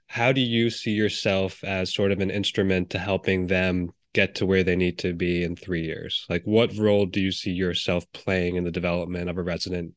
How 0.08 0.32
do 0.32 0.42
you 0.42 0.70
see 0.70 0.92
yourself 0.92 1.64
as 1.64 1.94
sort 1.94 2.12
of 2.12 2.20
an 2.20 2.32
instrument 2.32 2.90
to 2.92 3.00
helping 3.00 3.48
them 3.48 3.92
get 4.14 4.36
to 4.36 4.46
where 4.46 4.64
they 4.64 4.76
need 4.76 4.98
to 5.00 5.14
be 5.14 5.44
in 5.44 5.56
three 5.56 5.84
years? 5.84 6.26
Like, 6.30 6.44
what 6.46 6.76
role 6.76 7.06
do 7.06 7.22
you 7.22 7.32
see 7.32 7.52
yourself 7.52 8.12
playing 8.14 8.56
in 8.56 8.64
the 8.64 8.72
development 8.72 9.30
of 9.30 9.38
a 9.38 9.44
resident? 9.44 9.94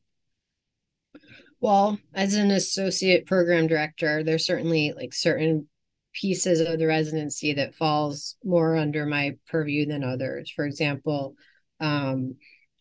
Well, 1.59 1.97
as 2.13 2.33
an 2.33 2.51
associate 2.51 3.25
program 3.25 3.67
director, 3.67 4.23
there's 4.23 4.45
certainly 4.45 4.93
like 4.95 5.13
certain 5.13 5.67
pieces 6.13 6.59
of 6.59 6.77
the 6.77 6.87
residency 6.87 7.53
that 7.53 7.75
falls 7.75 8.35
more 8.43 8.75
under 8.75 9.05
my 9.05 9.37
purview 9.47 9.85
than 9.85 10.03
others. 10.03 10.51
For 10.55 10.65
example, 10.65 11.35
um, 11.79 12.35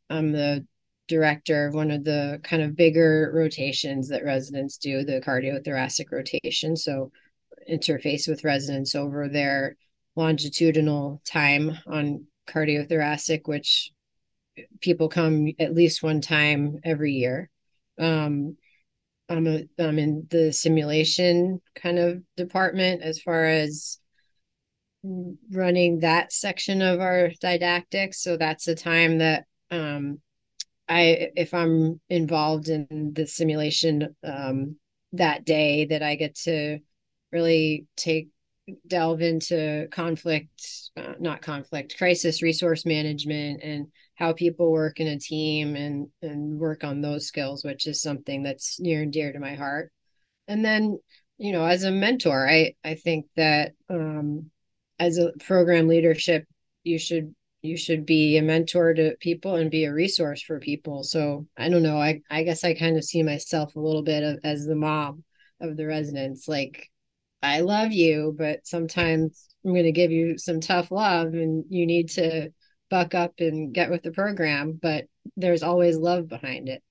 I'm 0.09 0.33
the 0.33 0.67
director 1.11 1.67
of 1.67 1.75
one 1.75 1.91
of 1.91 2.05
the 2.05 2.41
kind 2.43 2.63
of 2.63 2.77
bigger 2.77 3.31
rotations 3.35 4.09
that 4.09 4.25
residents 4.25 4.79
do, 4.79 5.05
the 5.05 5.21
cardiothoracic 5.21 6.11
rotation. 6.11 6.77
So 6.77 7.11
interface 7.71 8.27
with 8.27 8.45
residents 8.45 8.95
over 8.95 9.29
their 9.29 9.77
longitudinal 10.17 11.21
time 11.27 11.77
on 11.87 12.27
cardiothoracic, 12.49 13.43
which 13.45 13.91
people 14.81 15.09
come 15.09 15.49
at 15.59 15.75
least 15.75 16.03
one 16.03 16.21
time 16.21 16.79
every 16.85 17.13
year. 17.13 17.51
Um, 17.99 18.57
I'm, 19.29 19.47
a, 19.47 19.65
I'm 19.79 19.99
in 19.99 20.27
the 20.31 20.53
simulation 20.53 21.61
kind 21.75 21.99
of 21.99 22.23
department 22.37 23.03
as 23.03 23.21
far 23.21 23.45
as 23.45 23.99
running 25.53 26.01
that 26.01 26.33
section 26.33 26.83
of 26.83 27.01
our 27.01 27.31
didactics. 27.41 28.23
So 28.23 28.37
that's 28.37 28.69
a 28.69 28.75
time 28.75 29.19
that 29.19 29.45
um, 29.71 30.21
I, 30.91 31.31
if 31.37 31.55
I'm 31.55 32.01
involved 32.09 32.69
in 32.69 33.13
the 33.15 33.27
simulation 33.27 34.15
um, 34.25 34.77
that 35.13 35.45
day, 35.45 35.87
that 35.87 36.03
I 36.03 36.17
get 36.17 36.35
to 36.41 36.81
really 37.33 37.87
take 37.97 38.29
delve 38.87 39.23
into 39.23 39.87
conflict, 39.93 40.91
uh, 40.97 41.15
not 41.21 41.43
conflict, 41.43 41.97
crisis 41.97 42.43
resource 42.43 42.85
management 42.85 43.63
and 43.63 43.87
how 44.17 44.33
people 44.33 44.71
work 44.71 45.01
in 45.01 45.07
a 45.07 45.19
team 45.19 45.77
and 45.77 46.09
and 46.23 46.59
work 46.59 46.85
on 46.85 47.01
those 47.01 47.27
skills, 47.27 47.65
which 47.65 47.87
is 47.87 48.03
something 48.03 48.43
that's 48.43 48.81
near 48.81 49.03
and 49.03 49.13
dear 49.13 49.33
to 49.33 49.39
my 49.39 49.55
heart. 49.55 49.93
And 50.49 50.65
then, 50.65 50.99
you 51.39 51.53
know, 51.53 51.65
as 51.65 51.85
a 51.85 51.91
mentor, 51.91 52.49
I 52.49 52.75
I 52.85 52.95
think 52.97 53.27
that 53.37 53.73
um, 53.89 54.51
as 54.99 55.19
a 55.19 55.33
program 55.39 55.89
leadership, 55.89 56.47
you 56.83 56.99
should 56.99 57.35
you 57.63 57.77
should 57.77 58.07
be 58.07 58.37
a 58.37 58.43
mentor 58.43 58.95
to 58.95 59.17
people 59.21 59.57
and 59.57 59.71
be 59.71 59.85
a 59.85 59.93
resource 59.93 60.43
for 60.43 60.59
people. 60.59 61.03
So 61.03 61.47
I 61.57 61.69
don't 61.69 61.83
know. 61.83 61.99
I 61.99 62.21
I 62.31 62.43
guess 62.43 62.65
I 62.65 62.75
kind 62.75 62.97
of 62.97 63.05
see 63.05 63.23
myself 63.23 63.77
a 63.77 63.81
little 63.81 64.03
bit 64.03 64.23
of, 64.23 64.39
as 64.45 64.65
the 64.65 64.77
mom 64.77 65.25
of 65.61 65.77
the 65.77 65.87
residents. 65.87 66.49
Like 66.49 66.89
I 67.43 67.61
love 67.61 67.93
you, 67.93 68.35
but 68.37 68.67
sometimes 68.67 69.49
I'm 69.65 69.73
going 69.73 69.85
to 69.85 69.93
give 69.93 70.11
you 70.11 70.39
some 70.39 70.61
tough 70.61 70.91
love 70.91 71.29
and 71.35 71.65
you 71.69 71.87
need 71.87 72.11
to 72.11 72.51
buck 72.89 73.15
up 73.15 73.35
and 73.39 73.73
get 73.73 73.91
with 73.91 74.03
the 74.03 74.11
program, 74.11 74.79
but 74.81 75.05
there's 75.37 75.63
always 75.63 75.97
love 75.97 76.29
behind 76.29 76.69
it. 76.69 76.83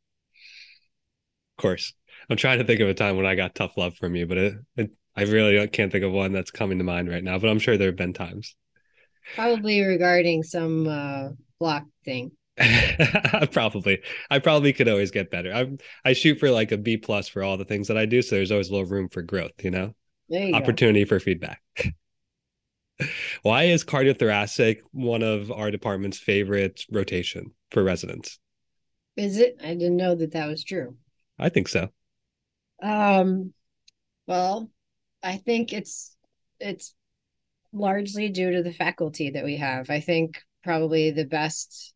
Of 1.58 1.62
course. 1.62 1.94
I'm 2.30 2.38
trying 2.38 2.60
to 2.60 2.66
think 2.66 2.80
of 2.80 2.88
a 2.88 2.94
time 2.94 3.18
when 3.18 3.26
I 3.26 3.36
got 3.36 3.56
tough 3.56 3.76
love 3.76 3.96
from 3.96 4.16
you, 4.16 4.26
but 4.28 4.38
it, 4.38 4.54
it, 4.78 4.92
I 5.16 5.24
really 5.24 5.68
can't 5.68 5.92
think 5.92 6.04
of 6.04 6.12
one 6.12 6.32
that's 6.32 6.52
coming 6.52 6.78
to 6.78 6.84
mind 6.84 7.10
right 7.10 7.24
now, 7.24 7.38
but 7.40 7.50
I'm 7.50 7.60
sure 7.60 7.78
there 7.78 7.90
have 7.90 7.96
been 7.96 8.14
times. 8.14 8.56
Probably 9.36 9.82
regarding 9.82 10.44
some 10.44 10.88
uh, 10.88 11.30
block 11.60 11.86
thing. 12.04 12.32
probably 13.54 14.02
i 14.30 14.38
probably 14.38 14.74
could 14.74 14.90
always 14.90 15.12
get 15.12 15.32
better 15.32 15.54
i 15.54 15.66
i 16.04 16.12
shoot 16.12 16.38
for 16.38 16.52
like 16.52 16.74
a 16.74 16.78
b 16.78 16.98
plus 16.98 17.30
for 17.30 17.42
all 17.42 17.56
the 17.56 17.64
things 17.64 17.88
that 17.88 17.98
i 17.98 18.06
do 18.06 18.22
so 18.22 18.36
there's 18.36 18.52
always 18.52 18.68
a 18.68 18.74
little 18.74 18.86
room 18.86 19.08
for 19.08 19.22
growth 19.22 19.54
you 19.64 19.72
know 19.72 19.94
you 20.30 20.54
opportunity 20.54 21.04
go. 21.04 21.10
for 21.10 21.20
feedback. 21.20 21.62
Why 23.44 23.64
is 23.64 23.84
cardiothoracic 23.84 24.80
one 24.92 25.24
of 25.24 25.52
our 25.52 25.72
department's 25.72 26.20
favorite 26.20 26.86
rotation 26.92 27.52
for 27.72 27.84
residents? 27.84 28.40
Is 29.16 29.38
it? 29.38 29.58
I 29.64 29.74
didn't 29.74 29.98
know 29.98 30.16
that 30.16 30.34
that 30.34 30.48
was 30.48 30.64
true. 30.64 30.96
I 31.38 31.50
think 31.50 31.68
so. 31.68 31.90
Um, 32.82 33.54
well, 34.28 34.70
I 35.24 35.38
think 35.38 35.74
it's 35.74 36.16
it's 36.60 36.94
largely 37.74 38.30
due 38.30 38.52
to 38.52 38.64
the 38.64 38.74
faculty 38.74 39.32
that 39.32 39.46
we 39.46 39.58
have. 39.58 39.90
I 39.90 40.00
think 40.00 40.42
probably 40.64 41.12
the 41.12 41.26
best 41.26 41.94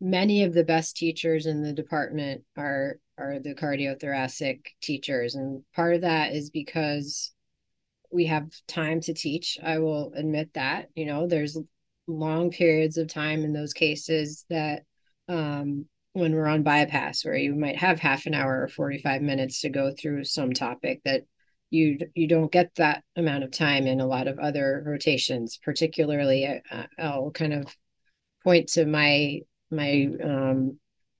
many 0.00 0.42
of 0.42 0.52
the 0.54 0.64
best 0.64 0.96
teachers 0.96 1.46
in 1.46 1.62
the 1.62 1.72
department 1.72 2.42
are 2.56 2.98
are 3.16 3.38
the 3.38 3.54
cardiothoracic 3.54 4.60
teachers 4.80 5.36
and 5.36 5.62
part 5.74 5.94
of 5.94 6.00
that 6.00 6.32
is 6.32 6.50
because 6.50 7.32
we 8.12 8.26
have 8.26 8.50
time 8.68 9.00
to 9.00 9.14
teach. 9.14 9.58
I 9.62 9.78
will 9.78 10.12
admit 10.14 10.50
that. 10.54 10.88
You 10.94 11.06
know, 11.06 11.26
there's 11.26 11.58
long 12.06 12.50
periods 12.50 12.98
of 12.98 13.08
time 13.08 13.44
in 13.44 13.52
those 13.52 13.72
cases 13.72 14.44
that 14.50 14.82
um, 15.28 15.86
when 16.12 16.34
we're 16.34 16.46
on 16.46 16.62
bypass, 16.62 17.24
where 17.24 17.36
you 17.36 17.54
might 17.54 17.76
have 17.76 17.98
half 17.98 18.26
an 18.26 18.34
hour 18.34 18.62
or 18.62 18.68
45 18.68 19.22
minutes 19.22 19.62
to 19.62 19.70
go 19.70 19.92
through 19.92 20.24
some 20.24 20.52
topic 20.52 21.00
that 21.04 21.22
you 21.72 21.98
you 22.14 22.28
don't 22.28 22.52
get 22.52 22.74
that 22.76 23.02
amount 23.16 23.44
of 23.44 23.50
time 23.50 23.86
in 23.86 24.00
a 24.00 24.06
lot 24.06 24.28
of 24.28 24.38
other 24.38 24.82
rotations. 24.86 25.58
Particularly, 25.64 26.46
uh, 26.46 26.86
I'll 26.98 27.30
kind 27.30 27.54
of 27.54 27.74
point 28.44 28.68
to 28.70 28.84
my 28.84 29.40
my 29.70 30.08
um, 30.22 30.78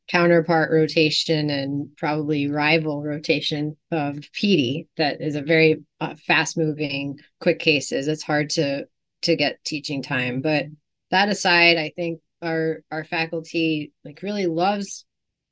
counterpart 0.08 0.70
rotation 0.70 1.48
and 1.48 1.96
probably 1.96 2.48
rival 2.48 3.02
rotation 3.02 3.76
of 3.90 4.16
PD 4.16 4.86
that 4.96 5.20
is 5.20 5.36
a 5.36 5.42
very 5.42 5.82
uh, 6.00 6.14
fast 6.26 6.58
moving 6.58 7.18
quick 7.40 7.58
cases 7.58 8.08
it's 8.08 8.22
hard 8.22 8.50
to 8.50 8.84
to 9.22 9.36
get 9.36 9.62
teaching 9.64 10.02
time 10.02 10.42
but 10.42 10.66
that 11.12 11.28
aside 11.28 11.78
i 11.78 11.92
think 11.94 12.20
our 12.42 12.82
our 12.90 13.04
faculty 13.04 13.92
like 14.04 14.20
really 14.22 14.46
loves 14.46 15.06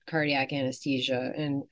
cardiac 0.09 0.53
anesthesia 0.53 1.33
and 1.37 1.63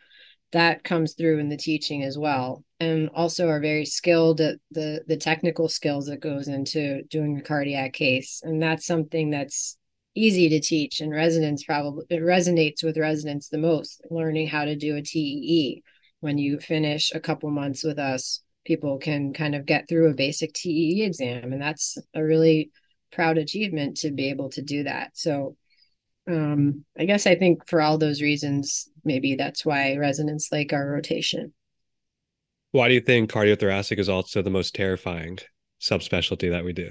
that 0.52 0.84
comes 0.84 1.14
through 1.14 1.38
in 1.38 1.48
the 1.48 1.56
teaching 1.56 2.02
as 2.02 2.16
well. 2.16 2.64
And 2.80 3.10
also 3.14 3.48
are 3.48 3.60
very 3.60 3.84
skilled 3.84 4.40
at 4.40 4.58
the 4.70 5.02
the 5.06 5.16
technical 5.16 5.68
skills 5.68 6.06
that 6.06 6.20
goes 6.20 6.48
into 6.48 7.02
doing 7.04 7.38
a 7.38 7.42
cardiac 7.42 7.92
case. 7.92 8.40
And 8.44 8.62
that's 8.62 8.86
something 8.86 9.30
that's 9.30 9.76
easy 10.14 10.48
to 10.48 10.60
teach 10.60 11.00
and 11.00 11.12
residents 11.12 11.62
probably 11.62 12.04
it 12.10 12.20
resonates 12.20 12.82
with 12.82 12.98
residents 12.98 13.50
the 13.50 13.58
most 13.58 14.00
learning 14.10 14.48
how 14.48 14.64
to 14.64 14.74
do 14.74 14.96
a 14.96 15.02
TEE 15.02 15.80
when 16.18 16.38
you 16.38 16.58
finish 16.58 17.12
a 17.14 17.20
couple 17.20 17.48
months 17.50 17.84
with 17.84 18.00
us 18.00 18.42
people 18.68 18.98
can 18.98 19.32
kind 19.32 19.54
of 19.54 19.64
get 19.64 19.88
through 19.88 20.10
a 20.10 20.14
basic 20.14 20.52
TEE 20.52 21.02
exam. 21.02 21.52
And 21.52 21.60
that's 21.60 21.96
a 22.14 22.22
really 22.22 22.70
proud 23.10 23.38
achievement 23.38 23.96
to 23.98 24.10
be 24.10 24.28
able 24.28 24.50
to 24.50 24.62
do 24.62 24.84
that. 24.84 25.12
So 25.14 25.56
um, 26.28 26.84
I 26.98 27.04
guess 27.04 27.26
I 27.26 27.34
think 27.34 27.66
for 27.66 27.80
all 27.80 27.98
those 27.98 28.22
reasons 28.22 28.88
maybe 29.04 29.34
that's 29.34 29.64
why 29.64 29.96
residents 29.96 30.48
like 30.52 30.72
our 30.72 30.86
rotation. 30.86 31.52
Why 32.72 32.88
do 32.88 32.94
you 32.94 33.00
think 33.00 33.30
cardiothoracic 33.32 33.98
is 33.98 34.08
also 34.08 34.42
the 34.42 34.50
most 34.50 34.74
terrifying 34.74 35.38
subspecialty 35.80 36.50
that 36.50 36.64
we 36.64 36.72
do? 36.72 36.90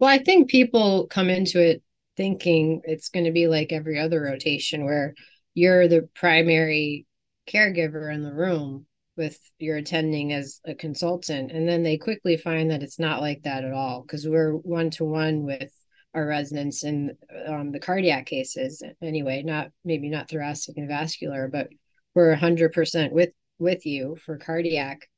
Well, 0.00 0.10
I 0.10 0.18
think 0.18 0.50
people 0.50 1.06
come 1.06 1.30
into 1.30 1.60
it 1.60 1.82
thinking 2.16 2.80
it's 2.84 3.10
going 3.10 3.26
to 3.26 3.32
be 3.32 3.46
like 3.46 3.72
every 3.72 3.98
other 3.98 4.20
rotation 4.20 4.84
where 4.84 5.14
you're 5.54 5.88
the 5.88 6.08
primary 6.14 7.06
caregiver 7.46 8.12
in 8.12 8.22
the 8.22 8.32
room 8.32 8.86
with 9.16 9.38
your 9.58 9.76
attending 9.76 10.32
as 10.32 10.60
a 10.64 10.74
consultant 10.74 11.50
and 11.50 11.68
then 11.68 11.82
they 11.82 11.98
quickly 11.98 12.36
find 12.36 12.70
that 12.70 12.82
it's 12.82 12.98
not 12.98 13.20
like 13.20 13.42
that 13.42 13.64
at 13.64 13.72
all 13.72 14.02
because 14.02 14.26
we're 14.26 14.52
one 14.52 14.88
to 14.88 15.04
one 15.04 15.44
with 15.44 15.72
our 16.14 16.26
residents 16.26 16.82
in 16.84 17.16
um, 17.46 17.70
the 17.70 17.78
cardiac 17.78 18.26
cases 18.26 18.82
anyway 19.00 19.42
not 19.42 19.68
maybe 19.84 20.08
not 20.08 20.28
thoracic 20.28 20.76
and 20.76 20.88
vascular 20.88 21.48
but 21.48 21.68
we're 22.14 22.34
100% 22.34 23.12
with 23.12 23.30
with 23.58 23.86
you 23.86 24.16
for 24.24 24.38
cardiac. 24.38 25.08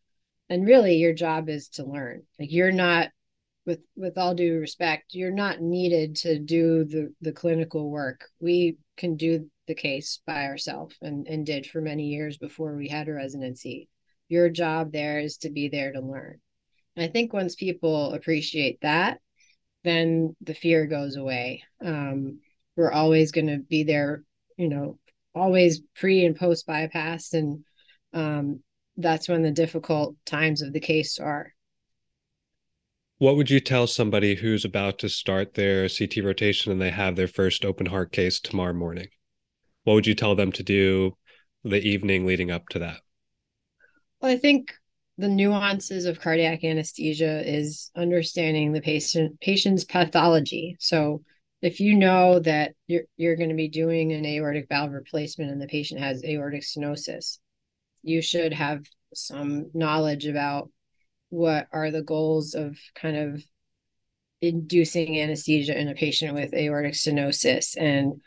And 0.50 0.66
really 0.66 0.96
your 0.96 1.14
job 1.14 1.48
is 1.48 1.68
to 1.70 1.84
learn. 1.84 2.22
Like 2.38 2.52
you're 2.52 2.72
not 2.72 3.08
with 3.64 3.80
with 3.96 4.18
all 4.18 4.34
due 4.34 4.58
respect 4.58 5.14
you're 5.14 5.30
not 5.30 5.60
needed 5.60 6.16
to 6.16 6.38
do 6.38 6.84
the 6.84 7.14
the 7.20 7.32
clinical 7.32 7.90
work. 7.90 8.28
We 8.40 8.76
can 8.96 9.16
do 9.16 9.48
the 9.68 9.74
case 9.74 10.20
by 10.26 10.46
ourselves 10.46 10.96
and 11.00 11.26
and 11.28 11.46
did 11.46 11.66
for 11.66 11.80
many 11.80 12.08
years 12.08 12.36
before 12.36 12.76
we 12.76 12.88
had 12.88 13.08
a 13.08 13.12
residency. 13.12 13.88
Your 14.28 14.50
job 14.50 14.92
there 14.92 15.20
is 15.20 15.38
to 15.38 15.50
be 15.50 15.68
there 15.68 15.92
to 15.92 16.00
learn. 16.00 16.40
And 16.96 17.04
i 17.04 17.08
think 17.08 17.32
once 17.32 17.54
people 17.54 18.12
appreciate 18.12 18.78
that 18.82 19.20
then 19.84 20.36
the 20.40 20.54
fear 20.54 20.86
goes 20.86 21.16
away 21.16 21.62
um, 21.84 22.38
we're 22.76 22.92
always 22.92 23.32
going 23.32 23.46
to 23.46 23.58
be 23.58 23.84
there 23.84 24.22
you 24.56 24.68
know 24.68 24.98
always 25.34 25.80
pre 25.94 26.24
and 26.24 26.36
post 26.36 26.66
bypass 26.66 27.32
and 27.32 27.64
um, 28.12 28.60
that's 28.96 29.28
when 29.28 29.42
the 29.42 29.50
difficult 29.50 30.14
times 30.26 30.62
of 30.62 30.72
the 30.72 30.80
case 30.80 31.18
are 31.18 31.52
what 33.22 33.36
would 33.36 33.50
you 33.50 33.60
tell 33.60 33.86
somebody 33.86 34.34
who's 34.34 34.64
about 34.64 34.98
to 34.98 35.08
start 35.08 35.54
their 35.54 35.88
CT 35.88 36.24
rotation 36.24 36.72
and 36.72 36.82
they 36.82 36.90
have 36.90 37.14
their 37.14 37.28
first 37.28 37.64
open 37.64 37.86
heart 37.86 38.10
case 38.10 38.40
tomorrow 38.40 38.72
morning? 38.72 39.06
What 39.84 39.94
would 39.94 40.08
you 40.08 40.16
tell 40.16 40.34
them 40.34 40.50
to 40.50 40.64
do 40.64 41.16
the 41.62 41.80
evening 41.80 42.26
leading 42.26 42.50
up 42.50 42.68
to 42.70 42.80
that? 42.80 42.96
Well, 44.20 44.32
I 44.32 44.36
think 44.36 44.74
the 45.18 45.28
nuances 45.28 46.06
of 46.06 46.20
cardiac 46.20 46.64
anesthesia 46.64 47.42
is 47.46 47.90
understanding 47.94 48.72
the 48.72 48.80
patient 48.80 49.40
patient's 49.40 49.84
pathology. 49.84 50.76
So 50.80 51.22
if 51.60 51.80
you 51.80 51.94
know 51.94 52.40
that 52.40 52.74
you're 52.86 53.04
you're 53.16 53.36
going 53.36 53.50
to 53.50 53.54
be 53.54 53.68
doing 53.68 54.12
an 54.12 54.24
aortic 54.24 54.68
valve 54.68 54.92
replacement 54.92 55.50
and 55.50 55.60
the 55.60 55.66
patient 55.66 56.00
has 56.00 56.24
aortic 56.24 56.62
stenosis, 56.62 57.38
you 58.02 58.22
should 58.22 58.52
have 58.52 58.84
some 59.14 59.70
knowledge 59.74 60.26
about 60.26 60.70
what 61.28 61.66
are 61.72 61.90
the 61.90 62.02
goals 62.02 62.54
of 62.54 62.76
kind 62.94 63.16
of 63.16 63.42
inducing 64.40 65.20
anesthesia 65.20 65.78
in 65.78 65.88
a 65.88 65.94
patient 65.94 66.34
with 66.34 66.52
aortic 66.52 66.94
stenosis 66.94 67.76
and 67.78 68.20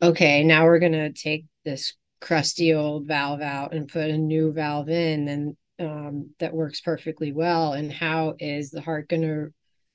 okay 0.00 0.42
now 0.42 0.64
we're 0.64 0.78
going 0.78 0.92
to 0.92 1.12
take 1.12 1.44
this 1.64 1.94
crusty 2.20 2.72
old 2.72 3.06
valve 3.06 3.42
out 3.42 3.74
and 3.74 3.88
put 3.88 4.10
a 4.10 4.16
new 4.16 4.50
valve 4.52 4.88
in 4.88 5.28
and 5.28 5.56
um, 5.78 6.30
that 6.38 6.54
works 6.54 6.80
perfectly 6.80 7.32
well 7.32 7.72
and 7.72 7.92
how 7.92 8.34
is 8.38 8.70
the 8.70 8.80
heart 8.80 9.08
going 9.08 9.22
to 9.22 9.48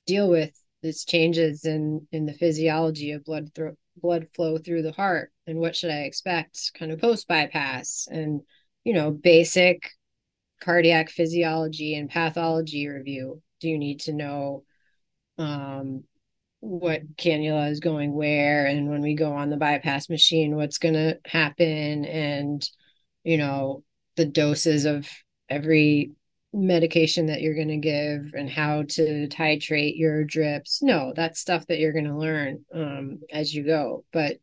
deal 0.06 0.28
with 0.28 0.52
these 0.82 1.04
changes 1.04 1.64
in 1.64 2.06
in 2.12 2.26
the 2.26 2.34
physiology 2.34 3.12
of 3.12 3.24
blood 3.24 3.54
th- 3.54 3.74
blood 3.96 4.28
flow 4.34 4.58
through 4.58 4.82
the 4.82 4.92
heart? 4.92 5.32
And 5.46 5.58
what 5.58 5.76
should 5.76 5.90
i 5.90 6.00
expect 6.00 6.72
kind 6.78 6.92
of 6.92 7.00
post 7.00 7.28
bypass 7.28 8.08
and 8.10 8.40
you 8.84 8.94
know 8.94 9.10
basic 9.10 9.90
cardiac 10.60 11.10
physiology 11.10 11.94
and 11.94 12.10
pathology 12.10 12.88
review. 12.88 13.42
Do 13.60 13.68
you 13.68 13.78
need 13.78 14.00
to 14.00 14.12
know 14.12 14.64
um, 15.38 16.04
what 16.60 17.16
cannula 17.16 17.70
is 17.70 17.80
going 17.80 18.12
where? 18.12 18.66
And 18.66 18.88
when 18.88 19.02
we 19.02 19.14
go 19.14 19.34
on 19.34 19.50
the 19.50 19.56
bypass 19.56 20.08
machine 20.08 20.56
what's 20.56 20.78
going 20.78 20.94
to 20.94 21.18
happen? 21.26 22.04
And 22.04 22.68
you 23.24 23.36
know 23.38 23.82
the 24.16 24.26
doses 24.26 24.84
of 24.84 25.08
every 25.48 26.12
medication 26.52 27.26
that 27.26 27.40
you're 27.40 27.54
going 27.54 27.68
to 27.68 27.76
give 27.76 28.32
and 28.34 28.48
how 28.48 28.82
to 28.84 29.26
titrate 29.28 29.98
your 29.98 30.22
drips 30.22 30.82
no 30.82 31.12
that's 31.16 31.40
stuff 31.40 31.66
that 31.66 31.80
you're 31.80 31.92
going 31.92 32.04
to 32.04 32.16
learn 32.16 32.64
um, 32.72 33.18
as 33.32 33.52
you 33.52 33.64
go 33.64 34.04
but 34.12 34.36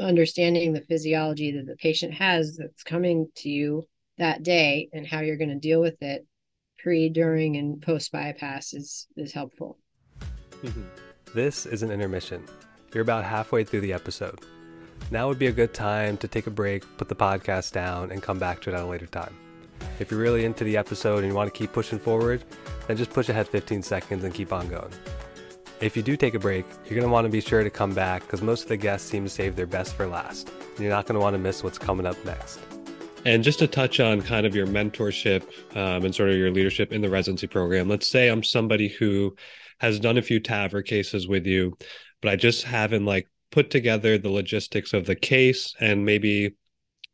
understanding 0.00 0.72
the 0.72 0.80
physiology 0.80 1.52
that 1.52 1.66
the 1.66 1.76
patient 1.76 2.14
has 2.14 2.56
that's 2.56 2.82
coming 2.82 3.28
to 3.36 3.50
you 3.50 3.86
that 4.18 4.42
day 4.42 4.88
and 4.92 5.06
how 5.06 5.20
you're 5.20 5.36
going 5.36 5.50
to 5.50 5.56
deal 5.56 5.80
with 5.80 6.00
it 6.02 6.26
pre, 6.82 7.08
during, 7.08 7.56
and 7.56 7.80
post 7.80 8.12
bypass 8.12 8.74
is, 8.74 9.06
is 9.16 9.32
helpful. 9.32 9.78
this 11.34 11.64
is 11.64 11.82
an 11.82 11.90
intermission. 11.90 12.44
You're 12.92 13.02
about 13.02 13.24
halfway 13.24 13.64
through 13.64 13.80
the 13.80 13.92
episode. 13.92 14.40
Now 15.10 15.28
would 15.28 15.38
be 15.38 15.46
a 15.46 15.52
good 15.52 15.74
time 15.74 16.16
to 16.18 16.28
take 16.28 16.46
a 16.46 16.50
break, 16.50 16.84
put 16.96 17.08
the 17.08 17.14
podcast 17.14 17.72
down, 17.72 18.10
and 18.10 18.22
come 18.22 18.38
back 18.38 18.60
to 18.62 18.70
it 18.70 18.74
at 18.74 18.82
a 18.82 18.86
later 18.86 19.06
time. 19.06 19.34
If 19.98 20.10
you're 20.10 20.20
really 20.20 20.44
into 20.44 20.64
the 20.64 20.76
episode 20.76 21.18
and 21.18 21.28
you 21.28 21.34
want 21.34 21.52
to 21.52 21.56
keep 21.56 21.72
pushing 21.72 21.98
forward, 21.98 22.44
then 22.86 22.96
just 22.96 23.10
push 23.10 23.28
ahead 23.28 23.48
15 23.48 23.82
seconds 23.82 24.24
and 24.24 24.34
keep 24.34 24.52
on 24.52 24.68
going. 24.68 24.92
If 25.80 25.96
you 25.96 26.02
do 26.02 26.16
take 26.16 26.34
a 26.34 26.38
break, 26.38 26.64
you're 26.84 26.94
going 26.94 27.02
to 27.02 27.12
want 27.12 27.24
to 27.24 27.30
be 27.30 27.40
sure 27.40 27.64
to 27.64 27.70
come 27.70 27.92
back 27.92 28.22
because 28.22 28.40
most 28.42 28.62
of 28.62 28.68
the 28.68 28.76
guests 28.76 29.10
seem 29.10 29.24
to 29.24 29.30
save 29.30 29.56
their 29.56 29.66
best 29.66 29.94
for 29.94 30.06
last. 30.06 30.48
And 30.48 30.80
you're 30.80 30.90
not 30.90 31.06
going 31.06 31.14
to 31.14 31.20
want 31.20 31.34
to 31.34 31.38
miss 31.38 31.64
what's 31.64 31.78
coming 31.78 32.06
up 32.06 32.22
next. 32.24 32.60
And 33.24 33.44
just 33.44 33.58
to 33.60 33.66
touch 33.66 34.00
on 34.00 34.22
kind 34.22 34.46
of 34.46 34.54
your 34.54 34.66
mentorship 34.66 35.42
um, 35.76 36.04
and 36.04 36.14
sort 36.14 36.30
of 36.30 36.36
your 36.36 36.50
leadership 36.50 36.92
in 36.92 37.00
the 37.00 37.10
residency 37.10 37.46
program, 37.46 37.88
let's 37.88 38.06
say 38.06 38.28
I'm 38.28 38.42
somebody 38.42 38.88
who 38.88 39.36
has 39.80 39.98
done 39.98 40.18
a 40.18 40.22
few 40.22 40.40
TAVR 40.40 40.84
cases 40.84 41.28
with 41.28 41.46
you, 41.46 41.76
but 42.20 42.30
I 42.30 42.36
just 42.36 42.64
haven't 42.64 43.04
like 43.04 43.28
put 43.50 43.70
together 43.70 44.18
the 44.18 44.30
logistics 44.30 44.92
of 44.92 45.06
the 45.06 45.14
case 45.14 45.74
and 45.78 46.04
maybe 46.04 46.54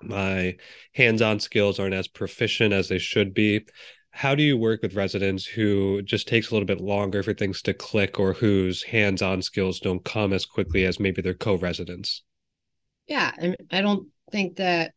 my 0.03 0.57
hands-on 0.95 1.41
skills 1.41 1.79
aren't 1.79 1.95
as 1.95 2.09
proficient 2.09 2.73
as 2.73 2.89
they 2.89 2.99
should 2.99 3.35
be. 3.35 3.67
How 4.11 4.35
do 4.35 4.43
you 4.43 4.57
work 4.57 4.83
with 4.83 4.95
residents 4.95 5.45
who 5.45 6.03
just 6.03 6.27
takes 6.27 6.51
a 6.51 6.55
little 6.55 6.67
bit 6.67 6.81
longer 6.81 7.23
for 7.23 7.35
things 7.35 7.63
to 7.63 7.75
click 7.75 8.19
or 8.19 8.33
whose 8.33 8.83
hands-on 8.83 9.43
skills 9.43 9.81
don't 9.81 10.05
come 10.05 10.33
as 10.33 10.47
quickly 10.47 10.85
as 10.85 10.99
maybe 10.99 11.23
their 11.23 11.35
co-residents? 11.35 12.23
Yeah, 13.07 13.33
I 13.71 13.81
don't 13.81 14.09
think 14.31 14.57
that 14.57 14.93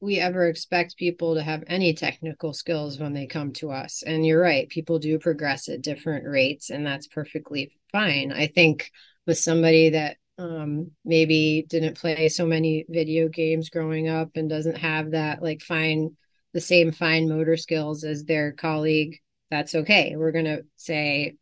we 0.00 0.18
ever 0.18 0.48
expect 0.48 0.96
people 0.96 1.36
to 1.36 1.42
have 1.42 1.62
any 1.68 1.94
technical 1.94 2.52
skills 2.52 2.98
when 2.98 3.12
they 3.12 3.26
come 3.26 3.52
to 3.52 3.70
us. 3.70 4.02
And 4.02 4.26
you're 4.26 4.40
right, 4.40 4.68
people 4.68 4.98
do 4.98 5.18
progress 5.18 5.68
at 5.68 5.80
different 5.80 6.26
rates, 6.26 6.70
and 6.70 6.84
that's 6.84 7.06
perfectly 7.06 7.72
fine. 7.92 8.32
I 8.32 8.48
think 8.48 8.90
with 9.26 9.38
somebody 9.38 9.90
that 9.90 10.16
um, 10.38 10.90
maybe 11.04 11.66
didn't 11.68 11.98
play 11.98 12.28
so 12.28 12.46
many 12.46 12.84
video 12.88 13.28
games 13.28 13.70
growing 13.70 14.08
up 14.08 14.30
and 14.34 14.48
doesn't 14.48 14.78
have 14.78 15.12
that 15.12 15.42
like 15.42 15.62
fine, 15.62 16.16
the 16.52 16.60
same 16.60 16.92
fine 16.92 17.28
motor 17.28 17.56
skills 17.56 18.04
as 18.04 18.24
their 18.24 18.52
colleague, 18.52 19.18
that's 19.50 19.74
okay. 19.74 20.14
We're 20.16 20.32
going 20.32 20.46
to 20.46 20.64
say 20.76 21.36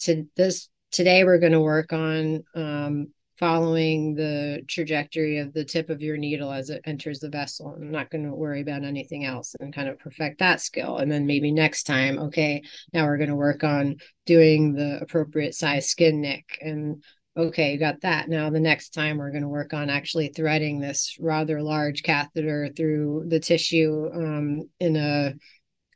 to 0.00 0.26
this 0.36 0.68
today, 0.90 1.24
we're 1.24 1.38
going 1.38 1.52
to 1.52 1.60
work 1.60 1.92
on 1.92 2.44
um, 2.54 3.08
following 3.38 4.14
the 4.14 4.62
trajectory 4.68 5.38
of 5.38 5.52
the 5.52 5.64
tip 5.64 5.90
of 5.90 6.00
your 6.00 6.16
needle 6.16 6.52
as 6.52 6.70
it 6.70 6.82
enters 6.84 7.18
the 7.18 7.28
vessel. 7.28 7.74
I'm 7.74 7.90
not 7.90 8.10
going 8.10 8.24
to 8.24 8.34
worry 8.34 8.60
about 8.60 8.84
anything 8.84 9.24
else 9.24 9.56
and 9.58 9.74
kind 9.74 9.88
of 9.88 9.98
perfect 9.98 10.38
that 10.38 10.60
skill. 10.60 10.98
And 10.98 11.10
then 11.10 11.26
maybe 11.26 11.50
next 11.50 11.82
time, 11.84 12.18
okay, 12.18 12.62
now 12.92 13.04
we're 13.06 13.16
going 13.16 13.30
to 13.30 13.34
work 13.34 13.64
on 13.64 13.96
doing 14.26 14.74
the 14.74 15.00
appropriate 15.00 15.54
size 15.54 15.88
skin 15.88 16.20
nick. 16.20 16.58
And 16.60 17.02
okay, 17.36 17.72
you 17.72 17.78
got 17.78 18.00
that. 18.02 18.28
Now 18.28 18.50
the 18.50 18.60
next 18.60 18.90
time 18.90 19.18
we're 19.18 19.30
going 19.30 19.42
to 19.42 19.48
work 19.48 19.72
on 19.72 19.90
actually 19.90 20.28
threading 20.28 20.80
this 20.80 21.16
rather 21.20 21.62
large 21.62 22.02
catheter 22.02 22.70
through 22.76 23.24
the 23.28 23.40
tissue 23.40 24.10
um, 24.12 24.68
in 24.80 24.96
a 24.96 25.34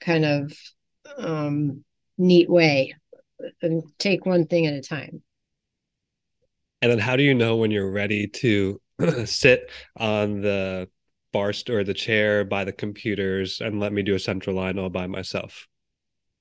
kind 0.01 0.25
of 0.25 0.53
um, 1.19 1.85
neat 2.19 2.49
way 2.49 2.95
and 3.61 3.83
take 3.99 4.25
one 4.25 4.47
thing 4.47 4.67
at 4.67 4.75
a 4.75 4.81
time. 4.81 5.23
And 6.83 6.91
then 6.91 6.99
how 6.99 7.17
do 7.17 7.23
you 7.23 7.35
know 7.35 7.57
when 7.57 7.71
you're 7.71 7.91
ready 7.91 8.27
to 8.29 8.81
sit 9.25 9.71
on 9.97 10.41
the 10.41 10.89
bar 11.33 11.53
or 11.69 11.85
the 11.85 11.95
chair 11.95 12.45
by 12.45 12.65
the 12.65 12.73
computers 12.73 13.61
and 13.61 13.79
let 13.79 13.93
me 13.93 14.03
do 14.03 14.15
a 14.15 14.19
central 14.19 14.57
line 14.57 14.79
all 14.79 14.89
by 14.89 15.07
myself? 15.07 15.67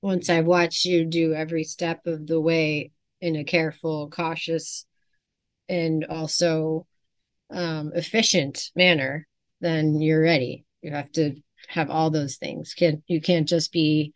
Once 0.00 0.30
I've 0.30 0.46
watched 0.46 0.84
you 0.84 1.04
do 1.04 1.34
every 1.34 1.64
step 1.64 2.06
of 2.06 2.26
the 2.26 2.40
way 2.40 2.92
in 3.20 3.36
a 3.36 3.44
careful, 3.44 4.10
cautious, 4.10 4.86
and 5.68 6.04
also 6.04 6.86
um, 7.50 7.92
efficient 7.94 8.70
manner, 8.74 9.26
then 9.60 10.00
you're 10.00 10.22
ready. 10.22 10.64
You 10.82 10.92
have 10.92 11.10
to 11.12 11.34
have 11.68 11.90
all 11.90 12.10
those 12.10 12.36
things. 12.36 12.74
Can't 12.74 13.02
you 13.06 13.20
can't 13.20 13.48
just 13.48 13.72
be 13.72 14.12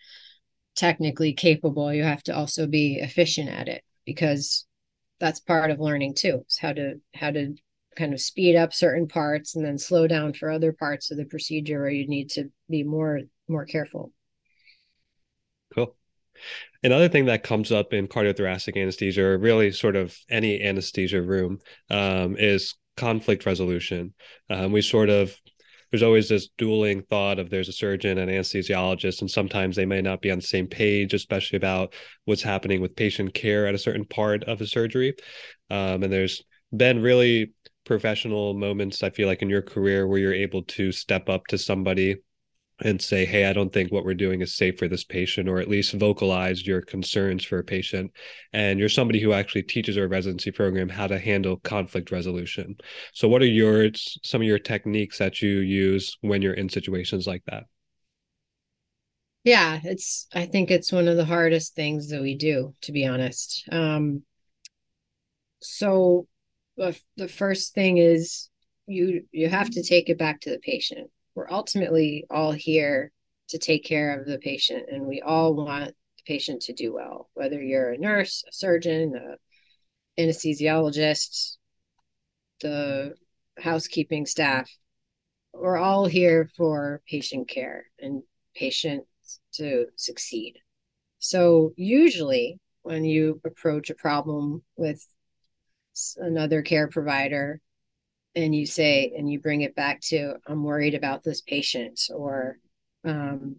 technically 0.76 1.32
capable. 1.32 1.92
You 1.92 2.04
have 2.04 2.22
to 2.24 2.36
also 2.36 2.66
be 2.66 2.98
efficient 3.00 3.48
at 3.48 3.68
it 3.68 3.82
because 4.04 4.66
that's 5.18 5.40
part 5.40 5.70
of 5.70 5.78
learning 5.78 6.14
too 6.14 6.44
is 6.48 6.58
how 6.58 6.72
to 6.72 6.94
how 7.14 7.30
to 7.30 7.54
kind 7.96 8.14
of 8.14 8.20
speed 8.20 8.56
up 8.56 8.72
certain 8.72 9.06
parts 9.06 9.54
and 9.54 9.64
then 9.64 9.78
slow 9.78 10.06
down 10.06 10.32
for 10.32 10.50
other 10.50 10.72
parts 10.72 11.10
of 11.10 11.16
the 11.16 11.24
procedure 11.24 11.80
where 11.80 11.90
you 11.90 12.08
need 12.08 12.30
to 12.30 12.50
be 12.68 12.82
more 12.82 13.20
more 13.48 13.66
careful 13.66 14.12
cool 15.74 15.94
another 16.82 17.08
thing 17.08 17.26
that 17.26 17.42
comes 17.42 17.72
up 17.72 17.92
in 17.92 18.08
cardiothoracic 18.08 18.80
anesthesia 18.80 19.24
or 19.24 19.38
really 19.38 19.70
sort 19.70 19.96
of 19.96 20.16
any 20.30 20.62
anesthesia 20.62 21.20
room 21.20 21.58
um, 21.90 22.36
is 22.38 22.74
conflict 22.96 23.46
resolution 23.46 24.12
um, 24.50 24.72
we 24.72 24.82
sort 24.82 25.08
of 25.08 25.34
there's 25.90 26.02
always 26.02 26.28
this 26.28 26.48
dueling 26.56 27.02
thought 27.02 27.38
of 27.38 27.50
there's 27.50 27.68
a 27.68 27.72
surgeon 27.72 28.18
and 28.18 28.30
anesthesiologist, 28.30 29.20
and 29.20 29.30
sometimes 29.30 29.74
they 29.74 29.86
may 29.86 30.00
not 30.00 30.22
be 30.22 30.30
on 30.30 30.38
the 30.38 30.42
same 30.42 30.66
page, 30.66 31.14
especially 31.14 31.56
about 31.56 31.94
what's 32.24 32.42
happening 32.42 32.80
with 32.80 32.96
patient 32.96 33.34
care 33.34 33.66
at 33.66 33.74
a 33.74 33.78
certain 33.78 34.04
part 34.04 34.44
of 34.44 34.60
a 34.60 34.66
surgery. 34.66 35.14
Um, 35.68 36.02
and 36.04 36.12
there's 36.12 36.44
been 36.74 37.02
really 37.02 37.52
professional 37.84 38.54
moments, 38.54 39.02
I 39.02 39.10
feel 39.10 39.26
like, 39.26 39.42
in 39.42 39.50
your 39.50 39.62
career 39.62 40.06
where 40.06 40.18
you're 40.18 40.32
able 40.32 40.62
to 40.62 40.92
step 40.92 41.28
up 41.28 41.46
to 41.48 41.58
somebody 41.58 42.16
and 42.82 43.00
say, 43.00 43.24
hey, 43.24 43.44
I 43.44 43.52
don't 43.52 43.72
think 43.72 43.90
what 43.90 44.04
we're 44.04 44.14
doing 44.14 44.40
is 44.40 44.54
safe 44.54 44.78
for 44.78 44.88
this 44.88 45.04
patient, 45.04 45.48
or 45.48 45.58
at 45.58 45.68
least 45.68 45.92
vocalize 45.92 46.66
your 46.66 46.80
concerns 46.80 47.44
for 47.44 47.58
a 47.58 47.64
patient. 47.64 48.12
And 48.52 48.78
you're 48.78 48.88
somebody 48.88 49.20
who 49.20 49.32
actually 49.32 49.64
teaches 49.64 49.98
our 49.98 50.08
residency 50.08 50.50
program 50.50 50.88
how 50.88 51.06
to 51.06 51.18
handle 51.18 51.58
conflict 51.58 52.10
resolution. 52.10 52.76
So, 53.12 53.28
what 53.28 53.42
are 53.42 53.46
your 53.46 53.90
some 53.94 54.40
of 54.40 54.46
your 54.46 54.58
techniques 54.58 55.18
that 55.18 55.42
you 55.42 55.58
use 55.58 56.16
when 56.20 56.42
you're 56.42 56.54
in 56.54 56.68
situations 56.68 57.26
like 57.26 57.42
that? 57.46 57.64
Yeah, 59.44 59.80
it's 59.82 60.26
I 60.34 60.46
think 60.46 60.70
it's 60.70 60.92
one 60.92 61.08
of 61.08 61.16
the 61.16 61.24
hardest 61.24 61.74
things 61.74 62.08
that 62.08 62.20
we 62.20 62.36
do, 62.36 62.74
to 62.82 62.92
be 62.92 63.06
honest. 63.06 63.66
Um, 63.72 64.22
so 65.60 66.26
the, 67.16 67.28
first 67.28 67.74
thing 67.74 67.98
is 67.98 68.48
you 68.86 69.24
you 69.32 69.48
have 69.48 69.70
to 69.70 69.82
take 69.82 70.08
it 70.08 70.18
back 70.18 70.40
to 70.40 70.50
the 70.50 70.58
patient 70.58 71.10
we're 71.34 71.50
ultimately 71.50 72.26
all 72.30 72.52
here 72.52 73.12
to 73.48 73.58
take 73.58 73.84
care 73.84 74.18
of 74.18 74.26
the 74.26 74.38
patient 74.38 74.84
and 74.90 75.06
we 75.06 75.20
all 75.20 75.54
want 75.54 75.88
the 75.88 76.22
patient 76.26 76.62
to 76.62 76.72
do 76.72 76.92
well, 76.94 77.30
whether 77.34 77.60
you're 77.60 77.92
a 77.92 77.98
nurse, 77.98 78.44
a 78.48 78.52
surgeon, 78.52 79.14
a 79.16 79.36
anesthesiologist, 80.20 81.56
the 82.60 83.14
housekeeping 83.58 84.26
staff. 84.26 84.70
We're 85.52 85.78
all 85.78 86.06
here 86.06 86.48
for 86.56 87.02
patient 87.08 87.48
care 87.48 87.86
and 87.98 88.22
patients 88.54 89.06
to 89.54 89.86
succeed. 89.96 90.58
So, 91.18 91.72
usually, 91.76 92.58
when 92.82 93.04
you 93.04 93.40
approach 93.44 93.90
a 93.90 93.94
problem 93.94 94.62
with 94.76 95.04
another 96.16 96.62
care 96.62 96.88
provider 96.88 97.60
and 98.34 98.54
you 98.54 98.66
say, 98.66 99.12
and 99.16 99.30
you 99.30 99.40
bring 99.40 99.62
it 99.62 99.74
back 99.74 100.00
to, 100.02 100.34
I'm 100.46 100.62
worried 100.62 100.94
about 100.94 101.22
this 101.22 101.40
patient, 101.40 102.00
or 102.14 102.58
um, 103.04 103.56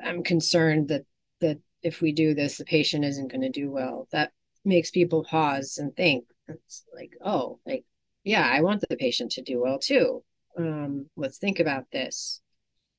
I'm 0.00 0.22
concerned 0.22 0.88
that 0.88 1.04
that 1.40 1.58
if 1.82 2.00
we 2.00 2.12
do 2.12 2.34
this, 2.34 2.58
the 2.58 2.64
patient 2.64 3.04
isn't 3.04 3.30
going 3.30 3.40
to 3.42 3.48
do 3.50 3.70
well. 3.70 4.06
That 4.12 4.32
makes 4.64 4.90
people 4.90 5.24
pause 5.24 5.78
and 5.78 5.94
think. 5.96 6.24
It's 6.48 6.84
like, 6.94 7.12
oh, 7.24 7.58
like, 7.66 7.84
yeah, 8.24 8.48
I 8.48 8.60
want 8.60 8.84
the 8.88 8.96
patient 8.96 9.32
to 9.32 9.42
do 9.42 9.60
well 9.60 9.78
too. 9.78 10.22
Um, 10.56 11.06
let's 11.16 11.38
think 11.38 11.58
about 11.58 11.84
this. 11.92 12.40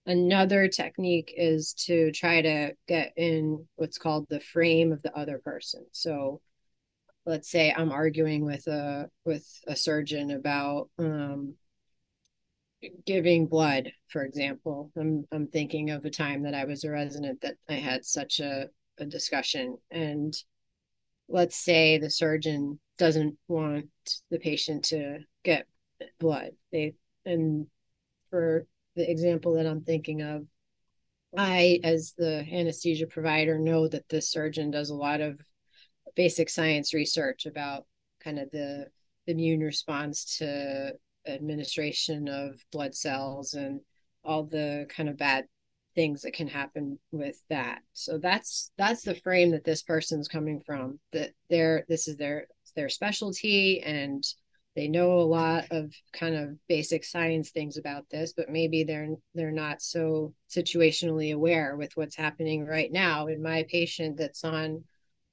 Another 0.05 0.67
technique 0.67 1.33
is 1.37 1.73
to 1.85 2.11
try 2.11 2.41
to 2.41 2.73
get 2.87 3.13
in 3.15 3.65
what's 3.75 3.97
called 3.97 4.27
the 4.29 4.41
frame 4.41 4.91
of 4.91 5.01
the 5.01 5.13
other 5.15 5.39
person. 5.39 5.85
So 5.93 6.41
let's 7.25 7.49
say 7.49 7.73
I'm 7.75 7.91
arguing 7.91 8.45
with 8.45 8.67
a 8.67 9.09
with 9.25 9.47
a 9.67 9.75
surgeon 9.75 10.31
about 10.31 10.89
um, 10.99 11.55
giving 13.05 13.47
blood, 13.47 13.91
for 14.07 14.23
example. 14.23 14.91
I'm 14.97 15.25
I'm 15.31 15.47
thinking 15.47 15.89
of 15.89 16.05
a 16.05 16.09
time 16.09 16.43
that 16.43 16.53
I 16.53 16.65
was 16.65 16.83
a 16.83 16.91
resident 16.91 17.41
that 17.41 17.55
I 17.69 17.75
had 17.75 18.05
such 18.05 18.39
a, 18.39 18.67
a 18.99 19.05
discussion. 19.05 19.77
And 19.91 20.35
let's 21.29 21.55
say 21.55 21.97
the 21.97 22.09
surgeon 22.09 22.79
doesn't 22.97 23.37
want 23.47 23.89
the 24.29 24.39
patient 24.39 24.85
to 24.85 25.19
get 25.43 25.67
blood. 26.19 26.51
They 26.71 26.95
and 27.25 27.67
for 28.29 28.65
the 28.95 29.09
example 29.09 29.55
that 29.55 29.65
I'm 29.65 29.81
thinking 29.81 30.21
of, 30.21 30.45
I, 31.35 31.79
as 31.83 32.13
the 32.17 32.45
anesthesia 32.51 33.07
provider, 33.07 33.57
know 33.57 33.87
that 33.87 34.07
the 34.09 34.21
surgeon 34.21 34.69
does 34.69 34.89
a 34.89 34.95
lot 34.95 35.21
of 35.21 35.39
basic 36.15 36.49
science 36.49 36.93
research 36.93 37.45
about 37.45 37.85
kind 38.23 38.39
of 38.39 38.49
the 38.51 38.87
immune 39.27 39.61
response 39.61 40.37
to 40.37 40.93
administration 41.27 42.27
of 42.27 42.59
blood 42.71 42.93
cells 42.95 43.53
and 43.53 43.79
all 44.23 44.43
the 44.43 44.85
kind 44.89 45.09
of 45.09 45.17
bad 45.17 45.45
things 45.95 46.21
that 46.21 46.33
can 46.33 46.47
happen 46.47 46.97
with 47.11 47.39
that. 47.49 47.79
So 47.93 48.17
that's 48.17 48.71
that's 48.77 49.03
the 49.03 49.15
frame 49.15 49.51
that 49.51 49.63
this 49.63 49.83
person's 49.83 50.27
coming 50.27 50.61
from 50.65 50.99
that 51.11 51.31
they're 51.49 51.85
this 51.87 52.07
is 52.07 52.17
their 52.17 52.47
their 52.75 52.89
specialty 52.89 53.81
and 53.81 54.23
they 54.75 54.87
know 54.87 55.19
a 55.19 55.21
lot 55.21 55.65
of 55.69 55.93
kind 56.13 56.33
of 56.35 56.57
basic 56.67 57.03
science 57.03 57.51
things 57.51 57.77
about 57.77 58.09
this 58.09 58.33
but 58.35 58.49
maybe 58.49 58.83
they're 58.83 59.09
they're 59.35 59.51
not 59.51 59.83
so 59.83 60.33
situationally 60.49 61.35
aware 61.35 61.75
with 61.77 61.95
what's 61.95 62.15
happening 62.15 62.65
right 62.65 62.91
now. 62.91 63.27
In 63.27 63.41
my 63.43 63.65
patient 63.69 64.17
that's 64.17 64.43
on 64.43 64.83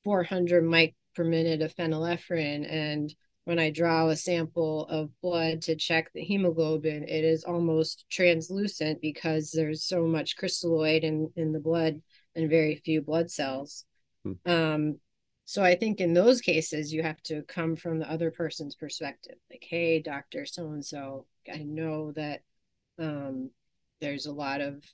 400 0.04 0.64
mic 0.64 0.94
per 1.14 1.24
minute 1.24 1.62
of 1.62 1.74
phenylephrine 1.74 2.66
and 2.70 3.14
when 3.44 3.58
I 3.58 3.70
draw 3.70 4.08
a 4.08 4.16
sample 4.16 4.86
of 4.86 5.10
blood 5.20 5.62
to 5.62 5.74
check 5.74 6.12
the 6.12 6.22
hemoglobin, 6.22 7.04
it 7.04 7.24
is 7.24 7.42
almost 7.42 8.04
translucent 8.10 9.00
because 9.00 9.50
there's 9.50 9.82
so 9.82 10.06
much 10.06 10.36
crystalloid 10.36 11.02
in, 11.02 11.32
in 11.36 11.52
the 11.52 11.58
blood 11.58 12.00
and 12.36 12.50
very 12.50 12.76
few 12.76 13.00
blood 13.00 13.30
cells. 13.30 13.84
Hmm. 14.24 14.32
Um, 14.46 15.00
so 15.46 15.64
I 15.64 15.74
think 15.74 16.00
in 16.00 16.14
those 16.14 16.40
cases, 16.40 16.92
you 16.92 17.02
have 17.02 17.20
to 17.22 17.42
come 17.42 17.74
from 17.74 17.98
the 17.98 18.08
other 18.08 18.30
person's 18.30 18.76
perspective. 18.76 19.34
Like, 19.50 19.66
hey, 19.68 20.00
doctor 20.00 20.46
so 20.46 20.68
and 20.68 20.84
so, 20.84 21.26
I 21.52 21.64
know 21.64 22.12
that 22.12 22.42
um, 23.00 23.50
there's 24.00 24.26
a 24.26 24.32
lot 24.32 24.60
of 24.60 24.84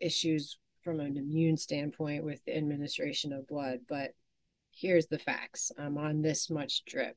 issues 0.00 0.58
from 0.82 1.00
an 1.00 1.16
immune 1.16 1.56
standpoint 1.56 2.24
with 2.24 2.44
the 2.44 2.56
administration 2.56 3.32
of 3.32 3.48
blood, 3.48 3.80
but 3.88 4.10
here's 4.76 5.06
the 5.06 5.18
facts. 5.18 5.72
I'm 5.78 5.98
on 5.98 6.22
this 6.22 6.50
much 6.50 6.84
drip 6.84 7.16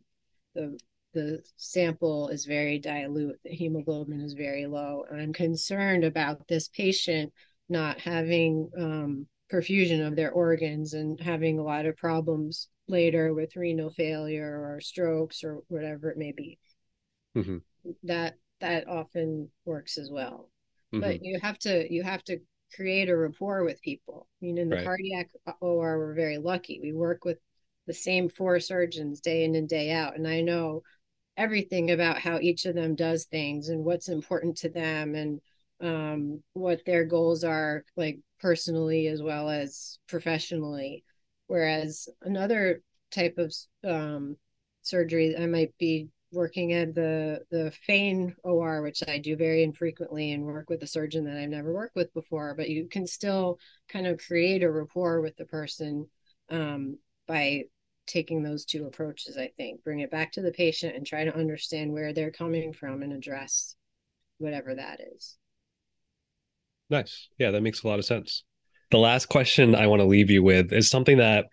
the 0.55 0.79
the 1.13 1.41
sample 1.57 2.29
is 2.29 2.45
very 2.45 2.77
dilute 2.77 3.39
the 3.43 3.49
hemoglobin 3.49 4.21
is 4.21 4.33
very 4.33 4.67
low 4.67 5.03
and 5.09 5.19
i'm 5.19 5.33
concerned 5.33 6.03
about 6.03 6.47
this 6.47 6.67
patient 6.67 7.31
not 7.67 7.99
having 7.99 8.69
um, 8.77 9.27
perfusion 9.51 10.05
of 10.05 10.15
their 10.15 10.31
organs 10.31 10.93
and 10.93 11.19
having 11.19 11.59
a 11.59 11.63
lot 11.63 11.85
of 11.85 11.97
problems 11.97 12.67
later 12.87 13.33
with 13.33 13.55
renal 13.55 13.89
failure 13.89 14.73
or 14.75 14.79
strokes 14.81 15.43
or 15.43 15.59
whatever 15.67 16.09
it 16.09 16.17
may 16.17 16.31
be 16.31 16.59
mm-hmm. 17.35 17.57
that 18.03 18.35
that 18.59 18.87
often 18.87 19.49
works 19.65 19.97
as 19.97 20.11
well 20.11 20.49
mm-hmm. 20.93 21.01
but 21.01 21.23
you 21.23 21.39
have 21.41 21.57
to 21.57 21.91
you 21.91 22.03
have 22.03 22.23
to 22.23 22.39
create 22.75 23.09
a 23.09 23.17
rapport 23.17 23.63
with 23.63 23.81
people 23.81 24.27
i 24.41 24.45
mean 24.45 24.59
in 24.59 24.69
the 24.69 24.75
right. 24.75 24.85
cardiac 24.85 25.29
or 25.59 25.97
we're 25.97 26.13
very 26.13 26.37
lucky 26.37 26.79
we 26.83 26.93
work 26.93 27.25
with 27.25 27.39
the 27.89 27.93
same 27.95 28.29
four 28.29 28.59
surgeons 28.59 29.19
day 29.19 29.43
in 29.43 29.55
and 29.55 29.67
day 29.67 29.89
out. 29.89 30.15
And 30.15 30.27
I 30.27 30.41
know 30.41 30.83
everything 31.35 31.89
about 31.89 32.19
how 32.19 32.37
each 32.39 32.65
of 32.65 32.75
them 32.75 32.93
does 32.93 33.25
things 33.25 33.69
and 33.69 33.83
what's 33.83 34.09
important 34.09 34.57
to 34.57 34.69
them 34.69 35.15
and 35.15 35.41
um, 35.81 36.43
what 36.53 36.85
their 36.85 37.03
goals 37.03 37.43
are, 37.43 37.83
like 37.97 38.19
personally 38.39 39.07
as 39.07 39.23
well 39.23 39.49
as 39.49 39.97
professionally. 40.07 41.03
Whereas 41.47 42.07
another 42.21 42.83
type 43.09 43.39
of 43.39 43.55
um, 43.83 44.37
surgery, 44.83 45.35
I 45.35 45.47
might 45.47 45.75
be 45.79 46.09
working 46.31 46.73
at 46.73 46.93
the 46.93 47.39
the 47.49 47.71
Fane 47.87 48.35
OR, 48.43 48.83
which 48.83 49.01
I 49.07 49.17
do 49.17 49.35
very 49.35 49.63
infrequently, 49.63 50.31
and 50.31 50.45
work 50.45 50.69
with 50.69 50.83
a 50.83 50.87
surgeon 50.87 51.25
that 51.25 51.37
I've 51.37 51.49
never 51.49 51.73
worked 51.73 51.95
with 51.95 52.13
before. 52.13 52.53
But 52.53 52.69
you 52.69 52.87
can 52.87 53.07
still 53.07 53.57
kind 53.87 54.05
of 54.05 54.19
create 54.19 54.61
a 54.61 54.69
rapport 54.69 55.21
with 55.21 55.35
the 55.37 55.45
person 55.45 56.07
um, 56.51 56.99
by 57.27 57.63
taking 58.09 58.43
those 58.43 58.65
two 58.65 58.85
approaches, 58.85 59.37
I 59.37 59.51
think. 59.55 59.83
Bring 59.83 60.01
it 60.01 60.11
back 60.11 60.33
to 60.33 60.41
the 60.41 60.51
patient 60.51 60.95
and 60.95 61.05
try 61.05 61.23
to 61.23 61.35
understand 61.35 61.93
where 61.93 62.13
they're 62.13 62.31
coming 62.31 62.73
from 62.73 63.01
and 63.03 63.13
address 63.13 63.75
whatever 64.39 64.75
that 64.75 64.99
is. 65.15 65.37
Nice. 66.89 67.29
Yeah, 67.37 67.51
that 67.51 67.61
makes 67.61 67.83
a 67.83 67.87
lot 67.87 67.99
of 67.99 68.05
sense. 68.05 68.43
The 68.91 68.97
last 68.97 69.27
question 69.27 69.75
I 69.75 69.87
want 69.87 70.01
to 70.01 70.07
leave 70.07 70.31
you 70.31 70.41
with 70.41 70.73
is 70.73 70.89
something 70.89 71.17
that 71.17 71.45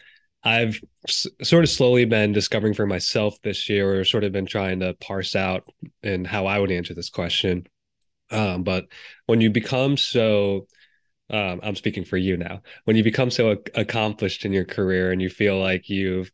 I've 0.42 0.80
s- 1.06 1.26
sort 1.42 1.64
of 1.64 1.70
slowly 1.70 2.04
been 2.04 2.32
discovering 2.32 2.72
for 2.74 2.86
myself 2.86 3.40
this 3.42 3.68
year, 3.68 4.00
or 4.00 4.04
sort 4.04 4.24
of 4.24 4.32
been 4.32 4.46
trying 4.46 4.80
to 4.80 4.94
parse 4.94 5.36
out 5.36 5.68
and 6.02 6.26
how 6.26 6.46
I 6.46 6.58
would 6.58 6.70
answer 6.72 6.94
this 6.94 7.10
question. 7.10 7.66
Um, 8.30 8.64
but 8.64 8.86
when 9.26 9.40
you 9.40 9.50
become 9.50 9.96
so 9.96 10.66
um, 11.30 11.60
I'm 11.62 11.74
speaking 11.74 12.04
for 12.04 12.16
you 12.16 12.36
now. 12.36 12.62
When 12.84 12.96
you 12.96 13.02
become 13.02 13.30
so 13.30 13.56
accomplished 13.74 14.44
in 14.44 14.52
your 14.52 14.64
career 14.64 15.10
and 15.10 15.20
you 15.20 15.28
feel 15.28 15.58
like 15.58 15.88
you've 15.88 16.30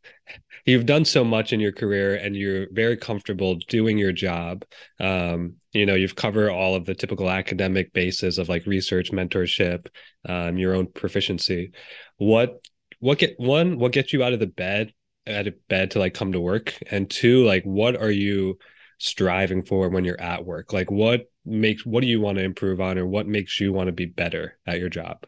you've 0.67 0.87
done 0.87 1.05
so 1.05 1.25
much 1.25 1.53
in 1.53 1.61
your 1.61 1.73
career 1.73 2.15
and 2.15 2.37
you're 2.37 2.67
very 2.73 2.97
comfortable 2.97 3.57
doing 3.69 3.99
your 3.99 4.13
job, 4.13 4.65
um, 5.01 5.55
you 5.73 5.87
know, 5.87 5.95
you've 5.95 6.17
covered 6.17 6.51
all 6.51 6.75
of 6.75 6.85
the 6.85 6.95
typical 6.95 7.31
academic 7.31 7.93
bases 7.93 8.39
of 8.39 8.49
like 8.49 8.67
research, 8.67 9.11
mentorship, 9.13 9.87
um, 10.29 10.59
your 10.59 10.75
own 10.75 10.87
proficiency. 10.87 11.73
What 12.19 12.61
what 13.01 13.19
get 13.19 13.35
one 13.39 13.79
what 13.79 13.93
gets 13.93 14.13
you 14.13 14.23
out 14.23 14.35
of 14.35 14.41
the 14.41 14.47
bed 14.47 14.93
out 15.27 15.47
of 15.47 15.69
bed 15.69 15.93
to 15.93 15.99
like 16.01 16.15
come 16.15 16.33
to 16.33 16.41
work, 16.41 16.75
and 16.91 17.09
two, 17.09 17.45
like 17.45 17.65
what 17.65 17.97
are 17.97 18.11
you 18.11 18.59
striving 18.99 19.63
for 19.63 19.89
when 19.89 20.05
you're 20.05 20.21
at 20.21 20.45
work? 20.45 20.73
Like 20.73 20.91
what 20.91 21.32
makes 21.45 21.85
what 21.87 22.03
do 22.03 22.07
you 22.09 22.21
want 22.21 22.39
to 22.39 22.45
improve 22.45 22.81
on 22.81 22.99
or 22.99 23.07
what 23.07 23.27
makes 23.27 23.61
you 23.61 23.73
want 23.73 23.89
to 23.89 23.93
be 23.93 24.07
better 24.07 24.59
at 24.67 24.79
your 24.79 24.89
job? 24.89 25.25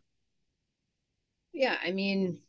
Yeah, 1.53 1.77
I 1.83 1.93
mean, 1.93 2.41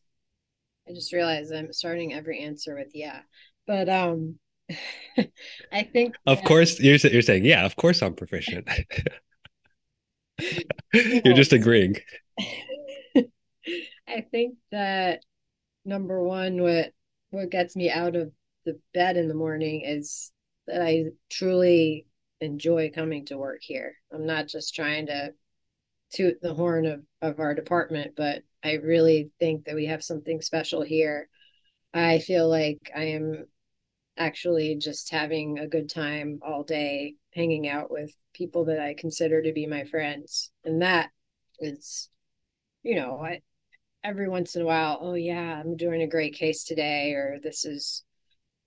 I 0.90 0.94
just 0.94 1.14
realized 1.14 1.54
I'm 1.54 1.74
starting 1.74 2.14
every 2.14 2.42
answer 2.42 2.76
with 2.76 2.92
yeah. 2.96 3.22
But 3.68 3.90
um 3.90 4.40
I 5.72 5.84
think 5.84 6.16
Of 6.28 6.38
that... 6.42 6.44
course 6.44 6.80
you're 6.80 6.98
you're 6.98 7.22
saying, 7.22 7.46
yeah, 7.46 7.66
of 7.66 7.76
course 7.76 8.02
I'm 8.02 8.16
proficient. 8.16 8.68
you're 10.94 11.34
just 11.34 11.54
agreeing. 11.54 11.96
I 14.08 14.22
think 14.32 14.58
that 14.72 15.24
number 15.86 16.22
one 16.24 16.62
what 16.62 16.94
what 17.32 17.50
gets 17.52 17.76
me 17.76 17.90
out 17.92 18.16
of 18.16 18.32
the 18.66 18.80
bed 18.94 19.18
in 19.18 19.28
the 19.28 19.34
morning 19.36 19.82
is 19.86 20.32
that 20.68 20.82
I 20.82 21.06
truly 21.30 22.08
enjoy 22.42 22.92
coming 22.94 23.26
to 23.26 23.38
work 23.38 23.62
here. 23.62 23.96
I'm 24.12 24.26
not 24.26 24.48
just 24.48 24.76
trying 24.76 25.08
to 25.08 25.34
toot 26.14 26.42
the 26.42 26.54
horn 26.54 26.86
of, 26.86 27.04
of 27.22 27.40
our 27.40 27.54
department, 27.54 28.14
but 28.16 28.44
I 28.64 28.74
really 28.74 29.32
think 29.40 29.66
that 29.66 29.76
we 29.76 29.88
have 29.88 30.04
something 30.04 30.42
special 30.42 30.82
here. 30.82 31.30
I 31.94 32.20
feel 32.20 32.50
like 32.50 32.92
I 32.96 33.06
am 33.06 33.46
actually 34.18 34.76
just 34.76 35.12
having 35.12 35.60
a 35.60 35.68
good 35.68 35.90
time 35.90 36.40
all 36.46 36.64
day, 36.64 37.16
hanging 37.34 37.68
out 37.68 37.92
with 37.92 38.16
people 38.34 38.66
that 38.66 38.80
I 38.80 38.94
consider 38.94 39.42
to 39.42 39.54
be 39.54 39.66
my 39.68 39.84
friends. 39.86 40.52
And 40.64 40.82
that 40.82 41.10
is, 41.60 42.10
you 42.84 42.96
know, 42.96 43.20
I 43.22 43.42
every 44.04 44.30
once 44.30 44.56
in 44.56 44.62
a 44.62 44.66
while, 44.66 45.00
oh 45.02 45.16
yeah, 45.16 45.60
I'm 45.60 45.76
doing 45.76 46.02
a 46.02 46.08
great 46.08 46.36
case 46.36 46.64
today, 46.64 47.14
or 47.14 47.40
this 47.42 47.66
is 47.66 48.04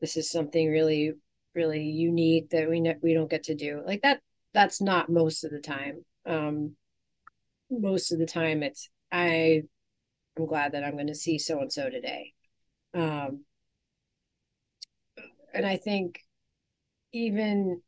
this 0.00 0.16
is 0.16 0.30
something 0.30 0.68
really 0.68 1.12
really 1.54 1.82
unique 1.82 2.50
that 2.50 2.68
we 2.68 2.80
ne- 2.80 2.96
we 3.02 3.14
don't 3.14 3.30
get 3.30 3.44
to 3.44 3.54
do 3.54 3.82
like 3.86 4.02
that. 4.02 4.20
That's 4.54 4.80
not 4.80 5.08
most 5.08 5.44
of 5.44 5.50
the 5.50 5.60
time. 5.60 6.04
Um, 6.26 6.76
most 7.70 8.12
of 8.12 8.18
the 8.18 8.26
time, 8.26 8.62
it's 8.62 8.88
I. 9.10 9.62
I'm 10.36 10.46
glad 10.46 10.72
that 10.72 10.84
I'm 10.84 10.92
going 10.94 11.08
to 11.08 11.14
see 11.14 11.38
so 11.38 11.60
and 11.60 11.72
so 11.72 11.90
today. 11.90 12.32
Um, 12.94 13.44
and 15.52 15.66
I 15.66 15.76
think 15.76 16.20
even 17.12 17.82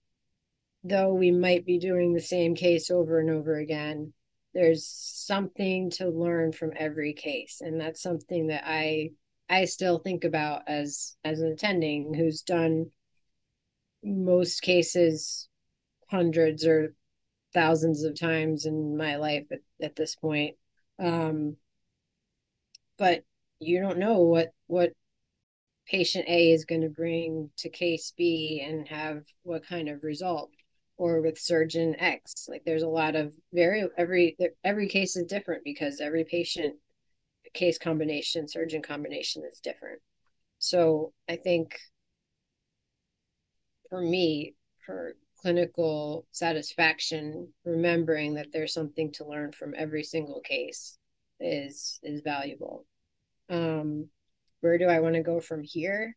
though 0.82 1.14
we 1.14 1.30
might 1.30 1.64
be 1.64 1.78
doing 1.78 2.12
the 2.12 2.20
same 2.20 2.54
case 2.54 2.90
over 2.90 3.20
and 3.20 3.30
over 3.30 3.56
again, 3.56 4.12
there's 4.54 4.86
something 4.86 5.90
to 5.90 6.08
learn 6.08 6.52
from 6.52 6.72
every 6.76 7.12
case. 7.12 7.60
And 7.60 7.80
that's 7.80 8.02
something 8.02 8.48
that 8.48 8.64
I 8.66 9.10
I 9.48 9.64
still 9.64 9.98
think 9.98 10.24
about 10.24 10.62
as 10.66 11.16
as 11.24 11.40
an 11.40 11.52
attending 11.52 12.14
who's 12.14 12.42
done 12.42 12.90
most 14.02 14.62
cases 14.62 15.48
hundreds 16.10 16.66
or 16.66 16.94
thousands 17.52 18.04
of 18.04 18.18
times 18.18 18.66
in 18.66 18.96
my 18.96 19.16
life 19.16 19.46
at, 19.50 19.60
at 19.82 19.96
this 19.96 20.14
point. 20.16 20.56
Um, 20.98 21.56
but 22.98 23.24
you 23.58 23.80
don't 23.80 23.98
know 23.98 24.20
what 24.20 24.48
what 24.66 24.92
patient 25.86 26.26
A 26.28 26.52
is 26.52 26.64
going 26.64 26.82
to 26.82 26.88
bring 26.88 27.50
to 27.58 27.68
case 27.68 28.12
B 28.16 28.64
and 28.64 28.86
have 28.88 29.24
what 29.42 29.66
kind 29.66 29.88
of 29.88 30.04
result 30.04 30.50
or 30.96 31.20
with 31.20 31.38
surgeon 31.38 31.96
X. 31.98 32.46
Like 32.48 32.62
there's 32.64 32.82
a 32.82 32.88
lot 32.88 33.16
of 33.16 33.34
very 33.52 33.88
every 33.96 34.36
every 34.64 34.88
case 34.88 35.16
is 35.16 35.26
different 35.26 35.64
because 35.64 36.00
every 36.00 36.24
patient 36.24 36.76
case 37.54 37.78
combination, 37.78 38.48
surgeon 38.48 38.82
combination 38.82 39.42
is 39.50 39.60
different. 39.60 40.00
So 40.58 41.12
I 41.28 41.36
think 41.36 41.78
for 43.90 44.00
me, 44.00 44.54
for 44.86 45.14
clinical 45.42 46.26
satisfaction, 46.30 47.52
remembering 47.64 48.34
that 48.34 48.52
there's 48.52 48.72
something 48.72 49.12
to 49.12 49.26
learn 49.26 49.52
from 49.52 49.74
every 49.76 50.04
single 50.04 50.40
case 50.40 50.98
is 51.40 52.00
is 52.02 52.22
valuable. 52.22 52.86
Um, 53.48 54.08
where 54.60 54.78
do 54.78 54.86
I 54.86 55.00
want 55.00 55.16
to 55.16 55.22
go 55.22 55.40
from 55.40 55.62
here? 55.62 56.16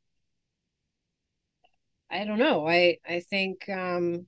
I 2.09 2.26
don't 2.26 2.39
know. 2.39 2.67
I 2.67 2.99
I 3.07 3.21
think 3.21 3.67
um, 3.69 4.28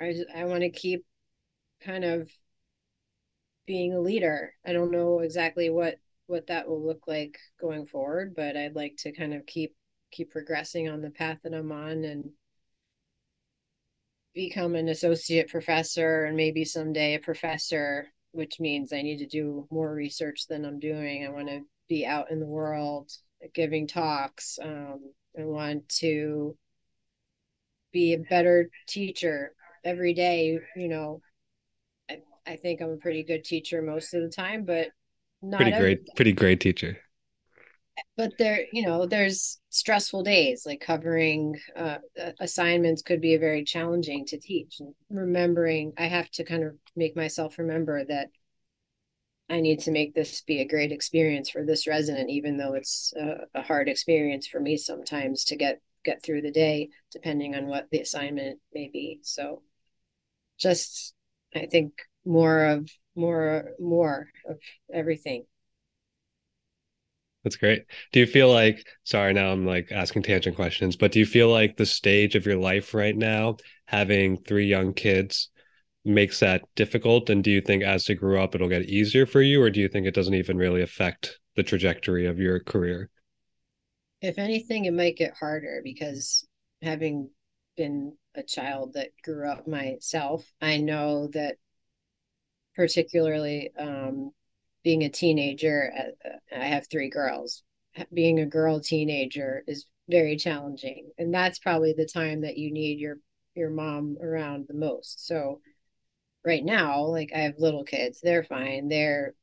I 0.00 0.14
I 0.34 0.44
want 0.44 0.62
to 0.62 0.70
keep 0.70 1.04
kind 1.80 2.04
of 2.04 2.30
being 3.66 3.94
a 3.94 4.00
leader. 4.00 4.54
I 4.66 4.72
don't 4.72 4.90
know 4.90 5.20
exactly 5.20 5.70
what 5.70 5.96
what 6.26 6.48
that 6.48 6.68
will 6.68 6.84
look 6.84 7.06
like 7.06 7.38
going 7.60 7.86
forward, 7.86 8.34
but 8.36 8.56
I'd 8.56 8.74
like 8.74 8.96
to 8.98 9.12
kind 9.12 9.32
of 9.34 9.46
keep 9.46 9.74
keep 10.10 10.30
progressing 10.30 10.88
on 10.88 11.00
the 11.00 11.10
path 11.10 11.38
that 11.44 11.54
I'm 11.54 11.72
on 11.72 12.04
and 12.04 12.30
become 14.34 14.74
an 14.74 14.88
associate 14.88 15.48
professor 15.48 16.24
and 16.24 16.36
maybe 16.36 16.64
someday 16.64 17.14
a 17.14 17.18
professor, 17.18 18.06
which 18.32 18.60
means 18.60 18.92
I 18.92 19.02
need 19.02 19.18
to 19.18 19.26
do 19.26 19.66
more 19.70 19.92
research 19.92 20.46
than 20.48 20.64
I'm 20.64 20.78
doing. 20.78 21.26
I 21.26 21.30
want 21.30 21.48
to 21.48 21.62
be 21.88 22.06
out 22.06 22.30
in 22.30 22.40
the 22.40 22.46
world 22.46 23.10
giving 23.54 23.86
talks. 23.86 24.58
Um, 24.62 25.12
I 25.38 25.44
want 25.44 25.88
to 26.00 26.56
be 27.92 28.14
a 28.14 28.18
better 28.18 28.70
teacher 28.86 29.52
every 29.84 30.14
day. 30.14 30.58
You 30.76 30.88
know, 30.88 31.20
I, 32.10 32.18
I 32.46 32.56
think 32.56 32.80
I'm 32.80 32.90
a 32.90 32.96
pretty 32.96 33.22
good 33.22 33.44
teacher 33.44 33.82
most 33.82 34.14
of 34.14 34.22
the 34.22 34.28
time, 34.28 34.64
but 34.64 34.88
not 35.42 35.60
pretty 35.60 35.76
great, 35.78 36.14
pretty 36.16 36.32
great 36.32 36.60
teacher. 36.60 36.98
But 38.16 38.32
there, 38.38 38.66
you 38.72 38.82
know, 38.86 39.06
there's 39.06 39.58
stressful 39.70 40.22
days 40.22 40.64
like 40.66 40.80
covering 40.80 41.58
uh, 41.76 41.98
assignments 42.40 43.02
could 43.02 43.20
be 43.20 43.36
very 43.36 43.64
challenging 43.64 44.26
to 44.26 44.38
teach. 44.38 44.80
And 44.80 44.94
remembering, 45.10 45.92
I 45.96 46.06
have 46.06 46.30
to 46.32 46.44
kind 46.44 46.64
of 46.64 46.74
make 46.96 47.16
myself 47.16 47.58
remember 47.58 48.04
that 48.04 48.28
I 49.50 49.60
need 49.60 49.80
to 49.80 49.90
make 49.90 50.14
this 50.14 50.42
be 50.42 50.60
a 50.60 50.68
great 50.68 50.92
experience 50.92 51.48
for 51.48 51.64
this 51.64 51.86
resident, 51.86 52.30
even 52.30 52.58
though 52.58 52.74
it's 52.74 53.14
a, 53.16 53.46
a, 53.54 53.62
hard 53.62 53.88
experience 53.88 54.46
for 54.46 54.60
me 54.60 54.76
sometimes 54.76 55.44
to 55.44 55.56
get 55.56 55.80
get 56.04 56.22
through 56.22 56.42
the 56.42 56.50
day, 56.50 56.90
depending 57.12 57.54
on 57.54 57.66
what 57.66 57.88
the 57.90 58.00
assignment 58.00 58.60
may 58.74 58.90
be. 58.92 59.20
So, 59.22 59.62
just 60.58 61.14
I 61.54 61.66
think 61.66 61.94
more 62.26 62.64
of 62.66 62.90
more 63.14 63.70
more 63.80 64.28
of 64.46 64.58
everything. 64.92 65.46
That's 67.48 67.56
great. 67.56 67.86
Do 68.12 68.20
you 68.20 68.26
feel 68.26 68.52
like 68.52 68.86
sorry 69.04 69.32
now 69.32 69.50
I'm 69.52 69.64
like 69.64 69.90
asking 69.90 70.24
tangent 70.24 70.54
questions, 70.54 70.96
but 70.96 71.12
do 71.12 71.18
you 71.18 71.24
feel 71.24 71.48
like 71.48 71.78
the 71.78 71.86
stage 71.86 72.34
of 72.34 72.44
your 72.44 72.58
life 72.58 72.92
right 72.92 73.16
now, 73.16 73.56
having 73.86 74.36
three 74.36 74.66
young 74.66 74.92
kids, 74.92 75.48
makes 76.04 76.40
that 76.40 76.60
difficult? 76.76 77.30
And 77.30 77.42
do 77.42 77.50
you 77.50 77.62
think 77.62 77.82
as 77.82 78.04
they 78.04 78.14
grow 78.14 78.44
up, 78.44 78.54
it'll 78.54 78.68
get 78.68 78.82
easier 78.82 79.24
for 79.24 79.40
you, 79.40 79.62
or 79.62 79.70
do 79.70 79.80
you 79.80 79.88
think 79.88 80.06
it 80.06 80.12
doesn't 80.12 80.34
even 80.34 80.58
really 80.58 80.82
affect 80.82 81.38
the 81.56 81.62
trajectory 81.62 82.26
of 82.26 82.38
your 82.38 82.60
career? 82.60 83.08
If 84.20 84.38
anything, 84.38 84.84
it 84.84 84.92
might 84.92 85.16
get 85.16 85.32
harder 85.32 85.80
because 85.82 86.46
having 86.82 87.30
been 87.78 88.12
a 88.34 88.42
child 88.42 88.92
that 88.92 89.12
grew 89.24 89.48
up 89.48 89.66
myself, 89.66 90.52
I 90.60 90.76
know 90.76 91.28
that 91.28 91.56
particularly 92.76 93.72
um, 93.78 94.32
being 94.84 95.02
a 95.02 95.08
teenager, 95.08 95.92
uh, 95.96 96.30
I 96.56 96.66
have 96.66 96.86
three 96.88 97.10
girls. 97.10 97.62
Being 98.12 98.40
a 98.40 98.46
girl 98.46 98.80
teenager 98.80 99.64
is 99.66 99.86
very 100.08 100.36
challenging, 100.36 101.10
and 101.18 101.34
that's 101.34 101.58
probably 101.58 101.92
the 101.92 102.06
time 102.06 102.42
that 102.42 102.56
you 102.56 102.72
need 102.72 103.00
your 103.00 103.18
your 103.54 103.70
mom 103.70 104.16
around 104.22 104.66
the 104.68 104.74
most. 104.74 105.26
So 105.26 105.60
right 106.44 106.64
now, 106.64 107.02
like 107.02 107.30
I 107.34 107.40
have 107.40 107.54
little 107.58 107.84
kids, 107.84 108.20
they're 108.20 108.44
fine. 108.44 108.88
They're 108.88 109.34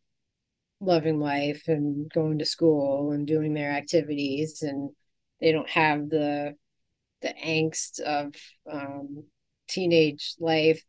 loving 0.81 1.19
life 1.19 1.63
and 1.67 2.11
going 2.11 2.39
to 2.39 2.45
school 2.45 3.11
and 3.11 3.25
doing 3.27 3.53
their 3.53 3.71
activities 3.71 4.61
and 4.61 4.89
they 5.39 5.51
don't 5.51 5.69
have 5.69 6.09
the 6.09 6.55
the 7.21 7.33
angst 7.43 7.99
of 8.01 8.33
um, 8.71 9.23
teenage 9.67 10.36
life 10.39 10.83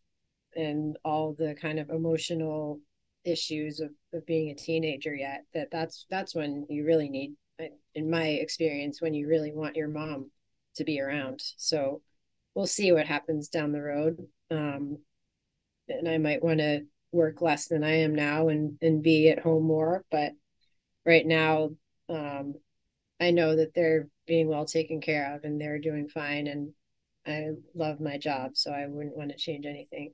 and 0.54 0.98
all 1.04 1.34
the 1.38 1.54
kind 1.54 1.78
of 1.78 1.88
emotional 1.90 2.80
issues 3.26 3.80
of, 3.80 3.90
of 4.14 4.24
being 4.26 4.50
a 4.50 4.54
teenager 4.54 5.14
yet 5.14 5.44
that 5.52 5.68
that's 5.70 6.06
that's 6.10 6.34
when 6.34 6.64
you 6.70 6.84
really 6.86 7.08
need 7.08 7.34
in 7.94 8.10
my 8.10 8.26
experience 8.26 9.02
when 9.02 9.14
you 9.14 9.26
really 9.26 9.52
want 9.52 9.76
your 9.76 9.88
mom 9.88 10.30
to 10.74 10.84
be 10.84 11.00
around 11.00 11.42
so 11.56 12.00
we'll 12.54 12.66
see 12.66 12.92
what 12.92 13.06
happens 13.06 13.48
down 13.48 13.72
the 13.72 13.82
road 13.82 14.18
um, 14.50 14.98
and 15.88 16.08
I 16.08 16.18
might 16.18 16.42
want 16.42 16.58
to 16.58 16.84
work 17.12 17.40
less 17.40 17.68
than 17.68 17.84
I 17.84 17.96
am 17.96 18.14
now 18.14 18.48
and 18.48 18.78
and 18.82 19.02
be 19.02 19.30
at 19.30 19.38
home 19.40 19.64
more. 19.64 20.04
But 20.10 20.32
right 21.04 21.26
now, 21.26 21.70
um, 22.08 22.54
I 23.20 23.30
know 23.30 23.56
that 23.56 23.74
they're 23.74 24.08
being 24.26 24.48
well 24.48 24.66
taken 24.66 25.00
care 25.00 25.34
of 25.34 25.44
and 25.44 25.60
they're 25.60 25.78
doing 25.78 26.08
fine, 26.08 26.46
and 26.46 26.72
I 27.26 27.50
love 27.74 28.00
my 28.00 28.18
job, 28.18 28.56
so 28.56 28.72
I 28.72 28.86
wouldn't 28.86 29.16
want 29.16 29.30
to 29.30 29.36
change 29.36 29.66
anything. 29.66 30.12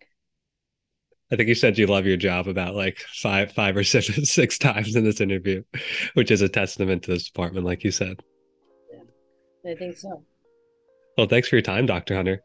I 1.33 1.37
think 1.37 1.49
you 1.49 1.55
said 1.55 1.79
you 1.79 1.87
love 1.87 2.05
your 2.07 2.19
job 2.19 2.47
about 2.47 2.75
like 2.75 2.99
five, 3.15 3.53
five 3.53 3.77
or 3.77 3.85
six, 3.85 4.09
six 4.31 4.59
times 4.59 4.95
in 4.95 5.05
this 5.05 5.21
interview, 5.21 5.63
which 6.15 6.31
is 6.31 6.43
a 6.43 6.49
testament 6.49 7.03
to 7.05 7.13
this 7.13 7.25
department, 7.25 7.65
like 7.65 7.83
you 7.83 7.91
said. 7.91 8.23
Yeah, 8.93 9.73
I 9.73 9.75
think 9.75 9.97
so. 9.97 10.23
Well, 11.17 11.27
thanks 11.27 11.49
for 11.49 11.57
your 11.57 11.63
time, 11.63 11.87
Dr. 11.87 12.15
Hunter. 12.15 12.43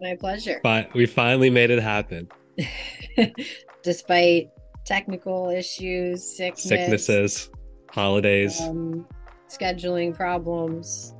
My 0.00 0.16
pleasure. 0.18 0.60
But 0.62 0.94
we 0.94 1.06
finally 1.06 1.50
made 1.50 1.70
it 1.70 1.82
happen. 1.82 2.28
despite 3.82 4.50
technical 4.84 5.50
issues, 5.50 6.36
sickness, 6.36 6.62
sicknesses, 6.62 7.50
holidays, 7.90 8.60
um, 8.60 9.06
scheduling 9.48 10.14
problems. 10.14 11.14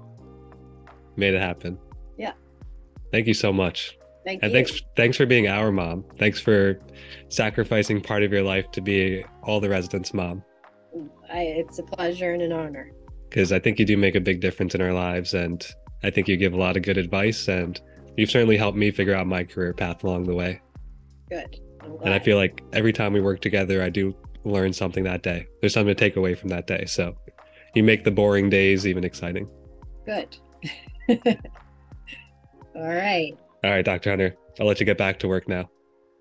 Made 1.16 1.35
it 1.35 1.43
happen. 1.43 1.79
Yeah. 2.16 2.33
Thank 3.11 3.27
you 3.27 3.35
so 3.35 3.53
much. 3.53 3.98
Thank 4.25 4.43
and 4.43 4.53
you. 4.53 4.57
thanks 4.57 4.83
thanks 4.97 5.16
for 5.16 5.27
being 5.27 5.49
our 5.49 5.73
mom. 5.73 6.05
Thanks 6.19 6.41
for 6.41 6.81
sacrificing 7.29 8.01
part 8.01 8.23
of 8.23 8.33
your 8.33 8.43
life 8.43 8.71
to 8.73 8.81
be 8.81 9.25
all 9.43 9.61
the 9.61 9.69
residents' 9.69 10.12
mom. 10.12 10.43
I, 11.33 11.41
it's 11.41 11.79
a 11.79 11.83
pleasure 11.83 12.33
and 12.33 12.43
an 12.43 12.53
honor. 12.53 12.93
Because 13.29 13.53
I 13.53 13.59
think 13.59 13.79
you 13.79 13.85
do 13.85 13.97
make 13.97 14.14
a 14.14 14.21
big 14.21 14.41
difference 14.41 14.75
in 14.75 14.81
our 14.81 14.93
lives, 14.93 15.35
and 15.35 15.66
I 16.03 16.11
think 16.11 16.29
you 16.29 16.37
give 16.37 16.55
a 16.55 16.57
lot 16.57 16.77
of 16.77 16.83
good 16.83 16.97
advice, 16.97 17.47
and 17.49 17.81
you've 18.16 18.31
certainly 18.31 18.57
helped 18.57 18.79
me 18.79 18.91
figure 18.91 19.14
out 19.14 19.27
my 19.27 19.45
career 19.45 19.75
path 19.75 20.03
along 20.03 20.25
the 20.25 20.35
way. 20.35 20.61
Good. 21.31 21.61
And 22.05 22.12
I 22.12 22.19
feel 22.19 22.37
like 22.37 22.62
every 22.73 22.93
time 22.93 23.12
we 23.12 23.21
work 23.21 23.41
together, 23.41 23.83
I 23.83 23.91
do 23.91 24.14
learn 24.45 24.73
something 24.73 25.05
that 25.05 25.23
day. 25.23 25.47
There's 25.61 25.75
something 25.75 25.95
to 25.95 25.99
take 25.99 26.16
away 26.16 26.35
from 26.35 26.49
that 26.49 26.66
day. 26.66 26.85
So 26.87 27.14
you 27.75 27.83
make 27.83 28.05
the 28.05 28.11
boring 28.11 28.51
days 28.51 28.87
even 28.87 29.05
exciting. 29.05 29.49
Good. 30.05 30.37
All 32.75 32.89
right. 32.89 33.37
All 33.65 33.71
right, 33.71 33.85
Dr. 33.85 34.11
Hunter. 34.11 34.37
I'll 34.61 34.67
let 34.67 34.81
you 34.81 34.87
get 34.87 34.99
back 34.99 35.19
to 35.21 35.29
work 35.29 35.49
now. 35.49 35.69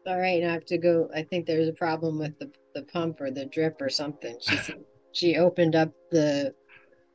All 0.08 0.20
right. 0.20 0.44
I 0.44 0.52
have 0.52 0.66
to 0.66 0.78
go. 0.78 1.10
I 1.14 1.24
think 1.24 1.46
there's 1.46 1.68
a 1.68 1.74
problem 1.74 2.18
with 2.18 2.38
the, 2.40 2.50
the 2.74 2.84
pump 2.84 3.22
or 3.22 3.30
the 3.30 3.46
drip 3.46 3.82
or 3.82 3.90
something. 3.90 4.38
She's 4.42 4.72
she 5.12 5.38
opened 5.38 5.76
up 5.76 5.92
the 6.12 6.54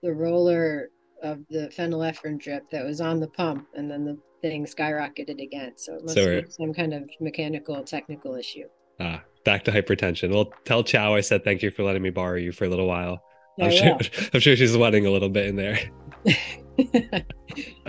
the 0.02 0.12
roller 0.12 0.88
of 1.22 1.40
the 1.50 1.70
phenylephrine 1.76 2.38
drip 2.38 2.68
that 2.70 2.84
was 2.84 3.00
on 3.00 3.20
the 3.20 3.28
pump, 3.28 3.66
and 3.74 3.90
then 3.90 4.04
the 4.04 4.18
thing 4.42 4.66
skyrocketed 4.66 5.40
again. 5.40 5.72
So 5.76 5.94
it 5.94 6.02
must 6.02 6.14
So 6.14 6.42
be 6.42 6.50
some 6.50 6.74
kind 6.74 6.92
of 6.92 7.08
mechanical 7.20 7.82
technical 7.84 8.34
issue. 8.34 8.66
Ah, 9.00 9.22
back 9.44 9.64
to 9.64 9.72
hypertension. 9.72 10.32
Well, 10.32 10.52
tell 10.64 10.82
Chow 10.84 11.14
I 11.14 11.20
said 11.20 11.44
thank 11.44 11.62
you 11.62 11.70
for 11.70 11.82
letting 11.82 12.02
me 12.02 12.10
borrow 12.10 12.36
you 12.36 12.52
for 12.52 12.64
a 12.64 12.68
little 12.68 12.86
while. 12.86 13.22
I'm 13.60 13.70
sure. 13.70 13.98
I'm 14.34 14.40
sure 14.40 14.56
she's 14.56 14.72
sweating 14.72 15.06
a 15.06 15.10
little 15.10 15.28
bit 15.28 15.46
in 15.46 15.56
there. 15.56 15.78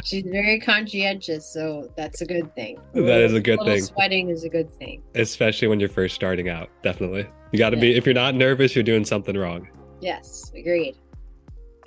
She's 0.03 0.23
very 0.23 0.59
conscientious, 0.59 1.51
so 1.51 1.91
that's 1.95 2.21
a 2.21 2.25
good 2.25 2.53
thing. 2.55 2.77
That 2.93 3.21
is 3.21 3.33
a 3.33 3.39
good 3.39 3.59
little 3.59 3.73
thing. 3.75 3.83
Sweating 3.83 4.29
is 4.29 4.43
a 4.43 4.49
good 4.49 4.73
thing. 4.75 5.01
especially 5.15 5.67
when 5.67 5.79
you're 5.79 5.89
first 5.89 6.15
starting 6.15 6.49
out. 6.49 6.69
Definitely. 6.81 7.25
You 7.51 7.59
got 7.59 7.69
to 7.69 7.77
be, 7.77 7.95
if 7.95 8.05
you're 8.05 8.15
not 8.15 8.35
nervous, 8.35 8.75
you're 8.75 8.83
doing 8.83 9.05
something 9.05 9.37
wrong. 9.37 9.67
Yes, 10.01 10.51
agreed. 10.55 10.95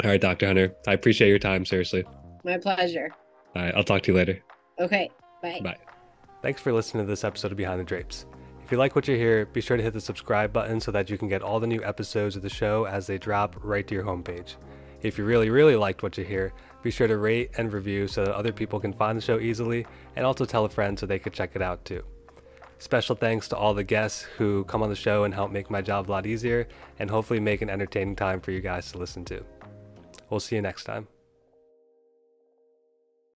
All 0.04 0.10
right, 0.10 0.20
Dr. 0.20 0.46
Hunter, 0.46 0.74
I 0.86 0.92
appreciate 0.92 1.28
your 1.28 1.38
time, 1.38 1.64
seriously. 1.64 2.04
My 2.44 2.58
pleasure. 2.58 3.10
All 3.54 3.62
right, 3.62 3.74
I'll 3.74 3.84
talk 3.84 4.02
to 4.02 4.12
you 4.12 4.16
later. 4.16 4.42
Okay, 4.78 5.10
bye. 5.42 5.60
Bye. 5.62 5.76
Thanks 6.42 6.60
for 6.60 6.72
listening 6.72 7.04
to 7.04 7.08
this 7.10 7.24
episode 7.24 7.50
of 7.50 7.58
Behind 7.58 7.80
the 7.80 7.84
Drapes. 7.84 8.26
If 8.64 8.72
you 8.72 8.78
like 8.78 8.94
what 8.94 9.06
you 9.08 9.16
hear, 9.16 9.46
be 9.46 9.60
sure 9.60 9.76
to 9.76 9.82
hit 9.82 9.92
the 9.92 10.00
subscribe 10.00 10.52
button 10.52 10.80
so 10.80 10.90
that 10.92 11.08
you 11.08 11.16
can 11.16 11.28
get 11.28 11.42
all 11.42 11.60
the 11.60 11.66
new 11.66 11.82
episodes 11.84 12.36
of 12.36 12.42
the 12.42 12.48
show 12.50 12.84
as 12.84 13.06
they 13.06 13.16
drop 13.16 13.56
right 13.62 13.86
to 13.86 13.94
your 13.94 14.04
homepage. 14.04 14.56
If 15.02 15.18
you 15.18 15.24
really, 15.24 15.50
really 15.50 15.76
liked 15.76 16.02
what 16.02 16.16
you 16.18 16.24
hear, 16.24 16.52
be 16.82 16.90
sure 16.90 17.06
to 17.06 17.16
rate 17.16 17.50
and 17.58 17.72
review 17.72 18.06
so 18.06 18.24
that 18.24 18.34
other 18.34 18.52
people 18.52 18.80
can 18.80 18.92
find 18.92 19.16
the 19.16 19.22
show 19.22 19.38
easily 19.38 19.86
and 20.14 20.24
also 20.24 20.44
tell 20.44 20.64
a 20.64 20.68
friend 20.68 20.98
so 20.98 21.06
they 21.06 21.18
could 21.18 21.32
check 21.32 21.52
it 21.54 21.62
out 21.62 21.84
too. 21.84 22.02
Special 22.78 23.16
thanks 23.16 23.48
to 23.48 23.56
all 23.56 23.74
the 23.74 23.84
guests 23.84 24.22
who 24.22 24.64
come 24.64 24.82
on 24.82 24.90
the 24.90 24.94
show 24.94 25.24
and 25.24 25.32
help 25.32 25.50
make 25.50 25.70
my 25.70 25.80
job 25.80 26.08
a 26.08 26.12
lot 26.12 26.26
easier 26.26 26.68
and 26.98 27.10
hopefully 27.10 27.40
make 27.40 27.62
an 27.62 27.70
entertaining 27.70 28.16
time 28.16 28.40
for 28.40 28.50
you 28.50 28.60
guys 28.60 28.92
to 28.92 28.98
listen 28.98 29.24
to. 29.24 29.44
We'll 30.28 30.40
see 30.40 30.56
you 30.56 30.62
next 30.62 30.84
time. 30.84 31.08